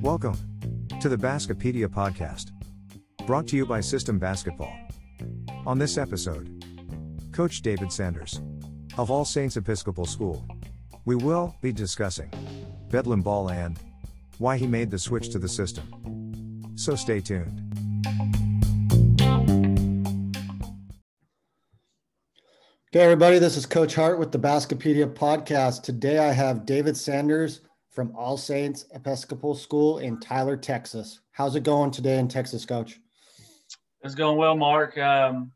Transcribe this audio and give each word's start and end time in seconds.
Welcome 0.00 0.38
to 1.00 1.08
the 1.08 1.16
Baskipedia 1.16 1.88
podcast, 1.88 2.52
brought 3.26 3.48
to 3.48 3.56
you 3.56 3.66
by 3.66 3.80
System 3.80 4.20
Basketball. 4.20 4.72
On 5.66 5.76
this 5.76 5.98
episode, 5.98 6.64
Coach 7.32 7.62
David 7.62 7.90
Sanders 7.90 8.40
of 8.96 9.10
All 9.10 9.24
Saints 9.24 9.56
Episcopal 9.56 10.06
School. 10.06 10.46
We 11.04 11.16
will 11.16 11.56
be 11.60 11.72
discussing 11.72 12.30
Bedlam 12.90 13.22
Ball 13.22 13.50
and 13.50 13.76
why 14.38 14.56
he 14.56 14.68
made 14.68 14.92
the 14.92 15.00
switch 15.00 15.30
to 15.30 15.40
the 15.40 15.48
system. 15.48 16.76
So 16.76 16.94
stay 16.94 17.20
tuned. 17.20 17.67
Okay, 22.98 23.04
everybody, 23.04 23.38
this 23.38 23.56
is 23.56 23.64
Coach 23.64 23.94
Hart 23.94 24.18
with 24.18 24.32
the 24.32 24.40
Baskipedia 24.40 25.06
podcast. 25.06 25.84
Today 25.84 26.18
I 26.18 26.32
have 26.32 26.66
David 26.66 26.96
Sanders 26.96 27.60
from 27.92 28.12
All 28.16 28.36
Saints 28.36 28.86
Episcopal 28.92 29.54
School 29.54 29.98
in 29.98 30.18
Tyler, 30.18 30.56
Texas. 30.56 31.20
How's 31.30 31.54
it 31.54 31.62
going 31.62 31.92
today 31.92 32.18
in 32.18 32.26
Texas, 32.26 32.66
Coach? 32.66 32.98
It's 34.02 34.16
going 34.16 34.36
well, 34.36 34.56
Marc. 34.56 34.98
Um, 34.98 35.52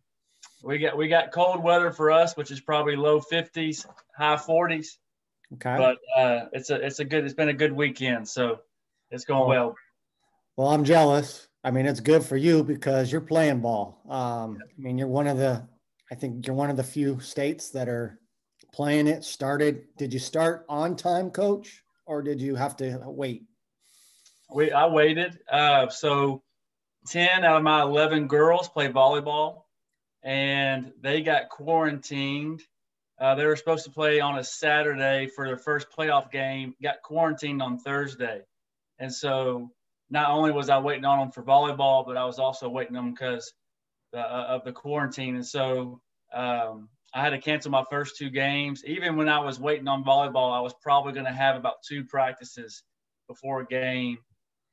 we 0.63 0.79
got 0.79 0.97
we 0.97 1.09
got 1.09 1.33
cold 1.33 1.65
weather 1.65 1.91
for 1.91 2.13
us, 2.13 2.37
which 2.37 2.53
is 2.53 2.61
probably 2.61 2.95
low 2.95 3.21
50s, 3.21 3.87
high 4.17 4.37
40s. 4.37 4.99
Okay. 5.55 5.77
But 5.77 5.99
uh, 6.17 6.47
it's 6.53 6.71
a 6.71 6.77
it's 6.77 7.01
a 7.01 7.05
good 7.05 7.25
it's 7.25 7.35
been 7.35 7.49
a 7.49 7.53
good 7.53 7.73
weekend, 7.73 8.29
so 8.29 8.61
it's 9.11 9.25
going 9.25 9.49
well. 9.49 9.75
Well, 10.57 10.69
I'm 10.69 10.85
jealous. 10.85 11.49
I 11.65 11.73
mean, 11.73 11.87
it's 11.87 11.99
good 11.99 12.23
for 12.25 12.37
you 12.37 12.63
because 12.63 13.11
you're 13.11 13.21
playing 13.21 13.63
ball. 13.63 14.01
Um, 14.09 14.59
I 14.63 14.81
mean, 14.81 14.97
you're 14.97 15.09
one 15.09 15.27
of 15.27 15.39
the 15.39 15.67
I 16.13 16.15
think 16.15 16.47
you're 16.47 16.55
one 16.55 16.71
of 16.71 16.77
the 16.77 16.85
few 16.85 17.19
states 17.21 17.71
that 17.71 17.89
are 17.89 18.21
playing 18.73 19.09
it. 19.09 19.25
Started. 19.25 19.85
Did 19.97 20.13
you 20.13 20.21
start 20.21 20.67
on 20.69 20.95
time, 20.95 21.31
Coach? 21.31 21.83
or 22.07 22.23
did 22.23 22.41
you 22.41 22.55
have 22.55 22.77
to 22.77 23.01
wait? 23.07 23.45
We 24.51 24.71
I 24.71 24.87
waited. 24.87 25.39
Uh, 25.51 25.89
so 25.89 26.43
ten 27.07 27.45
out 27.45 27.57
of 27.57 27.63
my 27.63 27.83
eleven 27.83 28.27
girls 28.27 28.69
play 28.69 28.89
volleyball, 28.89 29.63
and 30.23 30.93
they 31.01 31.23
got 31.23 31.49
quarantined. 31.49 32.63
Uh, 33.19 33.35
they 33.35 33.47
were 33.47 33.57
supposed 33.57 33.85
to 33.85 33.91
play 33.91 34.21
on 34.21 34.39
a 34.39 34.45
Saturday 34.45 35.29
for 35.29 35.47
their 35.47 35.57
first 35.57 35.87
playoff 35.97 36.31
game. 36.31 36.75
Got 36.83 37.03
quarantined 37.03 37.63
on 37.63 37.79
Thursday, 37.79 38.43
and 38.99 39.13
so 39.13 39.71
not 40.11 40.31
only 40.31 40.53
was 40.53 40.69
I 40.69 40.79
waiting 40.79 41.07
on 41.07 41.19
them 41.21 41.31
for 41.31 41.43
volleyball, 41.43 42.05
but 42.05 42.19
I 42.19 42.25
was 42.27 42.39
also 42.39 42.69
waiting 42.69 42.97
on 42.97 43.07
them 43.07 43.15
because 43.15 43.55
uh, 44.13 44.19
of 44.19 44.65
the 44.65 44.73
quarantine. 44.73 45.37
And 45.37 45.47
so 45.47 46.01
um, 46.35 46.89
I 47.15 47.21
had 47.21 47.31
to 47.31 47.39
cancel 47.39 47.71
my 47.71 47.85
first 47.91 48.17
two 48.17 48.31
games. 48.31 48.85
Even 48.85 49.17
when 49.17 49.29
I 49.29 49.39
was 49.39 49.61
waiting 49.61 49.89
on 49.89 50.03
volleyball, 50.03 50.53
I 50.53 50.61
was 50.61 50.75
probably 50.83 51.13
going 51.13 51.27
to 51.27 51.33
have 51.33 51.57
about 51.57 51.83
two 51.87 52.05
practices 52.05 52.83
before 53.29 53.61
a 53.61 53.67
game. 53.67 54.19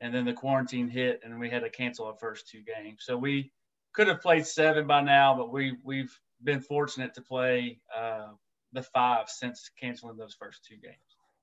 And 0.01 0.16
then 0.16 0.23
the 0.23 0.33
quarantine 0.33 0.88
hit, 0.88 1.19
and 1.23 1.38
we 1.38 1.49
had 1.49 1.63
to 1.63 1.69
cancel 1.69 2.05
our 2.05 2.16
first 2.16 2.47
two 2.47 2.61
games. 2.61 2.99
So 3.01 3.17
we 3.17 3.51
could 3.93 4.07
have 4.07 4.21
played 4.21 4.47
seven 4.47 4.88
by 4.88 5.01
now, 5.01 5.35
but 5.35 5.51
we 5.51 5.75
we've 5.83 6.17
been 6.45 6.61
fortunate 6.61 7.13
to 7.16 7.21
play 7.21 7.81
uh, 7.94 8.29
the 8.71 8.81
five 8.81 9.27
since 9.27 9.69
canceling 9.77 10.16
those 10.16 10.35
first 10.39 10.63
two 10.63 10.77
games. 10.77 10.95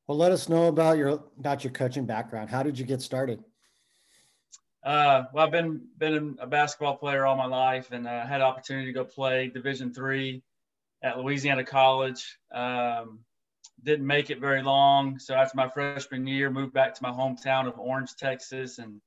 Well, 0.07 0.17
let 0.17 0.33
us 0.33 0.49
know 0.49 0.69
about 0.69 0.97
your 0.97 1.23
about 1.39 1.65
your 1.65 1.73
coaching 1.73 2.07
background. 2.07 2.49
How 2.49 2.63
did 2.63 2.79
you 2.79 2.87
get 2.87 3.03
started? 3.03 3.45
Uh, 4.87 5.25
well, 5.33 5.45
I've 5.45 5.51
been 5.51 5.81
been 5.99 6.37
a 6.41 6.47
basketball 6.47 6.97
player 6.97 7.27
all 7.27 7.37
my 7.37 7.47
life, 7.47 7.89
and 7.91 8.07
uh, 8.07 8.25
had 8.25 8.41
opportunity 8.41 8.87
to 8.87 8.93
go 8.93 9.05
play 9.05 9.49
Division 9.49 9.93
three 9.93 10.45
at 11.03 11.19
Louisiana 11.19 11.65
College. 11.65 12.39
Um, 12.55 13.25
didn't 13.83 14.07
make 14.07 14.31
it 14.31 14.41
very 14.41 14.63
long. 14.63 15.19
So 15.19 15.35
after 15.35 15.57
my 15.57 15.69
freshman 15.69 16.25
year, 16.29 16.51
moved 16.51 16.73
back 16.73 16.95
to 16.95 17.03
my 17.03 17.11
hometown 17.11 17.67
of 17.67 17.81
Orange, 17.81 18.15
Texas, 18.15 18.79
and 18.79 19.01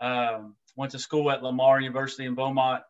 um, 0.00 0.56
went 0.74 0.90
to 0.90 0.98
school 0.98 1.30
at 1.30 1.40
Lamar 1.40 1.80
University 1.80 2.24
in 2.24 2.34
Beaumont. 2.34 2.82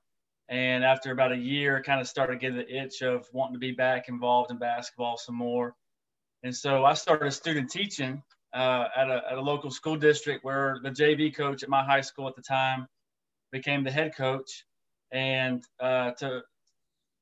And 0.48 0.84
after 0.84 1.12
about 1.12 1.32
a 1.32 1.36
year, 1.36 1.82
kind 1.82 2.00
of 2.00 2.08
started 2.08 2.40
getting 2.40 2.56
the 2.56 2.82
itch 2.82 3.02
of 3.02 3.28
wanting 3.34 3.54
to 3.54 3.60
be 3.60 3.72
back 3.72 4.08
involved 4.08 4.50
in 4.50 4.56
basketball 4.56 5.18
some 5.18 5.36
more. 5.36 5.74
And 6.42 6.56
so 6.56 6.82
I 6.86 6.94
started 6.94 7.30
student 7.32 7.70
teaching 7.70 8.22
uh, 8.54 8.88
at, 8.96 9.08
a, 9.08 9.22
at 9.32 9.38
a 9.38 9.40
local 9.40 9.70
school 9.70 9.96
district 9.96 10.44
where 10.44 10.78
the 10.82 10.90
JV 10.90 11.34
coach 11.34 11.62
at 11.62 11.68
my 11.68 11.84
high 11.84 12.00
school 12.00 12.28
at 12.28 12.36
the 12.36 12.42
time 12.42 12.86
became 13.50 13.84
the 13.84 13.90
head 13.90 14.16
coach. 14.16 14.64
And 15.10 15.64
uh, 15.80 16.12
to 16.12 16.42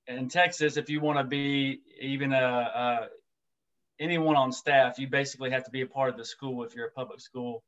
in 0.06 0.28
Texas, 0.28 0.76
if 0.76 0.90
you 0.90 1.00
want 1.00 1.18
to 1.18 1.24
be 1.24 1.80
even 2.00 2.32
a, 2.32 2.36
a, 2.36 3.08
anyone 4.00 4.36
on 4.36 4.52
staff, 4.52 4.98
you 4.98 5.08
basically 5.08 5.50
have 5.50 5.64
to 5.64 5.70
be 5.70 5.82
a 5.82 5.86
part 5.86 6.10
of 6.10 6.16
the 6.16 6.24
school 6.24 6.64
if 6.64 6.74
you're 6.74 6.86
a 6.86 6.92
public 6.92 7.20
school 7.20 7.62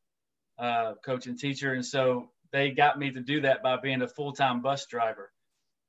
uh, 0.59 0.95
coach 1.05 1.27
and 1.27 1.39
teacher. 1.39 1.73
And 1.73 1.85
so 1.85 2.31
they 2.53 2.71
got 2.71 2.99
me 2.99 3.11
to 3.13 3.21
do 3.21 3.43
that 3.43 3.63
by 3.63 3.77
being 3.77 4.03
a 4.03 4.09
full-time 4.09 4.61
bus 4.61 4.87
driver. 4.87 5.31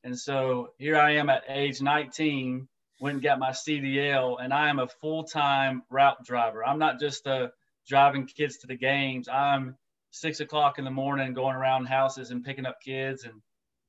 And 0.03 0.17
so 0.17 0.73
here 0.77 0.97
I 0.97 1.11
am 1.15 1.29
at 1.29 1.43
age 1.47 1.81
19, 1.81 2.67
went 2.99 3.15
and 3.15 3.23
got 3.23 3.39
my 3.39 3.51
CDL, 3.51 4.37
and 4.41 4.53
I 4.53 4.69
am 4.69 4.79
a 4.79 4.87
full-time 4.87 5.83
route 5.89 6.23
driver. 6.25 6.65
I'm 6.65 6.79
not 6.79 6.99
just 6.99 7.25
a 7.25 7.51
driving 7.87 8.25
kids 8.25 8.57
to 8.57 8.67
the 8.67 8.77
games. 8.77 9.27
I'm 9.27 9.75
six 10.11 10.39
o'clock 10.39 10.77
in 10.77 10.85
the 10.85 10.91
morning 10.91 11.33
going 11.33 11.55
around 11.55 11.85
houses 11.85 12.31
and 12.31 12.43
picking 12.43 12.65
up 12.65 12.77
kids 12.83 13.23
and 13.23 13.41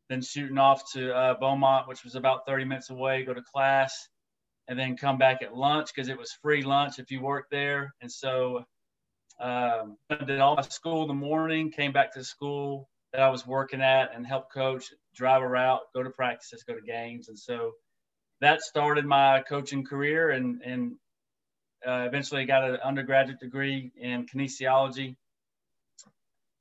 then 0.08 0.22
shooting 0.22 0.58
off 0.58 0.92
to 0.92 1.14
uh, 1.14 1.34
Beaumont, 1.38 1.88
which 1.88 2.04
was 2.04 2.14
about 2.14 2.46
30 2.46 2.64
minutes 2.64 2.90
away, 2.90 3.24
go 3.24 3.34
to 3.34 3.42
class, 3.42 4.08
and 4.68 4.78
then 4.78 4.96
come 4.96 5.18
back 5.18 5.42
at 5.42 5.56
lunch 5.56 5.90
because 5.94 6.08
it 6.08 6.18
was 6.18 6.32
free 6.42 6.62
lunch 6.62 6.98
if 6.98 7.10
you 7.10 7.20
worked 7.20 7.50
there. 7.50 7.94
And 8.00 8.10
so 8.10 8.64
um, 9.40 9.96
I 10.10 10.24
did 10.24 10.40
all 10.40 10.56
my 10.56 10.62
school 10.62 11.02
in 11.02 11.08
the 11.08 11.14
morning, 11.14 11.70
came 11.70 11.92
back 11.92 12.12
to 12.14 12.24
school 12.24 12.88
that 13.12 13.22
I 13.22 13.28
was 13.28 13.46
working 13.46 13.80
at 13.80 14.14
and 14.14 14.26
helped 14.26 14.52
coach, 14.52 14.92
drive 15.14 15.42
a 15.42 15.48
route, 15.48 15.80
go 15.94 16.02
to 16.02 16.10
practices, 16.10 16.64
go 16.64 16.74
to 16.74 16.80
games. 16.80 17.28
And 17.28 17.38
so 17.38 17.72
that 18.40 18.60
started 18.62 19.04
my 19.04 19.42
coaching 19.48 19.84
career 19.84 20.30
and, 20.30 20.60
and 20.62 20.92
uh, 21.86 22.04
eventually 22.06 22.44
got 22.44 22.68
an 22.68 22.76
undergraduate 22.84 23.40
degree 23.40 23.92
in 23.96 24.26
kinesiology 24.26 25.16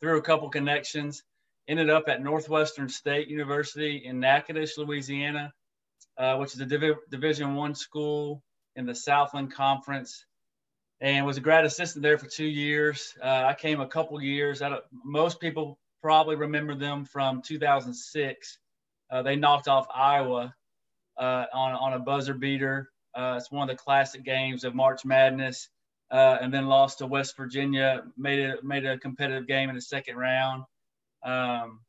through 0.02 0.18
a 0.18 0.22
couple 0.22 0.50
connections 0.50 1.24
ended 1.68 1.90
up 1.90 2.08
at 2.08 2.22
Northwestern 2.22 2.90
State 2.90 3.28
University 3.28 4.04
in 4.06 4.20
Natchitoches, 4.20 4.78
Louisiana, 4.78 5.54
uh, 6.18 6.36
which 6.38 6.54
is 6.54 6.60
a 6.60 6.66
Div- 6.66 7.10
Division 7.10 7.56
One 7.56 7.76
school 7.76 8.44
in 8.76 8.86
the 8.86 8.96
Southland 8.96 9.54
Conference, 9.54 10.26
and 11.00 11.26
was 11.26 11.38
a 11.38 11.42
grad 11.42 11.66
assistant 11.66 12.04
there 12.04 12.18
for 12.18 12.28
two 12.28 12.46
years. 12.46 13.14
Uh, 13.22 13.44
I 13.46 13.54
came 13.54 13.80
a 13.80 13.88
couple 13.88 14.22
years. 14.22 14.62
Out 14.62 14.74
of, 14.74 14.80
most 15.04 15.40
people 15.40 15.80
probably 16.02 16.36
remember 16.36 16.76
them 16.76 17.06
from 17.06 17.42
2006. 17.42 18.58
Uh, 19.10 19.22
they 19.22 19.36
knocked 19.36 19.68
off 19.68 19.88
Iowa 19.94 20.54
uh, 21.18 21.46
on 21.54 21.74
on 21.76 21.94
a 21.94 22.00
buzzer 22.00 22.34
beater. 22.34 22.90
Uh, 23.16 23.36
it's 23.38 23.52
one 23.52 23.70
of 23.70 23.76
the 23.76 23.82
classic 23.82 24.24
games 24.24 24.64
of 24.64 24.76
March 24.76 25.06
Madness. 25.06 25.70
Uh, 26.12 26.38
and 26.42 26.54
then 26.54 26.68
lost 26.68 27.00
to 27.00 27.08
West 27.08 27.36
Virginia, 27.36 28.04
made 28.16 28.38
it 28.38 28.64
made 28.64 28.86
a 28.86 29.00
competitive 29.00 29.48
game 29.48 29.70
in 29.70 29.74
the 29.74 29.82
second 29.82 30.16
round. 30.16 30.64
Um, 31.26 31.80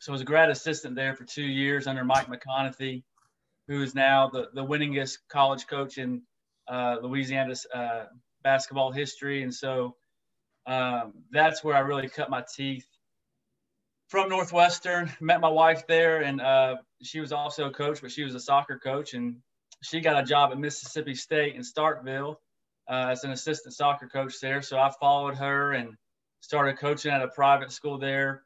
so 0.00 0.10
was 0.12 0.22
a 0.22 0.24
grad 0.24 0.50
assistant 0.50 0.96
there 0.96 1.14
for 1.14 1.24
two 1.24 1.44
years 1.44 1.86
under 1.86 2.02
Mike 2.02 2.26
McConathy, 2.26 3.04
who 3.68 3.82
is 3.82 3.94
now 3.94 4.28
the, 4.28 4.48
the 4.54 4.64
winningest 4.64 5.18
college 5.28 5.66
coach 5.66 5.98
in 5.98 6.22
uh, 6.66 6.96
uh, 7.74 8.04
basketball 8.42 8.92
history. 8.92 9.42
And 9.42 9.54
so 9.54 9.94
um, 10.66 11.12
that's 11.30 11.62
where 11.62 11.76
I 11.76 11.80
really 11.80 12.08
cut 12.08 12.30
my 12.30 12.42
teeth. 12.56 12.86
From 14.08 14.30
Northwestern, 14.30 15.12
met 15.20 15.40
my 15.40 15.48
wife 15.48 15.86
there, 15.86 16.22
and 16.22 16.40
uh, 16.40 16.76
she 17.02 17.20
was 17.20 17.30
also 17.30 17.68
a 17.68 17.70
coach, 17.70 18.00
but 18.00 18.10
she 18.10 18.24
was 18.24 18.34
a 18.34 18.40
soccer 18.40 18.78
coach, 18.78 19.14
and 19.14 19.36
she 19.82 20.00
got 20.00 20.22
a 20.22 20.26
job 20.26 20.52
at 20.52 20.58
Mississippi 20.58 21.14
State 21.14 21.54
in 21.54 21.62
Starkville 21.62 22.36
uh, 22.88 23.08
as 23.10 23.24
an 23.24 23.30
assistant 23.30 23.74
soccer 23.74 24.06
coach 24.08 24.40
there. 24.40 24.62
So 24.62 24.78
I 24.78 24.90
followed 25.00 25.36
her 25.36 25.72
and 25.72 25.94
started 26.40 26.78
coaching 26.78 27.12
at 27.12 27.22
a 27.22 27.28
private 27.28 27.72
school 27.72 27.98
there 27.98 28.44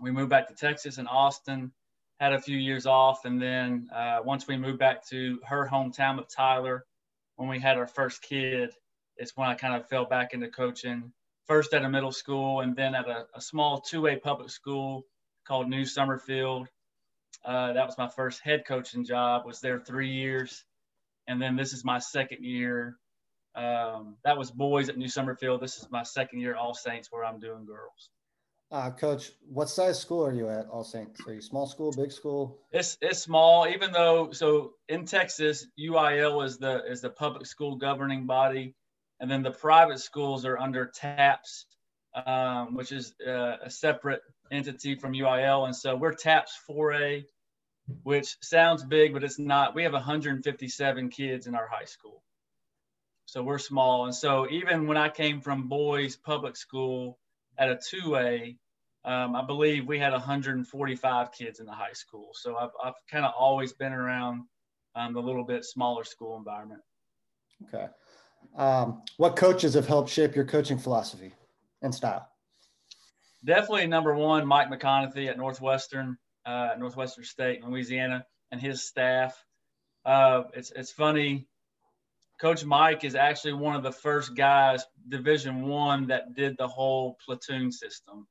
we 0.00 0.10
moved 0.10 0.30
back 0.30 0.48
to 0.48 0.54
Texas 0.54 0.98
and 0.98 1.08
Austin, 1.08 1.72
had 2.20 2.32
a 2.32 2.40
few 2.40 2.56
years 2.56 2.86
off. 2.86 3.24
And 3.24 3.40
then 3.40 3.88
uh, 3.94 4.20
once 4.24 4.46
we 4.46 4.56
moved 4.56 4.78
back 4.78 5.06
to 5.08 5.40
her 5.44 5.68
hometown 5.70 6.18
of 6.18 6.28
Tyler, 6.28 6.84
when 7.36 7.48
we 7.48 7.58
had 7.58 7.76
our 7.76 7.86
first 7.86 8.22
kid, 8.22 8.70
it's 9.16 9.36
when 9.36 9.48
I 9.48 9.54
kind 9.54 9.74
of 9.74 9.88
fell 9.88 10.04
back 10.04 10.34
into 10.34 10.48
coaching, 10.48 11.12
first 11.46 11.74
at 11.74 11.84
a 11.84 11.88
middle 11.88 12.12
school 12.12 12.60
and 12.60 12.76
then 12.76 12.94
at 12.94 13.08
a, 13.08 13.26
a 13.34 13.40
small 13.40 13.80
two 13.80 14.00
way 14.00 14.16
public 14.16 14.50
school 14.50 15.04
called 15.46 15.68
New 15.68 15.84
Summerfield. 15.84 16.68
Uh, 17.44 17.72
that 17.72 17.86
was 17.86 17.96
my 17.98 18.08
first 18.08 18.40
head 18.42 18.64
coaching 18.66 19.04
job, 19.04 19.46
was 19.46 19.60
there 19.60 19.78
three 19.78 20.10
years. 20.10 20.64
And 21.28 21.40
then 21.40 21.56
this 21.56 21.72
is 21.72 21.84
my 21.84 21.98
second 21.98 22.44
year. 22.44 22.96
Um, 23.54 24.16
that 24.24 24.36
was 24.36 24.50
boys 24.50 24.88
at 24.88 24.96
New 24.96 25.08
Summerfield. 25.08 25.60
This 25.60 25.76
is 25.78 25.88
my 25.90 26.02
second 26.02 26.40
year 26.40 26.56
All 26.56 26.74
Saints 26.74 27.08
where 27.10 27.24
I'm 27.24 27.40
doing 27.40 27.64
girls. 27.66 28.10
Uh, 28.70 28.90
Coach, 28.90 29.32
what 29.48 29.68
size 29.70 29.98
school 29.98 30.24
are 30.26 30.32
you 30.32 30.48
at, 30.50 30.66
All 30.68 30.84
Saints? 30.84 31.20
Are 31.26 31.32
you 31.32 31.40
small 31.40 31.66
school, 31.66 31.90
big 31.90 32.12
school? 32.12 32.58
It's 32.70 32.98
it's 33.00 33.18
small, 33.20 33.66
even 33.66 33.92
though 33.92 34.30
so 34.32 34.72
in 34.90 35.06
Texas, 35.06 35.66
UIL 35.80 36.44
is 36.44 36.58
the 36.58 36.84
is 36.84 37.00
the 37.00 37.08
public 37.10 37.46
school 37.46 37.76
governing 37.76 38.26
body. 38.26 38.74
and 39.20 39.30
then 39.30 39.42
the 39.42 39.50
private 39.50 39.98
schools 39.98 40.44
are 40.44 40.58
under 40.58 40.86
TAPPS, 40.86 41.66
um, 42.26 42.74
which 42.74 42.92
is 42.92 43.14
uh, 43.26 43.56
a 43.64 43.70
separate 43.70 44.20
entity 44.50 44.94
from 44.94 45.12
UIL. 45.12 45.66
And 45.66 45.74
so 45.74 45.96
we're 45.96 46.12
TAPPS 46.12 46.58
4A, 46.68 47.24
which 48.02 48.36
sounds 48.40 48.84
big, 48.84 49.12
but 49.12 49.24
it's 49.24 49.38
not. 49.38 49.74
We 49.74 49.82
have 49.84 49.92
157 49.92 51.08
kids 51.10 51.46
in 51.46 51.54
our 51.54 51.66
high 51.66 51.84
school. 51.84 52.22
So 53.26 53.42
we're 53.42 53.58
small. 53.58 54.06
And 54.06 54.14
so 54.14 54.48
even 54.50 54.86
when 54.86 54.96
I 54.96 55.08
came 55.10 55.40
from 55.40 55.68
boys 55.68 56.16
public 56.16 56.56
school 56.56 57.18
at 57.58 57.70
a 57.70 57.76
2A, 57.76 58.56
um, 59.04 59.36
I 59.36 59.44
believe 59.44 59.86
we 59.86 59.98
had 59.98 60.12
145 60.12 61.32
kids 61.32 61.60
in 61.60 61.66
the 61.66 61.72
high 61.72 61.92
school. 61.92 62.30
So 62.32 62.56
I've, 62.56 62.70
I've 62.82 62.94
kind 63.10 63.24
of 63.24 63.32
always 63.38 63.72
been 63.72 63.92
around 63.92 64.44
um, 64.94 65.12
the 65.12 65.20
little 65.20 65.44
bit 65.44 65.64
smaller 65.64 66.04
school 66.04 66.36
environment. 66.36 66.80
Okay. 67.64 67.86
Um, 68.56 69.02
what 69.16 69.36
coaches 69.36 69.74
have 69.74 69.86
helped 69.86 70.10
shape 70.10 70.34
your 70.34 70.44
coaching 70.44 70.78
philosophy 70.78 71.32
and 71.82 71.94
style? 71.94 72.28
Definitely 73.44 73.86
number 73.86 74.14
one, 74.14 74.46
Mike 74.46 74.68
McConathy 74.68 75.28
at 75.28 75.36
Northwestern, 75.38 76.18
uh, 76.44 76.70
Northwestern 76.78 77.24
State, 77.24 77.62
Louisiana, 77.64 78.24
and 78.50 78.60
his 78.60 78.82
staff. 78.82 79.44
Uh, 80.04 80.44
it's 80.54 80.72
it's 80.72 80.90
funny. 80.90 81.46
Coach 82.40 82.64
Mike 82.64 83.04
is 83.04 83.14
actually 83.14 83.54
one 83.54 83.74
of 83.76 83.82
the 83.82 83.92
first 83.92 84.36
guys, 84.36 84.84
Division 85.08 85.66
One, 85.66 86.06
that 86.08 86.34
did 86.34 86.56
the 86.56 86.68
whole 86.68 87.16
platoon 87.24 87.70
system, 87.70 88.26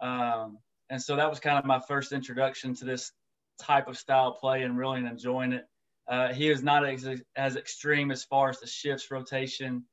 um, 0.00 0.58
and 0.90 1.00
so 1.00 1.16
that 1.16 1.30
was 1.30 1.40
kind 1.40 1.58
of 1.58 1.64
my 1.64 1.80
first 1.80 2.12
introduction 2.12 2.74
to 2.76 2.84
this 2.84 3.12
type 3.58 3.88
of 3.88 3.98
style 3.98 4.32
play 4.32 4.62
and 4.62 4.76
really 4.76 5.00
enjoying 5.00 5.52
it. 5.52 5.66
Uh, 6.08 6.32
he 6.32 6.48
is 6.48 6.62
not 6.62 6.84
as, 6.84 7.06
as 7.36 7.56
extreme 7.56 8.10
as 8.10 8.24
far 8.24 8.50
as 8.50 8.58
the 8.58 8.66
shifts 8.66 9.10
rotation. 9.10 9.84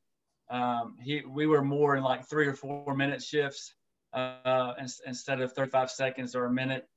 Um, 0.50 0.96
he 1.02 1.22
we 1.28 1.46
were 1.46 1.62
more 1.62 1.96
in 1.96 2.04
like 2.04 2.28
three 2.28 2.48
or 2.48 2.54
four 2.54 2.96
minute 2.96 3.22
shifts 3.22 3.76
uh, 4.14 4.74
instead 5.06 5.42
of 5.42 5.54
35 5.54 5.92
seconds 5.92 6.36
or 6.36 6.46
a 6.46 6.52
minute. 6.52 6.88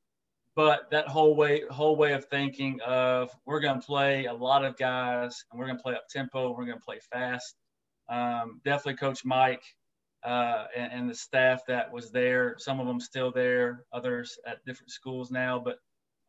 But 0.57 0.91
that 0.91 1.09
whole 1.09 1.37
way 1.37 1.63
whole 1.71 1.97
way 1.97 2.13
of 2.13 2.25
thinking 2.25 2.81
of 2.85 3.31
we're 3.47 3.61
going 3.61 3.81
to 3.81 3.87
play 3.87 4.27
a 4.27 4.35
lot 4.35 4.65
of 4.65 4.77
guys 4.77 5.45
and 5.51 5.59
we're 5.59 5.67
going 5.67 5.79
to 5.79 5.83
play 5.83 5.95
up 5.95 6.09
tempo, 6.11 6.51
we're 6.51 6.67
going 6.67 6.79
to 6.79 6.85
play 6.85 6.99
fast. 7.13 7.55
Um, 8.09 8.61
definitely, 8.65 8.97
Coach 8.97 9.25
Mike 9.25 9.63
uh, 10.25 10.67
and, 10.77 10.93
and, 10.93 11.11
the 11.11 11.15
staff 11.15 11.63
that 11.69 11.93
was 11.93 12.11
there. 12.11 12.57
Some 12.59 12.81
of 12.81 12.87
them 12.87 13.01
still 13.01 13.31
there, 13.31 13.85
others 13.93 14.37
at 14.47 14.65
different 14.67 14.91
schools 14.91 15.31
now. 15.31 15.61
But 15.65 15.79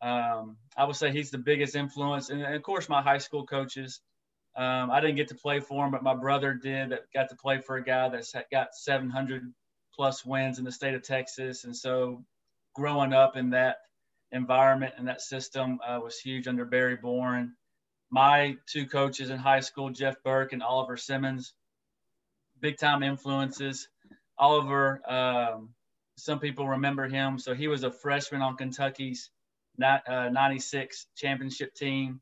um, 0.06 0.56
I 0.76 0.84
would 0.84 0.96
say 0.96 1.10
he's 1.10 1.30
the 1.30 1.38
biggest 1.38 1.74
influence. 1.74 2.30
And, 2.30 2.42
and 2.42 2.54
of 2.54 2.62
course, 2.62 2.88
my 2.88 3.02
high 3.02 3.18
school 3.18 3.44
coaches. 3.44 4.00
Um, 4.54 4.90
I 4.90 5.00
didn't 5.00 5.16
get 5.16 5.28
to 5.28 5.34
play 5.34 5.60
for 5.60 5.84
him, 5.84 5.90
but 5.90 6.02
my 6.02 6.14
brother 6.14 6.54
did. 6.54 6.90
That 6.90 7.00
got 7.14 7.30
to 7.30 7.36
play 7.36 7.58
for 7.58 7.76
a 7.76 7.84
guy 7.84 8.08
that's 8.10 8.34
got 8.52 8.74
700 8.74 9.52
plus 10.02 10.26
wins 10.26 10.58
in 10.58 10.64
the 10.64 10.72
state 10.72 10.94
of 10.94 11.02
Texas. 11.04 11.62
And 11.62 11.76
so, 11.76 12.24
growing 12.74 13.12
up 13.12 13.36
in 13.36 13.50
that 13.50 13.76
environment 14.32 14.94
and 14.98 15.06
that 15.06 15.20
system 15.20 15.78
uh, 15.86 16.00
was 16.02 16.18
huge 16.18 16.48
under 16.48 16.64
Barry 16.64 16.96
Bourne. 16.96 17.52
My 18.10 18.56
two 18.66 18.84
coaches 18.84 19.30
in 19.30 19.38
high 19.38 19.60
school, 19.60 19.90
Jeff 19.90 20.16
Burke 20.24 20.54
and 20.54 20.60
Oliver 20.60 20.96
Simmons, 20.96 21.54
big 22.58 22.78
time 22.78 23.04
influences. 23.04 23.86
Oliver, 24.36 25.08
um, 25.08 25.68
some 26.16 26.40
people 26.40 26.66
remember 26.66 27.06
him. 27.06 27.38
So 27.38 27.54
he 27.54 27.68
was 27.68 27.84
a 27.84 27.92
freshman 27.92 28.42
on 28.42 28.56
Kentucky's 28.56 29.30
uh, 29.80 30.30
96 30.32 31.06
championship 31.14 31.76
team, 31.76 32.20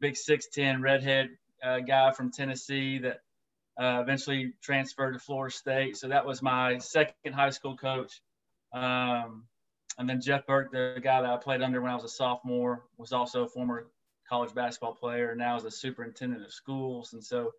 big 0.00 0.14
6'10 0.14 0.80
redhead 0.80 1.28
uh, 1.62 1.80
guy 1.80 2.10
from 2.10 2.32
Tennessee 2.32 2.96
that 3.00 3.20
uh, 3.78 4.00
eventually 4.00 4.52
transferred 4.62 5.12
to 5.12 5.18
Florida 5.18 5.54
State. 5.54 5.96
So 5.96 6.08
that 6.08 6.26
was 6.26 6.42
my 6.42 6.78
second 6.78 7.32
high 7.32 7.50
school 7.50 7.76
coach. 7.76 8.20
Um, 8.72 9.44
and 9.98 10.08
then 10.08 10.20
Jeff 10.20 10.46
Burke, 10.46 10.70
the 10.72 11.00
guy 11.02 11.22
that 11.22 11.30
I 11.30 11.36
played 11.36 11.62
under 11.62 11.80
when 11.80 11.90
I 11.90 11.94
was 11.94 12.04
a 12.04 12.08
sophomore, 12.08 12.84
was 12.96 13.12
also 13.12 13.44
a 13.44 13.48
former 13.48 13.88
college 14.28 14.54
basketball 14.54 14.94
player. 14.94 15.34
Now 15.34 15.56
is 15.56 15.64
a 15.64 15.70
superintendent 15.70 16.44
of 16.44 16.52
schools. 16.52 17.12
And 17.12 17.24
so 17.24 17.52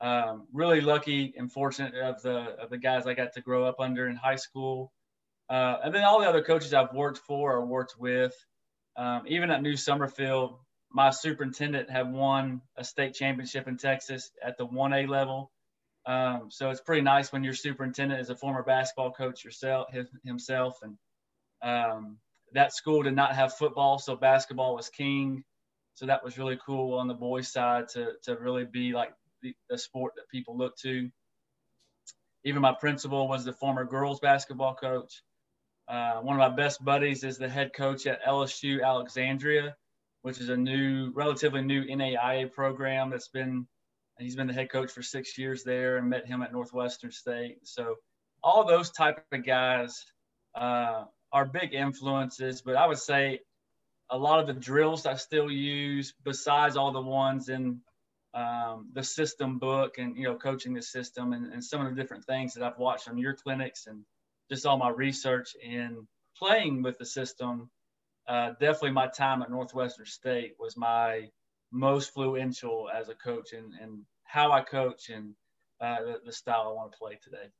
um, 0.00 0.46
really 0.52 0.80
lucky 0.80 1.34
and 1.36 1.50
fortunate 1.50 1.94
of 1.94 2.22
the 2.22 2.56
of 2.60 2.70
the 2.70 2.78
guys 2.78 3.06
I 3.06 3.14
got 3.14 3.32
to 3.34 3.40
grow 3.40 3.64
up 3.64 3.80
under 3.80 4.08
in 4.08 4.16
high 4.16 4.36
school. 4.36 4.92
Uh, 5.50 5.78
and 5.82 5.94
then 5.94 6.04
all 6.04 6.20
the 6.20 6.28
other 6.28 6.42
coaches 6.42 6.74
I've 6.74 6.92
worked 6.92 7.18
for 7.18 7.52
or 7.52 7.64
worked 7.64 7.98
with. 7.98 8.34
Um, 8.96 9.22
even 9.26 9.50
at 9.50 9.62
New 9.62 9.76
Summerfield, 9.76 10.58
my 10.90 11.10
superintendent 11.10 11.90
had 11.90 12.10
won 12.12 12.62
a 12.76 12.84
state 12.84 13.14
championship 13.14 13.68
in 13.68 13.76
Texas 13.76 14.30
at 14.42 14.56
the 14.56 14.66
1A 14.66 15.08
level. 15.08 15.50
Um, 16.06 16.48
so 16.50 16.70
it's 16.70 16.80
pretty 16.80 17.02
nice 17.02 17.32
when 17.32 17.44
your 17.44 17.54
superintendent 17.54 18.20
is 18.20 18.30
a 18.30 18.36
former 18.36 18.62
basketball 18.62 19.12
coach 19.12 19.44
yourself 19.44 19.88
himself. 20.24 20.78
And 20.82 20.96
um, 21.62 22.18
that 22.54 22.72
school 22.72 23.02
did 23.02 23.14
not 23.14 23.34
have 23.34 23.54
football, 23.54 23.98
so 23.98 24.16
basketball 24.16 24.74
was 24.74 24.88
king. 24.88 25.44
So 25.94 26.06
that 26.06 26.24
was 26.24 26.38
really 26.38 26.58
cool 26.64 26.98
on 26.98 27.08
the 27.08 27.14
boys' 27.14 27.52
side 27.52 27.88
to 27.94 28.12
to 28.22 28.36
really 28.36 28.64
be 28.64 28.92
like 28.92 29.12
the, 29.42 29.54
the 29.68 29.76
sport 29.76 30.14
that 30.16 30.28
people 30.30 30.56
look 30.56 30.76
to. 30.78 31.10
Even 32.44 32.62
my 32.62 32.74
principal 32.78 33.28
was 33.28 33.44
the 33.44 33.52
former 33.52 33.84
girls 33.84 34.20
basketball 34.20 34.74
coach. 34.74 35.22
Uh, 35.88 36.20
one 36.20 36.38
of 36.38 36.50
my 36.50 36.54
best 36.54 36.84
buddies 36.84 37.24
is 37.24 37.36
the 37.36 37.48
head 37.48 37.72
coach 37.74 38.06
at 38.06 38.24
LSU 38.24 38.82
Alexandria, 38.84 39.74
which 40.22 40.40
is 40.40 40.48
a 40.48 40.56
new, 40.56 41.12
relatively 41.14 41.62
new 41.62 41.84
NAIA 41.84 42.52
program 42.52 43.10
that's 43.10 43.28
been, 43.28 43.66
he's 44.18 44.36
been 44.36 44.46
the 44.46 44.52
head 44.52 44.70
coach 44.70 44.90
for 44.90 45.02
six 45.02 45.38
years 45.38 45.62
there 45.64 45.96
and 45.96 46.08
met 46.08 46.26
him 46.26 46.42
at 46.42 46.52
Northwestern 46.52 47.10
State. 47.10 47.58
So 47.64 47.96
all 48.42 48.66
those 48.66 48.90
type 48.90 49.24
of 49.32 49.44
guys 49.44 50.04
uh, 50.54 51.04
are 51.32 51.44
big 51.44 51.74
influences, 51.74 52.62
but 52.62 52.76
I 52.76 52.86
would 52.86 52.98
say 52.98 53.40
a 54.10 54.18
lot 54.18 54.40
of 54.40 54.46
the 54.46 54.54
drills 54.54 55.06
I 55.06 55.14
still 55.14 55.50
use, 55.50 56.14
besides 56.24 56.76
all 56.76 56.92
the 56.92 57.00
ones 57.00 57.48
in 57.48 57.80
um, 58.34 58.90
the 58.92 59.02
system 59.02 59.58
book 59.58 59.98
and, 59.98 60.16
you 60.16 60.24
know, 60.24 60.36
coaching 60.36 60.74
the 60.74 60.82
system 60.82 61.32
and, 61.32 61.52
and 61.52 61.62
some 61.64 61.80
of 61.84 61.94
the 61.94 62.00
different 62.00 62.24
things 62.24 62.54
that 62.54 62.62
I've 62.62 62.78
watched 62.78 63.08
on 63.08 63.18
your 63.18 63.34
clinics 63.34 63.86
and– 63.86 64.04
just 64.50 64.66
all 64.66 64.78
my 64.78 64.88
research 64.88 65.54
in 65.62 66.06
playing 66.36 66.82
with 66.82 66.98
the 66.98 67.04
system, 67.04 67.70
uh, 68.28 68.50
definitely 68.60 68.90
my 68.90 69.08
time 69.08 69.42
at 69.42 69.50
Northwestern 69.50 70.06
State 70.06 70.54
was 70.58 70.76
my 70.76 71.28
most 71.72 72.08
influential 72.08 72.88
as 72.94 73.08
a 73.08 73.14
coach 73.14 73.52
and, 73.52 73.72
and 73.80 74.00
how 74.24 74.52
I 74.52 74.60
coach 74.60 75.08
and 75.08 75.34
uh, 75.80 76.02
the, 76.02 76.20
the 76.26 76.32
style 76.32 76.66
I 76.68 76.72
want 76.72 76.92
to 76.92 76.98
play 76.98 77.18
today. 77.22 77.50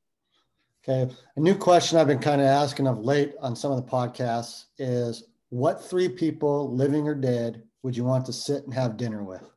Okay. 0.86 1.12
A 1.36 1.40
new 1.40 1.54
question 1.54 1.98
I've 1.98 2.06
been 2.06 2.18
kind 2.18 2.40
of 2.40 2.46
asking 2.46 2.86
of 2.86 2.98
late 3.00 3.34
on 3.40 3.56
some 3.56 3.72
of 3.72 3.84
the 3.84 3.90
podcasts 3.90 4.66
is 4.78 5.24
what 5.50 5.82
three 5.82 6.08
people, 6.08 6.74
living 6.74 7.08
or 7.08 7.14
dead, 7.14 7.62
would 7.82 7.96
you 7.96 8.04
want 8.04 8.26
to 8.26 8.32
sit 8.32 8.64
and 8.64 8.74
have 8.74 8.96
dinner 8.96 9.22
with? 9.22 9.48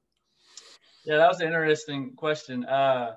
Yeah, 1.05 1.17
that 1.17 1.27
was 1.27 1.41
an 1.41 1.47
interesting 1.47 2.13
question. 2.15 2.65
Uh, 2.65 3.15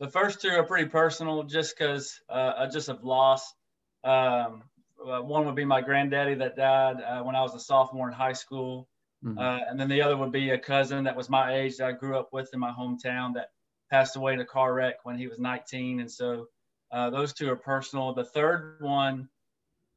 the 0.00 0.08
first 0.08 0.40
two 0.40 0.48
are 0.48 0.64
pretty 0.64 0.88
personal 0.88 1.42
just 1.44 1.76
because 1.76 2.20
uh, 2.28 2.54
I 2.58 2.66
just 2.66 2.88
have 2.88 3.04
lost. 3.04 3.54
Um, 4.02 4.64
uh, 5.06 5.20
one 5.20 5.46
would 5.46 5.54
be 5.54 5.64
my 5.64 5.80
granddaddy 5.80 6.34
that 6.34 6.56
died 6.56 6.96
uh, 7.00 7.22
when 7.22 7.36
I 7.36 7.42
was 7.42 7.54
a 7.54 7.60
sophomore 7.60 8.08
in 8.08 8.14
high 8.14 8.32
school. 8.32 8.88
Mm-hmm. 9.24 9.38
Uh, 9.38 9.60
and 9.68 9.78
then 9.78 9.88
the 9.88 10.02
other 10.02 10.16
would 10.16 10.32
be 10.32 10.50
a 10.50 10.58
cousin 10.58 11.04
that 11.04 11.16
was 11.16 11.28
my 11.28 11.54
age 11.54 11.76
that 11.76 11.86
I 11.86 11.92
grew 11.92 12.18
up 12.18 12.32
with 12.32 12.50
in 12.52 12.60
my 12.60 12.70
hometown 12.70 13.34
that 13.34 13.48
passed 13.90 14.16
away 14.16 14.32
in 14.32 14.40
a 14.40 14.46
car 14.46 14.72
wreck 14.72 14.96
when 15.02 15.18
he 15.18 15.26
was 15.26 15.38
19. 15.38 16.00
And 16.00 16.10
so 16.10 16.46
uh, 16.92 17.10
those 17.10 17.32
two 17.32 17.50
are 17.50 17.56
personal. 17.56 18.14
The 18.14 18.24
third 18.24 18.78
one, 18.80 19.28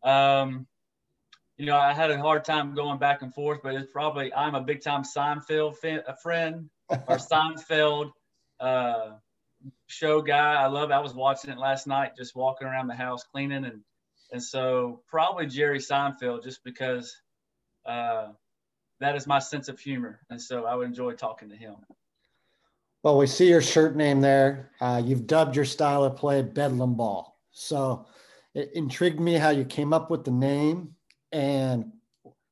um, 0.04 0.68
you 1.58 1.66
know, 1.66 1.78
I 1.78 1.94
had 1.94 2.12
a 2.12 2.18
hard 2.18 2.44
time 2.44 2.74
going 2.74 3.00
back 3.00 3.22
and 3.22 3.34
forth, 3.34 3.60
but 3.64 3.76
it's 3.76 3.92
probably 3.92 4.34
I'm 4.34 4.56
a 4.56 4.62
big 4.62 4.82
time 4.82 5.04
Seinfeld 5.04 5.78
fan, 5.78 6.02
a 6.08 6.16
friend 6.16 6.70
or 6.90 6.98
Seinfeld 7.18 8.12
uh, 8.60 9.12
show 9.88 10.22
guy. 10.22 10.56
I 10.56 10.68
love. 10.68 10.92
I 10.92 11.00
was 11.00 11.14
watching 11.14 11.52
it 11.52 11.58
last 11.58 11.86
night, 11.88 12.18
just 12.18 12.36
walking 12.36 12.68
around 12.68 12.88
the 12.88 12.96
house 12.96 13.24
cleaning, 13.24 13.66
and 13.66 13.82
and 14.34 14.44
so 14.44 15.02
probably 15.08 15.46
Jerry 15.46 15.80
Seinfeld, 15.80 16.44
just 16.44 16.64
because 16.64 17.16
uh, 17.86 18.30
that 19.00 19.16
is 19.16 19.28
my 19.28 19.40
sense 19.40 19.70
of 19.70 19.80
humor, 19.80 20.20
and 20.30 20.42
so 20.42 20.66
I 20.66 20.76
would 20.76 20.88
enjoy 20.88 21.14
talking 21.14 21.50
to 21.50 21.56
him. 21.56 21.76
Well, 23.04 23.18
we 23.18 23.28
see 23.28 23.50
your 23.50 23.62
shirt 23.62 23.96
name 23.96 24.22
there. 24.22 24.72
Uh, 24.82 25.02
you've 25.04 25.28
dubbed 25.28 25.56
your 25.56 25.66
style 25.66 26.04
of 26.04 26.16
play 26.16 26.42
Bedlam 26.42 26.96
Ball. 26.96 27.38
So 27.52 28.08
it 28.56 28.72
intrigued 28.74 29.20
me 29.20 29.34
how 29.34 29.50
you 29.50 29.66
came 29.66 29.94
up 29.94 30.10
with 30.10 30.24
the 30.24 30.32
name 30.32 30.96
and 31.32 31.92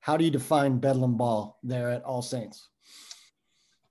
how 0.02 0.18
do 0.18 0.26
you 0.26 0.32
define 0.32 0.78
Bedlam 0.78 1.16
Ball 1.16 1.58
there 1.64 1.90
at 1.90 2.04
All 2.04 2.22
Saints? 2.22 2.70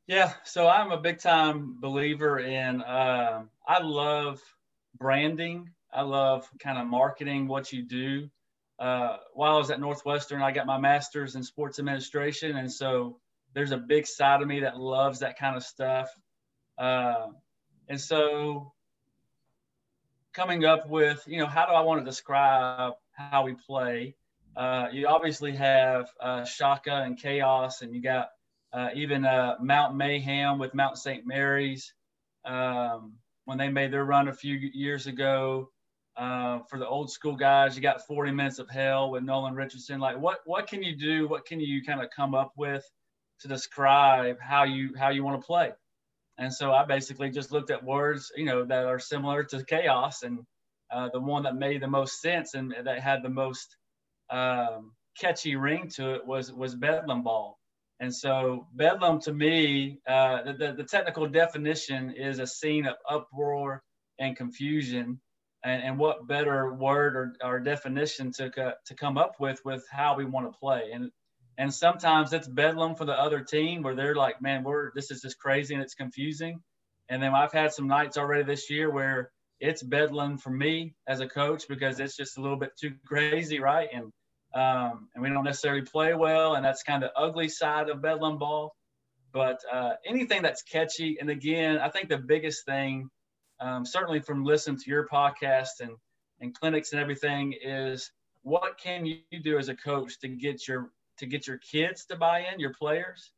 Yeah, 0.06 0.34
so 0.44 0.68
I'm 0.68 0.92
a 0.92 1.00
big 1.00 1.18
time 1.18 1.76
believer 1.80 2.40
in. 2.40 2.82
Uh, 2.82 3.44
I 3.66 3.80
love 3.82 4.42
branding. 4.98 5.70
I 5.92 6.02
love 6.02 6.48
kind 6.58 6.78
of 6.78 6.86
marketing 6.86 7.46
what 7.48 7.72
you 7.72 7.82
do. 7.82 8.28
Uh, 8.78 9.18
while 9.34 9.54
I 9.54 9.58
was 9.58 9.70
at 9.70 9.80
Northwestern, 9.80 10.42
I 10.42 10.52
got 10.52 10.66
my 10.66 10.78
master's 10.78 11.34
in 11.34 11.42
sports 11.42 11.78
administration, 11.78 12.56
and 12.56 12.72
so 12.72 13.18
there's 13.54 13.72
a 13.72 13.76
big 13.76 14.06
side 14.06 14.40
of 14.40 14.48
me 14.48 14.60
that 14.60 14.78
loves 14.78 15.18
that 15.20 15.38
kind 15.38 15.56
of 15.56 15.62
stuff. 15.62 16.08
Uh, 16.78 17.26
and 17.88 18.00
so 18.00 18.72
coming 20.32 20.64
up 20.64 20.88
with, 20.88 21.22
you 21.26 21.38
know, 21.38 21.46
how 21.46 21.66
do 21.66 21.72
I 21.72 21.80
want 21.80 22.00
to 22.00 22.04
describe 22.04 22.94
how 23.12 23.44
we 23.44 23.54
play? 23.54 24.14
Uh, 24.56 24.86
you 24.92 25.06
obviously 25.06 25.54
have 25.56 26.08
uh, 26.20 26.44
Shaka 26.44 27.02
and 27.02 27.18
Chaos, 27.18 27.82
and 27.82 27.94
you 27.94 28.00
got 28.00 28.28
uh, 28.72 28.88
even 28.94 29.24
uh, 29.24 29.56
Mount 29.60 29.96
Mayhem 29.96 30.58
with 30.58 30.74
Mount 30.74 30.96
St. 30.96 31.26
Mary's 31.26 31.92
um, 32.44 33.14
when 33.44 33.58
they 33.58 33.68
made 33.68 33.92
their 33.92 34.04
run 34.04 34.28
a 34.28 34.32
few 34.32 34.54
years 34.54 35.06
ago. 35.06 35.70
Uh, 36.16 36.58
for 36.68 36.78
the 36.78 36.86
old 36.86 37.10
school 37.10 37.36
guys, 37.36 37.76
you 37.76 37.82
got 37.82 38.06
40 38.06 38.32
minutes 38.32 38.58
of 38.58 38.68
hell 38.68 39.10
with 39.10 39.22
Nolan 39.22 39.54
Richardson. 39.54 40.00
Like, 40.00 40.18
what 40.18 40.40
what 40.44 40.66
can 40.66 40.82
you 40.82 40.96
do? 40.96 41.28
What 41.28 41.46
can 41.46 41.60
you 41.60 41.82
kind 41.82 42.02
of 42.02 42.08
come 42.14 42.34
up 42.34 42.52
with 42.56 42.84
to 43.40 43.48
describe 43.48 44.38
how 44.40 44.64
you 44.64 44.94
how 44.98 45.10
you 45.10 45.24
want 45.24 45.40
to 45.40 45.46
play? 45.46 45.72
And 46.38 46.52
so 46.52 46.72
I 46.72 46.84
basically 46.84 47.30
just 47.30 47.52
looked 47.52 47.70
at 47.70 47.84
words, 47.84 48.32
you 48.36 48.44
know, 48.44 48.64
that 48.64 48.86
are 48.86 48.98
similar 48.98 49.44
to 49.44 49.64
chaos, 49.64 50.22
and 50.22 50.40
uh, 50.90 51.08
the 51.12 51.20
one 51.20 51.42
that 51.44 51.54
made 51.54 51.82
the 51.82 51.88
most 51.88 52.20
sense 52.20 52.54
and 52.54 52.74
that 52.84 52.98
had 52.98 53.22
the 53.22 53.28
most 53.28 53.76
um, 54.30 54.92
catchy 55.18 55.56
ring 55.56 55.88
to 55.96 56.14
it 56.14 56.26
was 56.26 56.52
was 56.52 56.74
Bedlam 56.74 57.22
ball. 57.22 57.58
And 58.00 58.14
so 58.14 58.66
Bedlam 58.74 59.20
to 59.22 59.32
me, 59.32 59.98
uh, 60.08 60.52
the, 60.52 60.74
the 60.76 60.84
technical 60.84 61.28
definition 61.28 62.14
is 62.16 62.38
a 62.38 62.46
scene 62.46 62.86
of 62.86 62.94
uproar 63.08 63.82
and 64.18 64.36
confusion. 64.36 65.20
And, 65.62 65.82
and 65.82 65.98
what 65.98 66.26
better 66.26 66.72
word 66.72 67.16
or, 67.16 67.34
or 67.44 67.60
definition 67.60 68.32
to, 68.32 68.50
to 68.50 68.94
come 68.94 69.18
up 69.18 69.34
with 69.38 69.60
with 69.64 69.84
how 69.90 70.16
we 70.16 70.24
want 70.24 70.50
to 70.50 70.58
play. 70.58 70.90
And 70.92 71.10
and 71.58 71.72
sometimes 71.72 72.32
it's 72.32 72.48
bedlam 72.48 72.94
for 72.94 73.04
the 73.04 73.12
other 73.12 73.40
team 73.40 73.82
where 73.82 73.94
they're 73.94 74.14
like, 74.14 74.40
man, 74.40 74.64
we're 74.64 74.92
this 74.94 75.10
is 75.10 75.20
just 75.20 75.38
crazy 75.38 75.74
and 75.74 75.82
it's 75.82 75.94
confusing. 75.94 76.62
And 77.10 77.22
then 77.22 77.34
I've 77.34 77.52
had 77.52 77.72
some 77.74 77.86
nights 77.86 78.16
already 78.16 78.44
this 78.44 78.70
year 78.70 78.90
where 78.90 79.30
it's 79.60 79.82
bedlam 79.82 80.38
for 80.38 80.50
me 80.50 80.94
as 81.06 81.20
a 81.20 81.28
coach 81.28 81.68
because 81.68 82.00
it's 82.00 82.16
just 82.16 82.38
a 82.38 82.40
little 82.40 82.56
bit 82.56 82.72
too 82.80 82.94
crazy, 83.06 83.60
right? 83.60 83.88
And 83.92 84.12
um, 84.52 85.08
and 85.14 85.22
we 85.22 85.28
don't 85.28 85.44
necessarily 85.44 85.82
play 85.82 86.14
well, 86.14 86.54
and 86.54 86.64
that's 86.64 86.82
kind 86.82 87.04
of 87.04 87.10
the 87.14 87.20
ugly 87.20 87.48
side 87.48 87.88
of 87.88 88.02
bedlam 88.02 88.38
ball. 88.38 88.74
But 89.32 89.60
uh, 89.72 89.92
anything 90.04 90.42
that's 90.42 90.62
catchy, 90.62 91.18
and 91.20 91.30
again, 91.30 91.78
I 91.78 91.88
think 91.88 92.08
the 92.08 92.18
biggest 92.18 92.64
thing, 92.66 93.10
um, 93.60 93.84
certainly 93.84 94.20
from 94.20 94.44
listening 94.44 94.78
to 94.78 94.90
your 94.90 95.06
podcast 95.08 95.80
and 95.80 95.92
and 96.40 96.58
clinics 96.58 96.92
and 96.92 97.00
everything, 97.00 97.54
is 97.62 98.10
what 98.42 98.78
can 98.78 99.04
you 99.04 99.18
do 99.42 99.58
as 99.58 99.68
a 99.68 99.74
coach 99.74 100.18
to 100.20 100.28
get 100.28 100.66
your 100.66 100.90
to 101.18 101.26
get 101.26 101.46
your 101.46 101.58
kids 101.58 102.06
to 102.06 102.16
buy 102.16 102.46
in, 102.52 102.58
your 102.58 102.72
players, 102.72 103.30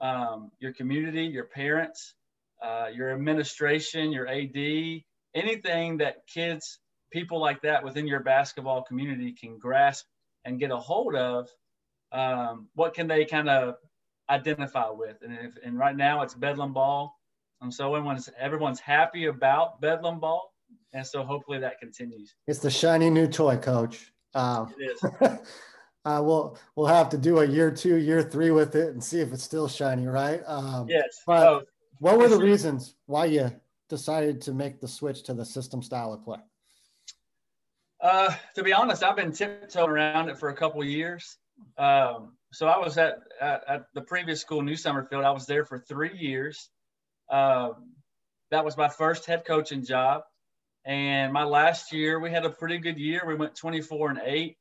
um, 0.00 0.50
your 0.58 0.72
community, 0.72 1.24
your 1.24 1.44
parents, 1.44 2.14
uh, 2.62 2.86
your 2.92 3.12
administration, 3.12 4.10
your 4.12 4.26
AD, 4.26 4.56
anything 5.34 5.98
that 5.98 6.26
kids, 6.26 6.80
people 7.12 7.40
like 7.40 7.62
that 7.62 7.84
within 7.84 8.06
your 8.06 8.20
basketball 8.20 8.82
community 8.82 9.32
can 9.32 9.58
grasp 9.58 10.04
and 10.44 10.58
get 10.58 10.70
a 10.70 10.76
hold 10.76 11.14
of, 11.14 11.48
um, 12.12 12.68
what 12.74 12.94
can 12.94 13.06
they 13.06 13.24
kind 13.24 13.48
of 13.48 13.76
identify 14.28 14.90
with? 14.90 15.18
And, 15.22 15.32
if, 15.32 15.54
and 15.64 15.78
right 15.78 15.96
now 15.96 16.22
it's 16.22 16.34
Bedlam 16.34 16.72
ball. 16.72 17.17
And 17.60 17.72
so 17.72 17.94
everyone's, 17.94 18.28
everyone's 18.38 18.80
happy 18.80 19.26
about 19.26 19.80
Bedlam 19.80 20.20
ball. 20.20 20.54
And 20.92 21.06
so 21.06 21.24
hopefully 21.24 21.58
that 21.58 21.78
continues. 21.80 22.34
It's 22.46 22.60
the 22.60 22.70
shiny 22.70 23.10
new 23.10 23.26
toy, 23.26 23.56
coach. 23.56 24.12
Um, 24.34 24.74
it 24.78 24.92
is. 24.92 25.04
uh, 26.04 26.22
we'll 26.22 26.58
we'll 26.76 26.86
have 26.86 27.08
to 27.10 27.18
do 27.18 27.38
a 27.38 27.44
year 27.46 27.70
two, 27.70 27.96
year 27.96 28.22
three 28.22 28.50
with 28.50 28.74
it 28.74 28.90
and 28.90 29.02
see 29.02 29.20
if 29.20 29.32
it's 29.32 29.42
still 29.42 29.68
shiny, 29.68 30.06
right? 30.06 30.42
Um, 30.46 30.86
yes. 30.88 31.22
But 31.26 31.46
oh, 31.46 31.62
what 31.98 32.18
were 32.18 32.28
the 32.28 32.38
reasons 32.38 32.94
why 33.06 33.26
you 33.26 33.50
decided 33.88 34.40
to 34.42 34.52
make 34.52 34.80
the 34.80 34.88
switch 34.88 35.22
to 35.24 35.34
the 35.34 35.44
system 35.44 35.82
style 35.82 36.12
of 36.12 36.22
play? 36.22 36.38
Uh, 38.00 38.32
to 38.54 38.62
be 38.62 38.72
honest, 38.72 39.02
I've 39.02 39.16
been 39.16 39.32
tiptoeing 39.32 39.90
around 39.90 40.28
it 40.28 40.38
for 40.38 40.50
a 40.50 40.54
couple 40.54 40.82
years. 40.84 41.36
Um, 41.76 42.36
so 42.52 42.68
I 42.68 42.78
was 42.78 42.96
at, 42.96 43.18
at, 43.40 43.64
at 43.68 43.86
the 43.94 44.00
previous 44.02 44.40
school, 44.40 44.62
New 44.62 44.76
Summerfield. 44.76 45.24
I 45.24 45.32
was 45.32 45.46
there 45.46 45.64
for 45.64 45.78
three 45.78 46.16
years. 46.16 46.70
Um, 47.30 47.94
that 48.50 48.64
was 48.64 48.76
my 48.76 48.88
first 48.88 49.26
head 49.26 49.44
coaching 49.44 49.84
job. 49.84 50.22
And 50.84 51.32
my 51.32 51.44
last 51.44 51.92
year, 51.92 52.18
we 52.18 52.30
had 52.30 52.44
a 52.44 52.50
pretty 52.50 52.78
good 52.78 52.98
year. 52.98 53.22
We 53.26 53.34
went 53.34 53.56
24 53.56 54.10
and 54.10 54.20
eight. 54.24 54.56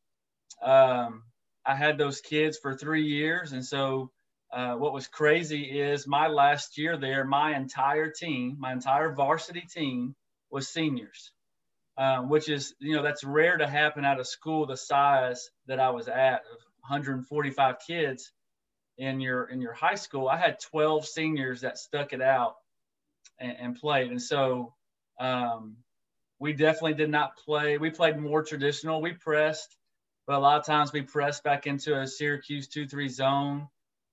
Um, 0.61 1.23
I 1.65 1.75
had 1.75 1.97
those 1.97 2.21
kids 2.21 2.57
for 2.57 2.75
three 2.75 3.03
years. 3.03 3.53
And 3.53 3.65
so 3.65 4.11
uh, 4.51 4.73
what 4.75 4.93
was 4.93 5.07
crazy 5.07 5.79
is 5.79 6.07
my 6.07 6.27
last 6.27 6.77
year 6.77 6.97
there, 6.97 7.23
my 7.23 7.55
entire 7.55 8.09
team, 8.09 8.57
my 8.59 8.71
entire 8.71 9.13
varsity 9.13 9.63
team 9.73 10.15
was 10.49 10.67
seniors, 10.67 11.31
um, 11.97 12.29
which 12.29 12.49
is, 12.49 12.73
you 12.79 12.95
know, 12.95 13.03
that's 13.03 13.23
rare 13.23 13.57
to 13.57 13.67
happen 13.67 14.05
at 14.05 14.19
a 14.19 14.25
school 14.25 14.65
the 14.65 14.77
size 14.77 15.49
that 15.67 15.79
I 15.79 15.89
was 15.89 16.07
at 16.07 16.43
145 16.87 17.75
kids 17.85 18.31
in 18.97 19.19
your 19.19 19.45
in 19.45 19.61
your 19.61 19.73
high 19.73 19.95
school. 19.95 20.27
I 20.27 20.37
had 20.37 20.59
12 20.59 21.05
seniors 21.05 21.61
that 21.61 21.77
stuck 21.77 22.13
it 22.13 22.21
out 22.21 22.55
and, 23.39 23.55
and 23.59 23.75
played. 23.75 24.09
And 24.09 24.21
so 24.21 24.73
um, 25.19 25.77
we 26.39 26.53
definitely 26.53 26.95
did 26.95 27.09
not 27.09 27.37
play. 27.37 27.77
We 27.77 27.89
played 27.89 28.17
more 28.17 28.43
traditional. 28.43 29.01
We 29.01 29.13
pressed 29.13 29.77
but 30.27 30.35
a 30.35 30.39
lot 30.39 30.59
of 30.59 30.65
times 30.65 30.91
we 30.91 31.01
pressed 31.01 31.43
back 31.43 31.65
into 31.67 31.97
a 31.97 32.05
Syracuse 32.05 32.67
2 32.67 32.85
3 32.85 33.07
zone. 33.07 33.67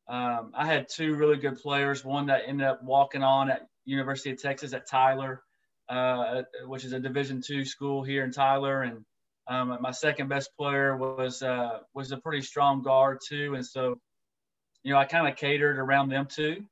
Um, 0.08 0.52
I 0.54 0.64
had 0.64 0.88
two 0.88 1.16
really 1.16 1.36
good 1.36 1.60
players, 1.60 2.04
one 2.04 2.26
that 2.26 2.42
ended 2.46 2.66
up 2.66 2.82
walking 2.84 3.22
on 3.22 3.50
at 3.50 3.66
University 3.84 4.30
of 4.30 4.40
Texas 4.40 4.72
at 4.72 4.86
Tyler, 4.86 5.42
uh, 5.88 6.42
which 6.66 6.84
is 6.84 6.92
a 6.92 7.00
Division 7.00 7.42
two 7.44 7.64
school 7.64 8.02
here 8.02 8.22
in 8.22 8.30
Tyler, 8.30 8.82
and 8.82 9.04
um, 9.48 9.76
my 9.80 9.90
second 9.90 10.28
best 10.28 10.50
player 10.56 10.96
was 10.96 11.42
uh, 11.42 11.80
was 11.94 12.12
a 12.12 12.18
pretty 12.18 12.42
strong 12.42 12.82
guard 12.82 13.18
too, 13.26 13.54
and 13.54 13.66
so 13.66 13.98
you 14.84 14.92
know 14.92 14.98
I 14.98 15.06
kind 15.06 15.26
of 15.26 15.36
catered 15.36 15.78
around 15.78 16.10
them 16.10 16.26
too. 16.26 16.64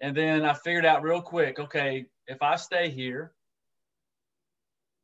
And 0.00 0.16
then 0.16 0.44
I 0.44 0.54
figured 0.54 0.86
out 0.86 1.02
real 1.02 1.20
quick, 1.20 1.60
okay, 1.60 2.06
if 2.26 2.42
I 2.42 2.56
stay 2.56 2.88
here, 2.88 3.32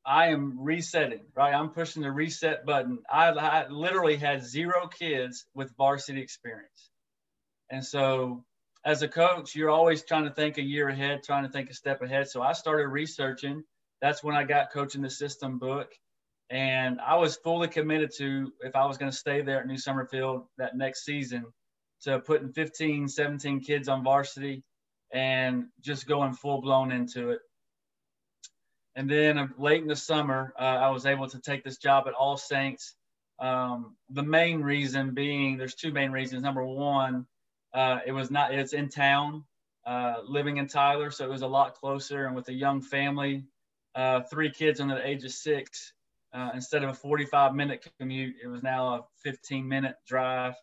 I 0.07 0.28
am 0.28 0.59
resetting, 0.61 1.25
right? 1.35 1.52
I'm 1.52 1.71
pushing 1.71 2.02
the 2.02 2.12
reset 2.12 2.64
button. 2.64 3.00
I, 3.11 3.28
I, 3.31 3.69
literally 3.69 4.16
had 4.16 4.47
zero 4.47 4.87
kids 4.87 5.45
with 5.52 5.76
varsity 5.76 6.23
experience. 6.23 6.90
And 7.71 7.85
so, 7.85 8.45
as 8.85 9.02
a 9.02 9.09
coach, 9.09 9.57
you're 9.57 9.71
always 9.71 10.05
trying 10.05 10.25
to 10.25 10.31
think 10.31 10.59
a 10.59 10.62
year 10.62 10.88
ahead, 10.88 11.25
trying 11.25 11.43
to 11.43 11.50
think 11.50 11.71
a 11.71 11.75
step 11.75 12.02
ahead. 12.02 12.28
So, 12.28 12.40
I 12.40 12.52
started 12.52 12.87
researching. 12.87 13.64
That's 14.00 14.23
when 14.23 14.37
I 14.37 14.45
got 14.45 14.73
coaching 14.73 15.02
the 15.02 15.11
system 15.11 15.59
book. 15.59 15.93
And 16.50 17.00
I 17.00 17.17
was 17.17 17.37
fully 17.37 17.69
committed 17.69 18.12
to, 18.19 18.53
if 18.61 18.76
I 18.76 18.87
was 18.87 18.99
going 18.99 19.11
to 19.11 19.17
stay 19.17 19.43
there 19.43 19.61
at 19.61 19.67
New 19.67 19.79
Summerfield 19.79 20.47
that 20.59 20.76
next 20.76 21.05
season, 21.05 21.47
to 22.03 22.21
putting 22.21 22.53
15, 22.53 23.09
17 23.09 23.61
kids 23.61 23.88
on 23.88 24.05
varsity 24.05 24.62
and 25.12 25.67
just 25.81 26.07
going 26.07 26.35
full 26.35 26.61
blown 26.61 26.93
into 26.93 27.31
it. 27.31 27.41
And 28.95 29.11
then 29.11 29.38
uh, 29.38 29.49
late 29.59 29.83
in 29.83 29.88
the 29.88 29.97
summer, 29.97 30.55
uh, 30.59 30.62
I 30.62 30.91
was 30.91 31.07
able 31.07 31.29
to 31.29 31.41
take 31.41 31.65
this 31.65 31.79
job 31.79 32.05
at 32.07 32.15
All 32.15 32.37
Saints. 32.37 32.95
Um, 33.38 33.97
the 34.11 34.23
main 34.23 34.62
reason 34.62 35.12
being 35.12 35.59
there's 35.59 35.75
two 35.75 35.93
main 35.93 36.11
reasons. 36.11 36.43
Number 36.43 36.65
one, 36.65 37.26
uh, 37.75 37.99
it 38.07 38.12
was 38.12 38.31
not, 38.31 38.55
it's 38.55 38.73
in 38.73 38.88
town, 38.88 39.45
uh, 39.87 40.17
living 40.26 40.57
in 40.57 40.67
Tyler. 40.67 41.11
So 41.11 41.25
it 41.25 41.31
was 41.31 41.43
a 41.43 41.47
lot 41.47 41.75
closer. 41.75 42.26
And 42.26 42.35
with 42.35 42.49
a 42.49 42.55
young 42.55 42.81
family, 42.81 43.45
uh, 43.95 44.23
three 44.23 44.50
kids 44.50 44.81
under 44.81 44.95
the 44.95 45.07
age 45.07 45.25
of 45.25 45.33
six, 45.33 45.93
uh, 46.33 46.50
instead 46.54 46.83
of 46.83 46.90
a 46.90 46.95
45 46.95 47.54
minute 47.54 47.87
commute, 47.99 48.37
it 48.42 48.49
was 48.49 48.62
now 48.62 48.95
a 48.95 49.00
15 49.23 49.66
minute 49.66 49.97
drive. 50.06 50.54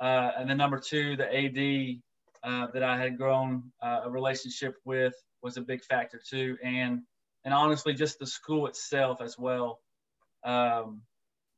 and 0.00 0.48
then 0.48 0.56
number 0.56 0.78
two, 0.78 1.16
the 1.16 1.24
AD 1.26 2.72
that 2.72 2.82
I 2.82 2.98
had 2.98 3.16
grown 3.16 3.72
a 3.82 4.10
relationship 4.10 4.76
with 4.84 5.14
was 5.42 5.56
a 5.56 5.60
big 5.60 5.84
factor 5.84 6.20
too. 6.28 6.56
And 6.62 7.02
and 7.44 7.52
honestly, 7.52 7.92
just 7.92 8.18
the 8.18 8.26
school 8.26 8.66
itself 8.66 9.20
as 9.20 9.38
well. 9.38 9.80
Um, 10.44 11.02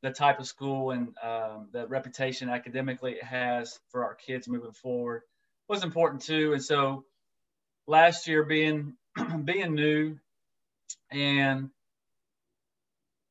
the 0.03 0.11
type 0.11 0.41
of 0.41 0.47
school 0.47 0.91
and 0.91 1.09
um, 1.23 1.69
the 1.73 1.87
reputation 1.87 2.49
academically 2.49 3.13
it 3.13 3.25
has 3.25 3.79
for 3.91 4.05
our 4.05 4.15
kids 4.15 4.47
moving 4.47 4.73
forward 4.73 5.23
was 5.69 5.83
important 5.83 6.23
too. 6.23 6.53
And 6.53 6.63
so 6.63 7.05
last 7.87 8.29
year 8.29 8.45
being 8.45 8.95
being 9.45 9.75
new 9.75 10.19
and 11.11 11.71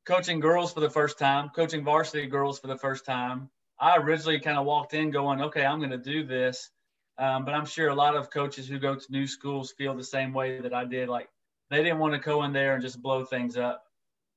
coaching 0.05 0.39
girls 0.39 0.73
for 0.73 0.79
the 0.79 0.89
first 0.89 1.17
time, 1.17 1.49
coaching 1.49 1.83
varsity 1.83 2.27
girls 2.27 2.59
for 2.59 2.67
the 2.67 2.77
first 2.77 3.05
time, 3.05 3.49
I 3.79 3.97
originally 3.97 4.39
kind 4.39 4.57
of 4.57 4.65
walked 4.65 4.93
in 4.93 5.11
going, 5.11 5.41
okay, 5.41 5.65
I'm 5.65 5.79
going 5.79 5.91
to 5.91 5.97
do 5.97 6.23
this. 6.23 6.69
Um, 7.17 7.45
but 7.45 7.53
I'm 7.53 7.65
sure 7.65 7.89
a 7.89 7.95
lot 7.95 8.15
of 8.15 8.29
coaches 8.29 8.67
who 8.67 8.77
go 8.77 8.95
to 8.95 9.05
new 9.09 9.25
schools 9.25 9.73
feel 9.77 9.95
the 9.95 10.03
same 10.03 10.33
way 10.33 10.59
that 10.59 10.73
I 10.73 10.85
did. 10.85 11.07
Like, 11.07 11.29
they 11.69 11.81
didn't 11.81 11.99
want 11.99 12.13
to 12.13 12.19
go 12.19 12.43
in 12.43 12.53
there 12.53 12.73
and 12.73 12.81
just 12.81 13.01
blow 13.01 13.23
things 13.23 13.57
up. 13.57 13.83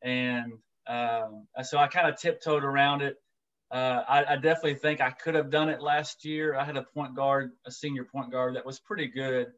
And 0.03 0.53
um, 0.87 1.47
so 1.63 1.79
I 1.79 1.89
kind 1.89 2.09
of 2.09 2.19
tiptoed 2.19 2.65
around 2.65 3.03
it. 3.03 3.17
Uh, 3.71 4.03
I, 4.09 4.25
I, 4.25 4.37
definitely 4.37 4.77
think 4.77 5.03
I 5.03 5.11
could 5.11 5.35
have 5.35 5.51
done 5.51 5.69
it 5.69 5.83
last 5.83 6.25
year. 6.25 6.57
I 6.57 6.65
had 6.65 6.79
a 6.79 6.83
point 6.83 7.15
guard, 7.15 7.51
a 7.67 7.71
senior 7.71 8.05
point 8.05 8.33
guard 8.33 8.57
that 8.57 8.65
was 8.65 8.81
pretty 8.81 9.09
good 9.09 9.49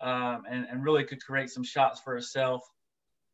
um, 0.00 0.42
and, 0.50 0.66
and, 0.68 0.82
really 0.82 1.04
could 1.04 1.24
create 1.24 1.48
some 1.48 1.62
shots 1.62 2.00
for 2.00 2.12
herself. 2.12 2.62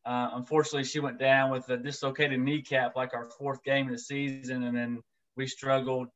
Uh, 0.05 0.31
unfortunately, 0.35 0.85
she 0.85 1.01
went 1.01 1.19
down 1.19 1.51
with 1.51 1.69
a 1.69 1.77
dislocated 1.77 2.41
kneecap, 2.41 2.97
like 2.97 3.15
our 3.15 3.29
fourth 3.39 3.63
game 3.63 3.87
of 3.87 3.93
the 3.93 3.99
season, 3.99 4.63
and 4.63 4.77
then 4.77 5.03
we 5.37 5.47
struggled 5.47 6.09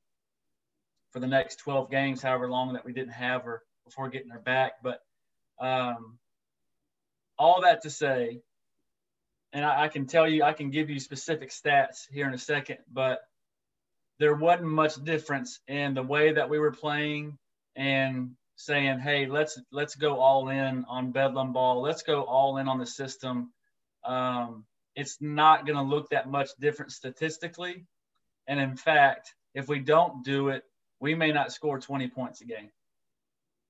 for 1.10 1.20
the 1.20 1.26
next 1.26 1.56
12 1.56 1.90
games, 1.90 2.22
however 2.22 2.48
long 2.48 2.72
that 2.72 2.84
we 2.84 2.92
didn't 2.92 3.12
have 3.12 3.44
her 3.44 3.62
before 3.84 4.08
getting 4.08 4.30
her 4.30 4.40
back. 4.40 4.72
But 4.82 5.00
um, 5.60 6.18
all 7.38 7.62
that 7.62 7.82
to 7.82 7.90
say, 7.90 8.40
and 9.52 9.64
I, 9.64 9.84
I, 9.84 9.88
can 9.88 10.06
tell 10.06 10.26
you, 10.26 10.42
I 10.42 10.54
can 10.54 10.70
give 10.70 10.88
you 10.88 10.98
specific 10.98 11.50
stats 11.50 12.08
here 12.10 12.26
in 12.26 12.34
a 12.34 12.38
second, 12.38 12.78
but 12.90 13.20
there 14.18 14.34
wasn't 14.34 14.68
much 14.68 15.02
difference 15.04 15.60
in 15.68 15.94
the 15.94 16.02
way 16.02 16.32
that 16.32 16.48
we 16.48 16.58
were 16.58 16.72
playing 16.72 17.36
and 17.76 18.30
saying, 18.56 19.00
"Hey, 19.00 19.26
let's 19.26 19.60
let's 19.70 19.96
go 19.96 20.20
all 20.20 20.48
in 20.48 20.84
on 20.88 21.12
Bedlam 21.12 21.52
ball. 21.52 21.82
Let's 21.82 22.02
go 22.02 22.22
all 22.22 22.58
in 22.58 22.68
on 22.68 22.78
the 22.78 22.86
system." 22.86 23.52
Um, 24.04 24.64
it's 24.94 25.18
not 25.20 25.66
going 25.66 25.76
to 25.76 25.82
look 25.82 26.10
that 26.10 26.28
much 26.28 26.50
different 26.60 26.92
statistically, 26.92 27.86
and 28.46 28.60
in 28.60 28.76
fact, 28.76 29.34
if 29.54 29.68
we 29.68 29.78
don't 29.78 30.24
do 30.24 30.48
it, 30.48 30.64
we 31.00 31.14
may 31.14 31.32
not 31.32 31.52
score 31.52 31.78
20 31.78 32.08
points 32.08 32.40
a 32.40 32.44
game. 32.44 32.70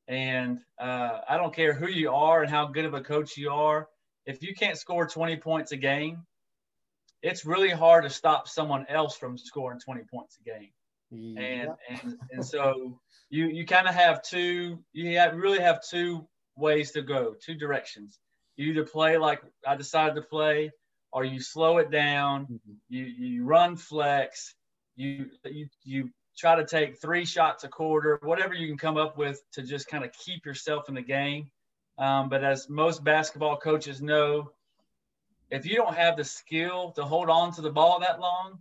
And 0.08 0.60
uh, 0.78 1.20
I 1.28 1.36
don't 1.36 1.54
care 1.54 1.72
who 1.72 1.88
you 1.88 2.10
are 2.10 2.42
and 2.42 2.50
how 2.50 2.66
good 2.66 2.84
of 2.84 2.94
a 2.94 3.00
coach 3.00 3.36
you 3.36 3.50
are. 3.50 3.88
If 4.26 4.42
you 4.42 4.54
can't 4.54 4.76
score 4.76 5.06
20 5.06 5.36
points 5.36 5.72
a 5.72 5.76
game, 5.76 6.26
it's 7.22 7.46
really 7.46 7.70
hard 7.70 8.04
to 8.04 8.10
stop 8.10 8.48
someone 8.48 8.84
else 8.88 9.16
from 9.16 9.38
scoring 9.38 9.80
20 9.80 10.02
points 10.12 10.38
a 10.40 10.50
game. 10.50 10.70
Yeah. 11.10 11.40
And, 11.40 11.70
and 11.88 12.18
and 12.30 12.44
so 12.44 12.98
you 13.28 13.46
you 13.46 13.66
kind 13.66 13.86
of 13.86 13.94
have 13.94 14.22
two 14.22 14.78
you 14.92 15.18
have, 15.18 15.36
really 15.36 15.60
have 15.60 15.82
two 15.86 16.26
ways 16.56 16.92
to 16.92 17.02
go, 17.02 17.34
two 17.40 17.54
directions. 17.54 18.18
You 18.56 18.72
either 18.72 18.84
play 18.84 19.16
like 19.18 19.42
I 19.66 19.76
decided 19.76 20.14
to 20.16 20.22
play, 20.22 20.70
or 21.12 21.24
you 21.24 21.40
slow 21.40 21.78
it 21.78 21.90
down. 21.90 22.44
Mm-hmm. 22.44 22.72
You 22.88 23.04
you 23.04 23.44
run 23.44 23.76
flex. 23.76 24.54
You 24.96 25.30
you 25.44 25.68
you 25.84 26.10
try 26.36 26.56
to 26.56 26.64
take 26.64 27.00
three 27.00 27.24
shots 27.24 27.64
a 27.64 27.68
quarter, 27.68 28.18
whatever 28.22 28.54
you 28.54 28.66
can 28.68 28.78
come 28.78 28.96
up 28.96 29.16
with 29.18 29.40
to 29.52 29.62
just 29.62 29.88
kind 29.88 30.04
of 30.04 30.12
keep 30.12 30.46
yourself 30.46 30.88
in 30.88 30.94
the 30.94 31.02
game. 31.02 31.50
Um, 31.98 32.28
but 32.28 32.42
as 32.42 32.68
most 32.68 33.04
basketball 33.04 33.58
coaches 33.58 34.00
know, 34.00 34.50
if 35.50 35.66
you 35.66 35.76
don't 35.76 35.94
have 35.94 36.16
the 36.16 36.24
skill 36.24 36.92
to 36.92 37.04
hold 37.04 37.28
on 37.28 37.52
to 37.52 37.60
the 37.60 37.70
ball 37.70 38.00
that 38.00 38.18
long, 38.18 38.58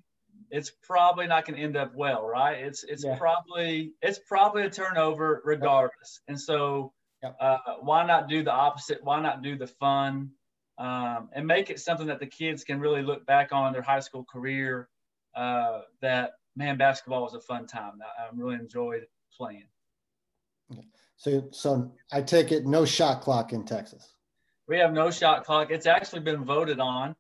it's 0.50 0.72
probably 0.84 1.28
not 1.28 1.46
going 1.46 1.58
to 1.58 1.64
end 1.64 1.78
up 1.78 1.96
well, 1.96 2.28
right? 2.28 2.60
It's 2.60 2.84
it's 2.84 3.06
yeah. 3.06 3.16
probably 3.18 3.94
it's 4.02 4.20
probably 4.20 4.64
a 4.64 4.70
turnover 4.70 5.42
regardless. 5.46 6.20
And 6.28 6.40
so, 6.40 6.92
uh, 7.24 7.58
why 7.82 8.06
not 8.06 8.28
do 8.28 8.44
the 8.44 8.52
opposite? 8.52 9.04
Why 9.04 9.22
not 9.22 9.42
do 9.42 9.58
the 9.58 9.68
fun 9.68 10.32
um, 10.78 11.30
and 11.34 11.46
make 11.46 11.70
it 11.70 11.80
something 11.80 12.08
that 12.08 12.20
the 12.20 12.26
kids 12.26 12.64
can 12.64 12.80
really 12.80 13.04
look 13.04 13.26
back 13.26 13.52
on 13.52 13.68
in 13.68 13.74
their 13.74 13.82
high 13.82 14.00
school 14.00 14.26
career 14.26 14.90
uh, 15.36 15.82
that 16.02 16.32
man, 16.56 16.78
basketball 16.78 17.22
was 17.22 17.34
a 17.34 17.40
fun 17.40 17.68
time. 17.68 17.94
I, 18.02 18.24
I 18.24 18.30
really 18.34 18.56
enjoyed 18.56 19.06
playing. 19.36 19.66
So, 21.18 21.48
so 21.52 21.92
I 22.12 22.22
take 22.22 22.52
it 22.52 22.66
no 22.66 22.86
shot 22.86 23.22
clock 23.22 23.54
in 23.54 23.64
Texas. 23.64 24.16
We 24.68 24.78
have 24.80 24.94
no 24.94 25.12
shot 25.12 25.46
clock. 25.46 25.70
It's 25.70 25.86
actually 25.86 26.22
been 26.22 26.44
voted 26.44 26.80
on. 26.80 27.16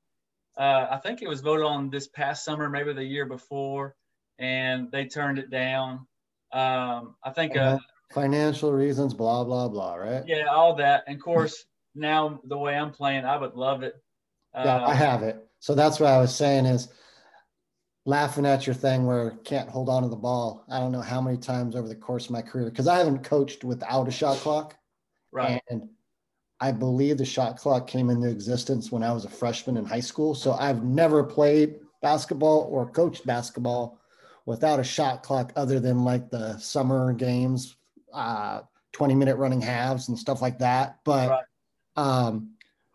Uh, 0.57 0.87
I 0.89 0.97
think 0.97 1.21
it 1.21 1.29
was 1.29 1.41
voted 1.41 1.65
on 1.65 1.89
this 1.89 2.07
past 2.07 2.43
summer, 2.43 2.69
maybe 2.69 2.93
the 2.93 3.03
year 3.03 3.25
before, 3.25 3.95
and 4.39 4.91
they 4.91 5.05
turned 5.05 5.37
it 5.37 5.49
down. 5.49 6.07
Um, 6.51 7.15
I 7.23 7.31
think 7.33 7.55
uh, 7.55 7.77
financial 8.13 8.71
reasons, 8.71 9.13
blah 9.13 9.43
blah 9.43 9.67
blah, 9.67 9.95
right? 9.95 10.23
Yeah, 10.27 10.45
all 10.51 10.75
that. 10.75 11.03
And 11.07 11.17
of 11.17 11.21
course, 11.21 11.65
now 11.95 12.39
the 12.45 12.57
way 12.57 12.75
I'm 12.75 12.91
playing, 12.91 13.25
I 13.25 13.37
would 13.37 13.55
love 13.55 13.83
it. 13.83 13.95
Yeah, 14.53 14.77
uh, 14.77 14.87
I 14.87 14.93
have 14.93 15.23
it. 15.23 15.47
So 15.59 15.75
that's 15.75 15.99
what 15.99 16.09
I 16.09 16.17
was 16.17 16.35
saying 16.35 16.65
is 16.65 16.89
laughing 18.05 18.45
at 18.45 18.65
your 18.65 18.73
thing 18.73 19.05
where 19.05 19.31
can't 19.43 19.69
hold 19.69 19.89
on 19.89 20.03
to 20.03 20.09
the 20.09 20.15
ball. 20.15 20.65
I 20.69 20.79
don't 20.79 20.91
know 20.91 21.01
how 21.01 21.21
many 21.21 21.37
times 21.37 21.75
over 21.75 21.87
the 21.87 21.95
course 21.95 22.25
of 22.25 22.31
my 22.31 22.41
career 22.41 22.69
because 22.69 22.87
I 22.87 22.97
haven't 22.97 23.23
coached 23.23 23.63
without 23.63 24.07
a 24.07 24.11
shot 24.11 24.37
clock. 24.37 24.75
Right. 25.31 25.61
And 25.69 25.87
I 26.59 26.71
believe 26.71 27.17
the 27.17 27.25
shot 27.25 27.57
clock 27.57 27.87
came 27.87 28.09
into 28.09 28.29
existence 28.29 28.91
when 28.91 29.03
I 29.03 29.11
was 29.11 29.25
a 29.25 29.29
freshman 29.29 29.77
in 29.77 29.85
high 29.85 29.99
school. 30.01 30.35
So 30.35 30.53
I've 30.53 30.83
never 30.83 31.23
played 31.23 31.79
basketball 32.01 32.67
or 32.71 32.89
coached 32.89 33.25
basketball 33.25 33.99
without 34.45 34.79
a 34.79 34.83
shot 34.83 35.23
clock 35.23 35.53
other 35.55 35.79
than 35.79 36.03
like 36.03 36.29
the 36.29 36.57
summer 36.57 37.13
games, 37.13 37.75
uh, 38.13 38.61
20 38.93 39.15
minute 39.15 39.37
running 39.37 39.61
halves 39.61 40.09
and 40.09 40.17
stuff 40.17 40.41
like 40.41 40.59
that. 40.59 40.99
But 41.03 41.29
right. 41.29 41.43
um, 41.97 42.51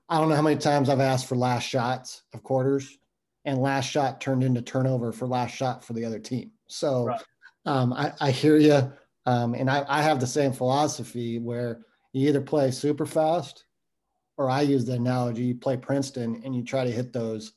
I 0.09 0.19
don't 0.19 0.29
know 0.29 0.37
how 0.37 0.43
many 0.43 0.57
times 0.57 0.89
I've 0.89 1.01
asked 1.01 1.27
for 1.27 1.37
last 1.37 1.65
shots 1.65 2.23
of 2.33 2.43
quarters 2.43 2.99
and 3.45 3.59
last 3.59 3.87
shot 3.87 4.21
turned 4.21 4.45
into 4.45 4.63
turnover 4.63 5.13
for 5.13 5.27
last 5.27 5.55
shot 5.55 5.85
for 5.85 5.93
the 5.93 6.05
other 6.05 6.19
team. 6.19 6.51
So 6.69 7.07
right. 7.07 7.23
um, 7.65 7.93
I, 7.93 8.13
I, 8.21 8.31
hear 8.31 8.57
you. 8.57 8.93
Um, 9.25 9.55
and 9.55 9.71
I, 9.71 9.85
I 9.89 10.03
have 10.03 10.21
the 10.21 10.27
same 10.27 10.53
philosophy 10.53 11.39
where 11.39 11.81
you 12.13 12.29
either 12.29 12.41
play 12.41 12.71
super 12.71 13.07
fast 13.07 13.65
or 14.37 14.51
I 14.51 14.63
use 14.63 14.85
the 14.85 14.95
analogy, 14.95 15.45
you 15.45 15.55
play 15.55 15.77
Princeton 15.77 16.43
and 16.45 16.55
you 16.55 16.63
try 16.63 16.85
to 16.85 16.91
hit 16.91 17.13
those 17.13 17.53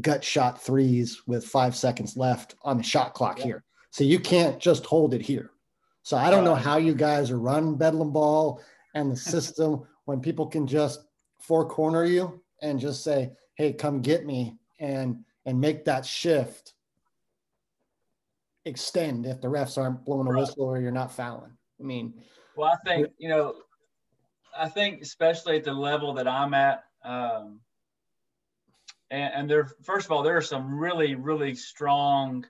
gut 0.00 0.24
shot 0.24 0.62
threes 0.62 1.22
with 1.26 1.44
five 1.44 1.76
seconds 1.76 2.16
left 2.16 2.54
on 2.62 2.76
the 2.76 2.82
shot 2.82 3.14
clock 3.14 3.38
yeah. 3.38 3.44
here. 3.44 3.64
So 3.90 4.04
you 4.04 4.18
can't 4.18 4.58
just 4.58 4.86
hold 4.86 5.14
it 5.14 5.22
here. 5.22 5.50
So 6.04 6.18
I 6.18 6.30
don't 6.30 6.44
know 6.44 6.54
how 6.54 6.76
you 6.76 6.94
guys 6.94 7.30
are 7.30 7.38
run 7.38 7.76
Bedlam 7.76 8.12
ball 8.12 8.60
and 8.94 9.10
the 9.10 9.16
system 9.32 9.82
when 10.04 10.20
people 10.20 10.46
can 10.46 10.66
just 10.66 11.00
four 11.40 11.66
corner 11.66 12.04
you 12.04 12.42
and 12.62 12.78
just 12.78 13.02
say, 13.02 13.32
hey, 13.56 13.72
come 13.72 14.00
get 14.00 14.24
me 14.24 14.58
and 14.78 15.24
and 15.46 15.60
make 15.60 15.84
that 15.86 16.06
shift 16.06 16.74
extend 18.64 19.26
if 19.26 19.40
the 19.40 19.48
refs 19.48 19.76
aren't 19.76 20.04
blowing 20.04 20.26
a 20.26 20.38
whistle 20.38 20.64
or 20.64 20.78
you're 20.78 20.90
not 20.90 21.12
fouling. 21.12 21.52
I 21.80 21.82
mean, 21.82 22.14
well, 22.56 22.70
I 22.70 22.76
think 22.88 23.08
you 23.18 23.30
know, 23.30 23.54
I 24.56 24.68
think 24.68 25.00
especially 25.00 25.56
at 25.56 25.64
the 25.64 25.72
level 25.72 26.12
that 26.14 26.28
I'm 26.28 26.52
at, 26.52 26.84
um, 27.02 27.60
and, 29.10 29.34
and 29.34 29.50
there, 29.50 29.68
first 29.82 30.04
of 30.04 30.12
all, 30.12 30.22
there 30.22 30.36
are 30.36 30.42
some 30.42 30.78
really, 30.78 31.14
really 31.14 31.54
strong, 31.54 32.44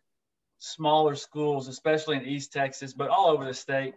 smaller 0.65 1.15
schools, 1.15 1.69
especially 1.69 2.17
in 2.17 2.27
East 2.27 2.53
Texas, 2.53 2.93
but 2.93 3.09
all 3.09 3.29
over 3.29 3.45
the 3.45 3.55
state, 3.55 3.95